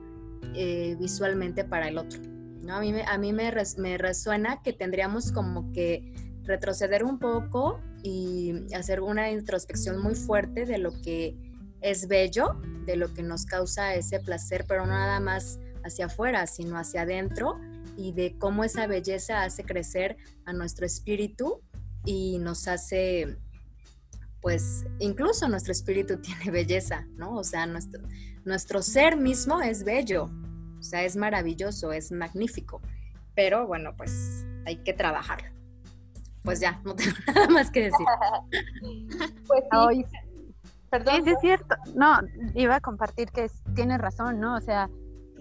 eh, 0.55 0.97
visualmente 0.99 1.65
para 1.65 1.87
el 1.87 1.99
otro. 1.99 2.21
¿no? 2.63 2.75
A 2.75 2.81
mí, 2.81 2.93
a 3.07 3.19
mí 3.19 3.33
me, 3.33 3.53
me 3.79 3.99
resuena 3.99 4.63
que 4.63 4.73
tendríamos 4.73 5.31
como 5.31 5.73
que 5.73 6.13
retroceder 6.43 7.05
un 7.05 7.21
poco 7.21 7.81
y 8.03 8.53
hacer 8.75 9.01
una 9.01 9.31
introspección 9.31 10.03
muy 10.03 10.17
fuerte 10.17 10.67
de 10.67 10.79
lo 10.79 10.91
que 11.03 11.37
es 11.81 12.09
bello, 12.09 12.61
de 12.85 12.97
lo 12.97 13.15
que 13.15 13.23
nos 13.23 13.47
causa 13.47 13.95
ese 13.95 14.19
placer, 14.19 14.65
pero 14.67 14.87
no 14.87 14.93
nada 14.93 15.21
más 15.21 15.61
hacia 15.85 16.07
afuera, 16.07 16.49
sino 16.49 16.77
hacia 16.79 17.03
adentro 17.03 17.61
y 17.97 18.13
de 18.13 18.37
cómo 18.39 18.65
esa 18.65 18.87
belleza 18.87 19.43
hace 19.43 19.65
crecer 19.65 20.17
a 20.45 20.53
nuestro 20.53 20.87
espíritu 20.87 21.61
y 22.05 22.39
nos 22.39 22.69
hace, 22.69 23.39
pues, 24.41 24.87
incluso 24.99 25.49
nuestro 25.49 25.73
espíritu 25.73 26.17
tiene 26.21 26.51
belleza, 26.51 27.07
¿no? 27.17 27.37
O 27.37 27.45
sea, 27.45 27.67
nuestro, 27.67 28.03
nuestro 28.45 28.83
ser 28.83 29.17
mismo 29.17 29.61
es 29.61 29.85
bello, 29.85 30.31
o 30.79 30.83
sea, 30.83 31.03
es 31.05 31.17
maravilloso, 31.17 31.93
es 31.93 32.13
magnífico, 32.13 32.81
pero 33.35 33.67
bueno, 33.67 33.95
pues 33.97 34.45
hay 34.67 34.77
que 34.77 34.93
trabajar. 34.93 35.53
Pues 36.43 36.61
ya, 36.61 36.81
no 36.85 36.95
tengo 36.95 37.17
nada 37.35 37.49
más 37.49 37.71
que 37.71 37.85
decir. 37.85 38.07
pues 39.47 39.65
sí. 39.93 40.05
Perdón. 40.91 41.25
Sí, 41.25 41.31
es 41.31 41.41
cierto. 41.41 41.75
No, 41.97 42.19
iba 42.55 42.77
a 42.77 42.81
compartir 42.81 43.31
que 43.33 43.51
tiene 43.75 43.99
razón, 43.99 44.39
¿no? 44.39 44.55
O 44.55 44.61
sea, 44.61 44.89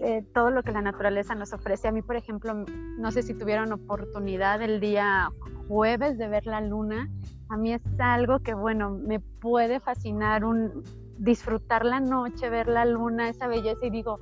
eh, 0.00 0.22
todo 0.34 0.50
lo 0.50 0.62
que 0.62 0.72
la 0.72 0.82
naturaleza 0.82 1.34
nos 1.34 1.52
ofrece. 1.52 1.88
A 1.88 1.92
mí, 1.92 2.02
por 2.02 2.16
ejemplo, 2.16 2.54
no 2.98 3.10
sé 3.10 3.22
si 3.22 3.34
tuvieron 3.34 3.72
oportunidad 3.72 4.60
el 4.62 4.80
día 4.80 5.30
jueves 5.68 6.18
de 6.18 6.28
ver 6.28 6.46
la 6.46 6.60
luna. 6.60 7.08
A 7.48 7.56
mí 7.56 7.72
es 7.72 7.82
algo 7.98 8.40
que, 8.40 8.54
bueno, 8.54 8.90
me 8.90 9.20
puede 9.20 9.80
fascinar 9.80 10.44
un 10.44 10.82
disfrutar 11.18 11.84
la 11.84 12.00
noche, 12.00 12.50
ver 12.50 12.66
la 12.66 12.84
luna, 12.84 13.28
esa 13.28 13.46
belleza 13.46 13.86
y 13.86 13.90
digo, 13.90 14.18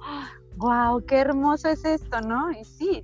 wow, 0.56 1.04
qué 1.06 1.16
hermoso 1.16 1.68
es 1.68 1.84
esto, 1.84 2.20
¿no? 2.20 2.50
Y 2.50 2.64
sí, 2.64 3.02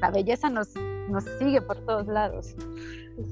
la 0.00 0.10
belleza 0.10 0.48
nos, 0.48 0.74
nos 1.08 1.24
sigue 1.38 1.60
por 1.60 1.78
todos 1.84 2.06
lados. 2.06 2.54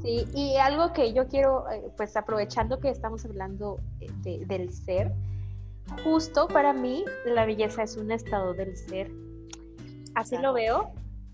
Sí, 0.03 0.27
y 0.35 0.57
algo 0.57 0.93
que 0.93 1.15
yo 1.15 1.27
quiero, 1.29 1.69
eh, 1.71 1.83
pues 1.97 2.17
aprovechando 2.17 2.79
que 2.79 2.91
estamos 2.91 3.25
hablando 3.25 3.81
eh, 4.01 4.45
del 4.47 4.71
ser, 4.71 5.13
justo 6.05 6.49
para 6.49 6.73
mí 6.73 7.05
la 7.25 7.47
belleza 7.47 7.83
es 7.83 7.97
un 7.97 8.11
estado 8.11 8.55
del 8.55 8.77
ser. 8.77 9.11
Así 10.15 10.37
lo 10.39 10.53
veo 10.53 10.93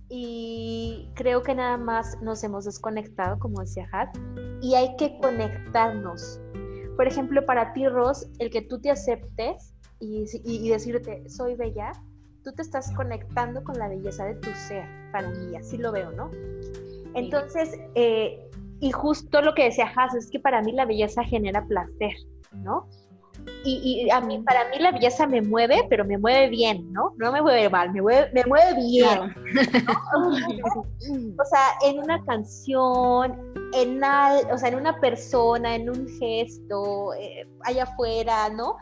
y 0.09 1.09
creo 1.15 1.43
que 1.43 1.55
nada 1.55 1.77
más 1.77 2.21
nos 2.23 2.45
hemos 2.45 2.65
desconectado, 2.65 3.39
como 3.39 3.61
decía 3.61 3.89
Hat, 3.93 4.17
y 4.61 4.75
hay 4.75 4.95
que 4.97 5.19
conectarnos. 5.19 6.41
Por 6.97 7.07
ejemplo, 7.07 7.45
para 7.45 7.73
ti, 7.73 7.89
Ros, 7.89 8.29
el 8.39 8.51
que 8.51 8.63
tú 8.63 8.81
te 8.81 8.91
aceptes 8.91 9.75
y, 10.01 10.69
decirte, 10.69 11.29
soy 11.29 11.55
bella, 11.55 11.93
tú 12.43 12.53
te 12.53 12.63
estás 12.63 12.93
conectando 12.95 13.65
con 13.65 13.79
la 13.79 13.89
belleza 13.89 14.27
de 14.27 14.35
tu 14.35 14.51
ser, 14.51 14.87
para 15.13 15.31
mí, 15.31 15.57
así 15.57 15.79
lo 15.79 15.93
veo, 15.93 16.13
¿no? 16.13 16.31
Entonces, 17.15 17.79
eh, 17.95 18.51
y 18.81 18.93
justo 18.93 19.41
lo 19.41 19.55
que 19.55 19.65
decía 19.65 19.91
Has 19.97 20.15
es 20.15 20.31
que 20.31 20.39
para 20.39 20.61
mí 20.61 20.73
la 20.73 20.85
belleza 20.85 21.25
genera 21.25 21.65
placer, 21.65 22.13
¿no? 22.53 22.87
Y, 23.65 24.11
a 24.11 24.21
mí, 24.21 24.41
para 24.41 24.69
mí 24.69 24.79
la 24.79 24.93
belleza 24.93 25.27
me 25.27 25.41
mueve, 25.41 25.87
pero 25.89 26.05
me 26.05 26.19
mueve 26.19 26.49
bien, 26.49 26.93
¿no? 26.93 27.15
No 27.17 27.33
me 27.33 27.41
mueve 27.41 27.69
mal, 27.71 27.93
me 27.93 28.03
mueve, 28.03 28.31
me 28.33 28.45
mueve 28.45 28.75
bien. 28.75 29.35
o 31.39 31.45
sea, 31.45 31.69
en 31.85 31.99
una 31.99 32.23
canción, 32.25 33.55
en, 33.73 34.03
o 34.05 34.59
sea, 34.59 34.69
en 34.69 34.75
una 34.75 35.01
persona, 35.01 35.77
en 35.77 35.89
un 35.89 36.07
gesto, 36.19 37.15
eh, 37.15 37.49
allá 37.63 37.85
afuera, 37.85 38.51
¿no? 38.51 38.77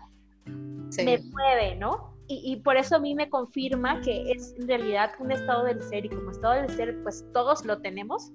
Me 0.46 1.18
mueve, 1.18 1.76
¿no? 1.76 2.12
Y, 2.26 2.52
y, 2.52 2.56
por 2.56 2.76
eso 2.76 2.96
a 2.96 2.98
mí 2.98 3.14
me 3.14 3.30
confirma 3.30 4.00
que 4.00 4.32
es 4.32 4.54
en 4.58 4.68
realidad 4.68 5.12
un 5.18 5.32
estado 5.32 5.64
del 5.64 5.82
ser 5.82 6.06
y 6.06 6.08
como 6.08 6.30
estado 6.30 6.54
del 6.54 6.70
ser, 6.70 7.02
pues 7.02 7.24
todos 7.32 7.64
lo 7.64 7.80
tenemos 7.80 8.32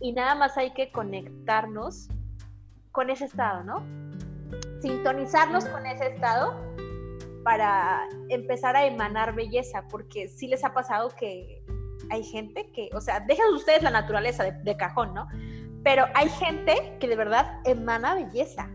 y 0.00 0.12
nada 0.12 0.34
más 0.34 0.56
hay 0.56 0.72
que 0.72 0.90
conectarnos 0.90 2.08
con 2.92 3.10
ese 3.10 3.26
estado, 3.26 3.62
¿no? 3.62 3.82
Sintonizarnos 4.80 5.64
con 5.66 5.86
ese 5.86 6.08
estado 6.08 6.70
para 7.44 8.08
empezar 8.28 8.76
a 8.76 8.84
emanar 8.86 9.34
belleza, 9.34 9.86
porque 9.88 10.28
sí 10.28 10.46
les 10.46 10.64
ha 10.64 10.72
pasado 10.72 11.10
que 11.18 11.62
hay 12.10 12.24
gente 12.24 12.70
que, 12.72 12.90
o 12.94 13.00
sea, 13.00 13.20
dejen 13.20 13.46
ustedes 13.54 13.82
la 13.82 13.90
naturaleza 13.90 14.44
de, 14.44 14.76
cajón, 14.76 15.14
¿no? 15.14 15.26
Pero 15.82 16.04
hay 16.14 16.28
gente 16.28 16.96
que 17.00 17.08
de 17.08 17.16
verdad 17.16 17.60
emana 17.64 18.14
belleza. 18.14 18.68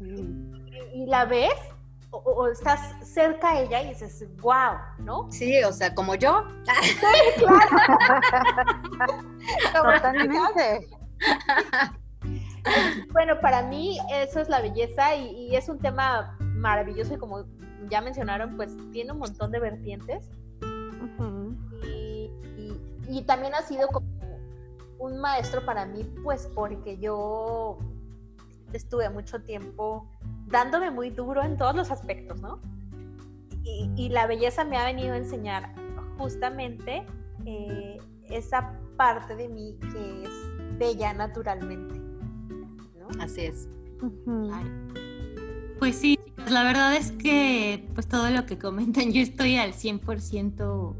Y, 0.00 1.06
la 1.06 1.24
ves 1.24 1.54
o, 2.10 2.48
estás 2.48 2.80
cerca 3.06 3.50
a 3.50 3.60
ella 3.60 3.82
y 3.82 3.88
dices, 3.90 4.24
wow, 4.40 4.76
¿no? 4.98 5.30
Sí, 5.30 5.62
o 5.62 5.72
sea, 5.72 5.94
como 5.94 6.14
yo. 6.14 6.44
Sí, 6.84 6.96
claro. 7.38 7.58
Totalmente. 10.00 10.88
bueno, 13.12 13.40
para 13.40 13.62
mí 13.62 13.98
eso 14.12 14.40
es 14.40 14.48
la 14.48 14.60
belleza 14.60 15.14
y, 15.16 15.54
es 15.54 15.68
un 15.68 15.78
tema 15.78 16.36
maravilloso 16.38 17.14
y 17.14 17.18
como 17.18 17.44
ya 17.88 18.00
mencionaron, 18.00 18.56
pues 18.56 18.76
tiene 18.92 19.12
un 19.12 19.18
montón 19.18 19.50
de 19.50 19.60
vertientes. 19.60 20.28
y, 23.08 23.22
también 23.26 23.54
ha 23.54 23.62
sido 23.62 23.88
como 23.88 24.06
un 24.98 25.18
maestro 25.18 25.64
para 25.64 25.84
mí, 25.86 26.04
pues 26.22 26.48
porque 26.54 26.98
yo 26.98 27.78
estuve 28.72 29.08
mucho 29.10 29.42
tiempo 29.42 30.08
dándome 30.46 30.90
muy 30.90 31.10
duro 31.10 31.42
en 31.42 31.56
todos 31.56 31.74
los 31.74 31.90
aspectos, 31.90 32.40
¿no? 32.40 32.60
Y, 33.62 34.08
la 34.08 34.26
belleza 34.26 34.64
me 34.64 34.76
ha 34.78 34.84
venido 34.84 35.12
a 35.14 35.16
enseñar 35.16 35.74
justamente 36.18 37.04
eh, 37.46 37.98
esa 38.28 38.72
parte 38.96 39.36
de 39.36 39.48
mí 39.48 39.78
que 39.92 40.24
es 40.24 40.78
bella 40.78 41.12
naturalmente. 41.12 41.99
Así 43.18 43.42
es. 43.42 43.68
Pues 45.78 45.96
sí, 45.96 46.18
chicas, 46.24 46.50
la 46.50 46.62
verdad 46.62 46.96
es 46.96 47.12
que 47.12 47.88
pues 47.94 48.06
todo 48.06 48.30
lo 48.30 48.46
que 48.46 48.58
comentan, 48.58 49.12
yo 49.12 49.22
estoy 49.22 49.56
al 49.56 49.72
100% 49.72 50.94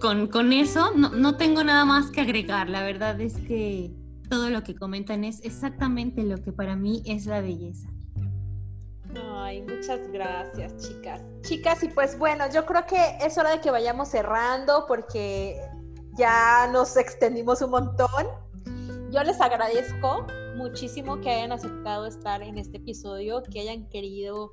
con, 0.00 0.26
con 0.26 0.52
eso, 0.52 0.92
no, 0.94 1.10
no 1.10 1.36
tengo 1.36 1.62
nada 1.62 1.84
más 1.84 2.10
que 2.10 2.20
agregar, 2.20 2.68
la 2.68 2.82
verdad 2.82 3.20
es 3.20 3.36
que 3.36 3.92
todo 4.28 4.50
lo 4.50 4.62
que 4.62 4.74
comentan 4.74 5.24
es 5.24 5.40
exactamente 5.44 6.22
lo 6.24 6.42
que 6.42 6.52
para 6.52 6.76
mí 6.76 7.02
es 7.06 7.26
la 7.26 7.40
belleza. 7.40 7.88
Ay, 9.34 9.62
muchas 9.62 10.00
gracias, 10.12 10.76
chicas. 10.76 11.22
Chicas, 11.42 11.82
y 11.82 11.88
pues 11.88 12.18
bueno, 12.18 12.44
yo 12.52 12.66
creo 12.66 12.84
que 12.86 13.18
es 13.20 13.38
hora 13.38 13.50
de 13.50 13.60
que 13.60 13.70
vayamos 13.70 14.08
cerrando 14.08 14.84
porque 14.86 15.60
ya 16.14 16.68
nos 16.72 16.96
extendimos 16.96 17.62
un 17.62 17.70
montón. 17.70 18.26
Yo 19.10 19.22
les 19.22 19.40
agradezco 19.40 20.26
muchísimo 20.56 21.20
que 21.20 21.30
hayan 21.30 21.52
aceptado 21.52 22.06
estar 22.06 22.42
en 22.42 22.58
este 22.58 22.78
episodio, 22.78 23.42
que 23.42 23.60
hayan 23.60 23.88
querido 23.88 24.52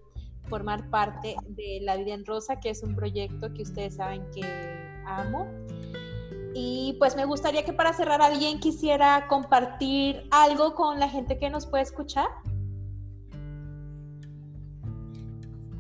formar 0.50 0.90
parte 0.90 1.36
de 1.48 1.80
La 1.82 1.98
Vida 1.98 2.14
en 2.14 2.26
Rosa, 2.26 2.60
que 2.60 2.70
es 2.70 2.84
un 2.84 2.96
proyecto 2.96 3.54
que 3.54 3.64
ustedes 3.64 3.96
saben 3.96 4.24
que 4.32 4.42
amo. 5.06 5.48
Y 6.54 6.96
pues 7.00 7.16
me 7.16 7.26
gustaría 7.26 7.66
que 7.66 7.74
para 7.74 7.94
cerrar 7.94 8.22
alguien 8.22 8.60
quisiera 8.60 9.26
compartir 9.28 10.28
algo 10.30 10.76
con 10.76 11.00
la 11.00 11.10
gente 11.10 11.40
que 11.40 11.50
nos 11.50 11.66
puede 11.66 11.84
escuchar. 11.84 12.28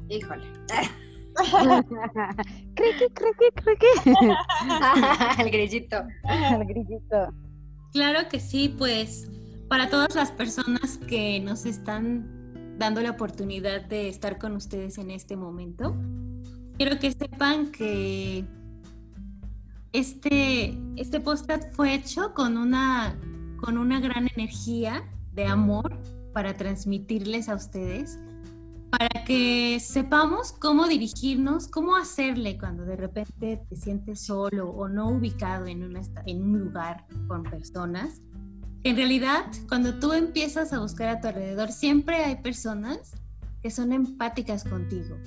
Híjole. 0.09 0.45
creque, 2.76 3.07
creque, 3.13 3.51
creque. 3.55 3.88
El 5.39 5.51
grillito. 5.51 5.97
El 6.24 6.65
grillito. 6.65 7.34
Claro 7.91 8.28
que 8.30 8.39
sí, 8.39 8.69
pues 8.76 9.30
para 9.74 9.89
todas 9.89 10.13
las 10.13 10.30
personas 10.30 10.99
que 10.99 11.39
nos 11.39 11.65
están 11.65 12.78
dando 12.78 13.01
la 13.01 13.09
oportunidad 13.09 13.82
de 13.82 14.07
estar 14.07 14.38
con 14.38 14.55
ustedes 14.55 14.99
en 14.99 15.09
este 15.09 15.36
momento, 15.36 15.95
quiero 16.78 16.99
que 16.99 17.11
sepan 17.11 17.71
que 17.71 18.45
este, 19.91 20.78
este 20.95 21.19
podcast 21.19 21.74
fue 21.74 21.95
hecho 21.95 22.36
con 22.36 22.55
una, 22.55 23.19
con 23.57 23.80
una 23.80 23.99
gran 23.99 24.30
energía 24.36 25.09
de 25.32 25.47
amor 25.47 25.99
para 26.34 26.55
transmitirles 26.55 27.49
a 27.49 27.55
ustedes, 27.55 28.19
para 28.91 29.26
que 29.26 29.80
sepamos 29.80 30.51
cómo 30.51 30.88
dirigirnos, 30.88 31.67
cómo 31.67 31.95
hacerle 31.95 32.59
cuando 32.59 32.86
de 32.86 32.95
repente 32.95 33.65
te 33.67 33.76
sientes 33.76 34.21
solo 34.21 34.69
o 34.69 34.88
no 34.88 35.09
ubicado 35.09 35.65
en, 35.65 35.84
una, 35.84 36.01
en 36.28 36.43
un 36.43 36.59
lugar 36.59 37.07
con 37.28 37.41
personas 37.41 38.21
en 38.84 38.97
realidad, 38.97 39.45
cuando 39.69 39.99
tú 39.99 40.11
empiezas 40.13 40.73
a 40.73 40.79
buscar 40.79 41.07
a 41.09 41.21
tu 41.21 41.27
alrededor, 41.27 41.71
siempre 41.71 42.17
hay 42.17 42.36
personas 42.36 43.13
que 43.61 43.71
son 43.71 43.93
empáticas 43.93 44.65
contigo, 44.65 45.17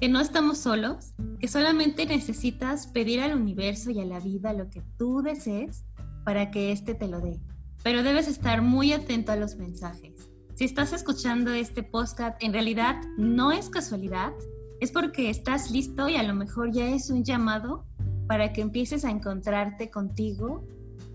que 0.00 0.08
no 0.08 0.20
estamos 0.20 0.58
solos, 0.58 1.14
que 1.38 1.46
solamente 1.46 2.06
necesitas 2.06 2.88
pedir 2.88 3.20
al 3.20 3.36
universo 3.36 3.90
y 3.90 4.00
a 4.00 4.04
la 4.04 4.18
vida 4.18 4.52
lo 4.52 4.68
que 4.68 4.82
tú 4.96 5.22
desees 5.22 5.84
para 6.24 6.50
que 6.50 6.72
éste 6.72 6.94
te 6.94 7.06
lo 7.06 7.20
dé. 7.20 7.38
Pero 7.84 8.02
debes 8.02 8.26
estar 8.26 8.62
muy 8.62 8.92
atento 8.92 9.30
a 9.30 9.36
los 9.36 9.56
mensajes. 9.56 10.28
Si 10.56 10.64
estás 10.64 10.92
escuchando 10.92 11.52
este 11.52 11.84
podcast, 11.84 12.42
en 12.42 12.52
realidad 12.52 13.00
no 13.16 13.52
es 13.52 13.70
casualidad, 13.70 14.32
es 14.80 14.90
porque 14.90 15.30
estás 15.30 15.70
listo 15.70 16.08
y 16.08 16.16
a 16.16 16.24
lo 16.24 16.34
mejor 16.34 16.72
ya 16.72 16.88
es 16.88 17.10
un 17.10 17.22
llamado 17.22 17.86
para 18.26 18.52
que 18.52 18.60
empieces 18.60 19.04
a 19.04 19.10
encontrarte 19.10 19.88
contigo, 19.88 20.66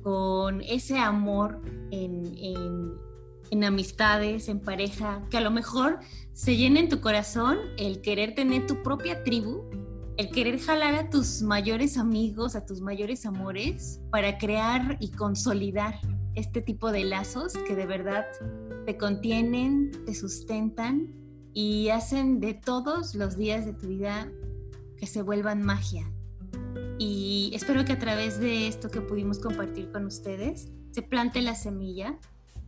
con 0.04 0.62
ese 0.62 1.00
amor 1.00 1.62
en, 1.92 2.38
en, 2.38 2.94
en 3.52 3.64
amistades, 3.64 4.50
en 4.50 4.60
pareja, 4.60 5.24
que 5.30 5.38
a 5.38 5.42
lo 5.42 5.50
mejor 5.50 6.00
se 6.34 6.58
llena 6.58 6.80
en 6.80 6.90
tu 6.90 7.02
corazón 7.02 7.58
el 7.78 8.02
querer 8.02 8.36
tener 8.36 8.68
tu 8.68 8.84
propia 8.84 9.24
tribu, 9.24 9.64
el 10.18 10.30
querer 10.30 10.60
jalar 10.60 10.94
a 10.96 11.10
tus 11.10 11.42
mayores 11.42 11.98
amigos, 11.98 12.56
a 12.56 12.66
tus 12.66 12.82
mayores 12.82 13.26
amores, 13.26 14.02
para 14.12 14.38
crear 14.38 14.98
y 15.00 15.12
consolidar 15.12 16.00
este 16.36 16.62
tipo 16.62 16.92
de 16.92 17.04
lazos 17.04 17.54
que 17.54 17.76
de 17.76 17.86
verdad 17.86 18.26
te 18.86 18.98
contienen, 18.98 19.92
te 20.06 20.14
sustentan 20.14 21.14
y 21.54 21.90
hacen 21.90 22.40
de 22.40 22.54
todos 22.54 23.16
los 23.16 23.38
días 23.38 23.66
de 23.66 23.74
tu 23.74 23.88
vida 23.88 24.30
que 24.98 25.06
se 25.06 25.22
vuelvan 25.22 25.62
magia. 25.62 26.13
Y 26.98 27.52
espero 27.54 27.84
que 27.86 27.94
a 27.94 28.00
través 28.00 28.40
de 28.40 28.68
esto 28.68 28.90
que 28.90 29.02
pudimos 29.02 29.40
compartir 29.40 29.92
con 29.92 30.06
ustedes 30.06 30.70
se 30.92 31.02
plante 31.02 31.42
la 31.42 31.56
semilla 31.56 32.18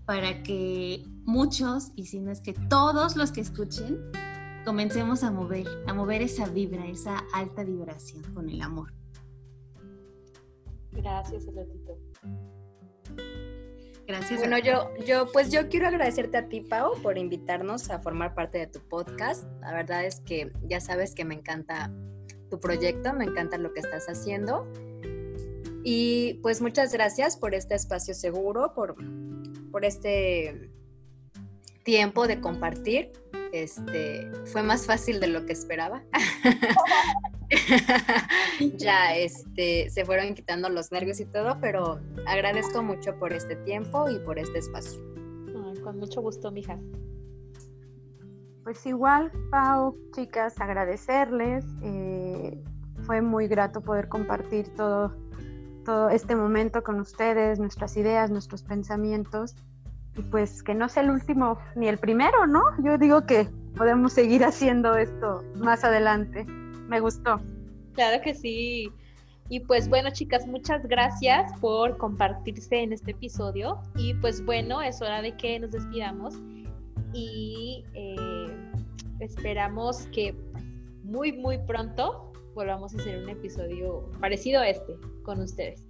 para 0.05 0.43
que 0.43 1.03
muchos, 1.23 1.91
y 1.95 2.05
si 2.05 2.19
no 2.19 2.31
es 2.31 2.41
que 2.41 2.53
todos 2.53 3.15
los 3.15 3.31
que 3.31 3.41
escuchen, 3.41 3.99
comencemos 4.63 5.23
a 5.23 5.31
mover, 5.31 5.67
a 5.87 5.93
mover 5.93 6.21
esa 6.21 6.47
vibra, 6.47 6.85
esa 6.87 7.23
alta 7.33 7.63
vibración 7.63 8.23
con 8.33 8.49
el 8.49 8.61
amor. 8.61 8.93
Gracias, 10.91 11.45
Elotito. 11.47 11.97
Gracias. 14.07 14.39
Bueno, 14.39 14.59
yo, 14.59 14.89
yo, 15.05 15.25
pues 15.31 15.51
yo 15.51 15.67
quiero 15.67 15.87
agradecerte 15.87 16.37
a 16.37 16.47
ti, 16.47 16.61
Pau, 16.61 16.93
por 17.01 17.17
invitarnos 17.17 17.89
a 17.89 17.99
formar 17.99 18.35
parte 18.35 18.59
de 18.59 18.67
tu 18.67 18.79
podcast. 18.79 19.45
La 19.61 19.73
verdad 19.73 20.05
es 20.05 20.19
que 20.19 20.51
ya 20.63 20.79
sabes 20.79 21.15
que 21.15 21.25
me 21.25 21.33
encanta 21.33 21.91
tu 22.49 22.59
proyecto, 22.59 23.13
me 23.13 23.25
encanta 23.25 23.57
lo 23.57 23.73
que 23.73 23.79
estás 23.79 24.07
haciendo. 24.07 24.67
Y 25.83 26.39
pues 26.41 26.61
muchas 26.61 26.91
gracias 26.91 27.37
por 27.37 27.53
este 27.53 27.75
espacio 27.75 28.13
seguro, 28.13 28.73
por, 28.73 28.95
por 29.71 29.85
este 29.85 30.71
tiempo 31.83 32.27
de 32.27 32.41
compartir. 32.41 33.11
Este 33.53 34.29
fue 34.45 34.63
más 34.63 34.85
fácil 34.85 35.19
de 35.19 35.27
lo 35.27 35.45
que 35.45 35.53
esperaba. 35.53 36.03
ya 38.77 39.15
este, 39.15 39.89
se 39.91 40.05
fueron 40.05 40.33
quitando 40.33 40.69
los 40.69 40.91
nervios 40.91 41.19
y 41.19 41.25
todo, 41.25 41.59
pero 41.61 42.01
agradezco 42.25 42.81
mucho 42.81 43.17
por 43.19 43.31
este 43.31 43.55
tiempo 43.57 44.09
y 44.09 44.19
por 44.19 44.39
este 44.39 44.59
espacio. 44.59 44.99
con 45.83 45.99
mucho 45.99 46.21
gusto, 46.21 46.51
mija. 46.51 46.79
Pues 48.65 48.83
igual, 48.87 49.31
Pau, 49.51 49.95
chicas, 50.15 50.59
agradecerles. 50.59 51.63
Eh, 51.83 52.63
fue 53.03 53.21
muy 53.21 53.47
grato 53.47 53.79
poder 53.79 54.09
compartir 54.09 54.75
todo, 54.75 55.15
todo 55.85 56.09
este 56.09 56.35
momento 56.35 56.83
con 56.83 56.99
ustedes, 56.99 57.59
nuestras 57.59 57.95
ideas, 57.95 58.31
nuestros 58.31 58.63
pensamientos. 58.63 59.55
Y 60.17 60.23
pues 60.23 60.63
que 60.63 60.73
no 60.73 60.89
sea 60.89 61.03
el 61.03 61.11
último 61.11 61.59
ni 61.75 61.87
el 61.87 61.99
primero, 61.99 62.47
¿no? 62.47 62.63
Yo 62.83 62.97
digo 62.97 63.27
que 63.27 63.47
podemos 63.77 64.13
seguir 64.13 64.43
haciendo 64.43 64.95
esto 64.95 65.43
más 65.57 65.83
adelante. 65.83 66.45
Me 66.45 66.99
gustó. 66.99 67.39
Claro 67.93 68.19
que 68.23 68.33
sí. 68.33 68.91
Y 69.47 69.59
pues 69.59 69.87
bueno, 69.87 70.09
chicas, 70.09 70.47
muchas 70.47 70.87
gracias 70.87 71.51
por 71.59 71.97
compartirse 71.97 72.81
en 72.81 72.93
este 72.93 73.11
episodio. 73.11 73.77
Y 73.95 74.15
pues 74.15 74.43
bueno, 74.43 74.81
es 74.81 75.03
hora 75.03 75.21
de 75.21 75.37
que 75.37 75.59
nos 75.59 75.69
despidamos. 75.69 76.33
Y 77.13 77.85
eh, 77.93 78.47
esperamos 79.19 80.07
que 80.07 80.35
muy, 81.03 81.31
muy 81.31 81.57
pronto 81.59 82.31
volvamos 82.53 82.93
a 82.95 82.97
hacer 82.97 83.23
un 83.23 83.29
episodio 83.29 84.09
parecido 84.19 84.61
a 84.61 84.69
este 84.69 84.95
con 85.23 85.41
ustedes. 85.41 85.87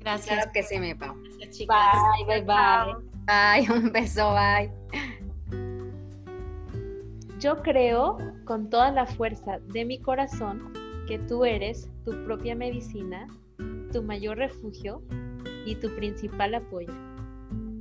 Gracias. 0.00 0.34
Claro 0.34 0.50
que 0.52 0.62
sí, 0.62 0.78
mi 0.78 0.94
Pau. 0.94 1.14
Bye, 1.14 2.24
bye, 2.26 2.42
bye. 2.42 2.94
Bye, 3.26 3.70
un 3.70 3.92
beso, 3.92 4.32
bye. 4.32 4.70
Yo 7.38 7.62
creo 7.62 8.18
con 8.44 8.68
toda 8.68 8.90
la 8.90 9.06
fuerza 9.06 9.58
de 9.68 9.84
mi 9.84 9.98
corazón 9.98 10.72
que 11.06 11.18
tú 11.18 11.44
eres 11.44 11.90
tu 12.04 12.12
propia 12.24 12.54
medicina, 12.54 13.26
tu 13.92 14.02
mayor 14.02 14.38
refugio 14.38 15.02
y 15.64 15.74
tu 15.74 15.94
principal 15.96 16.54
apoyo. 16.54 16.92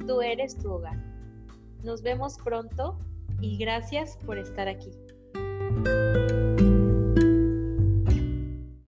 Tú 0.08 0.22
eres 0.22 0.58
tu 0.58 0.72
hogar. 0.72 0.98
Nos 1.84 2.02
vemos 2.02 2.38
pronto 2.44 3.00
y 3.42 3.58
gracias 3.58 4.18
por 4.26 4.38
estar 4.38 4.68
aquí. 4.68 4.92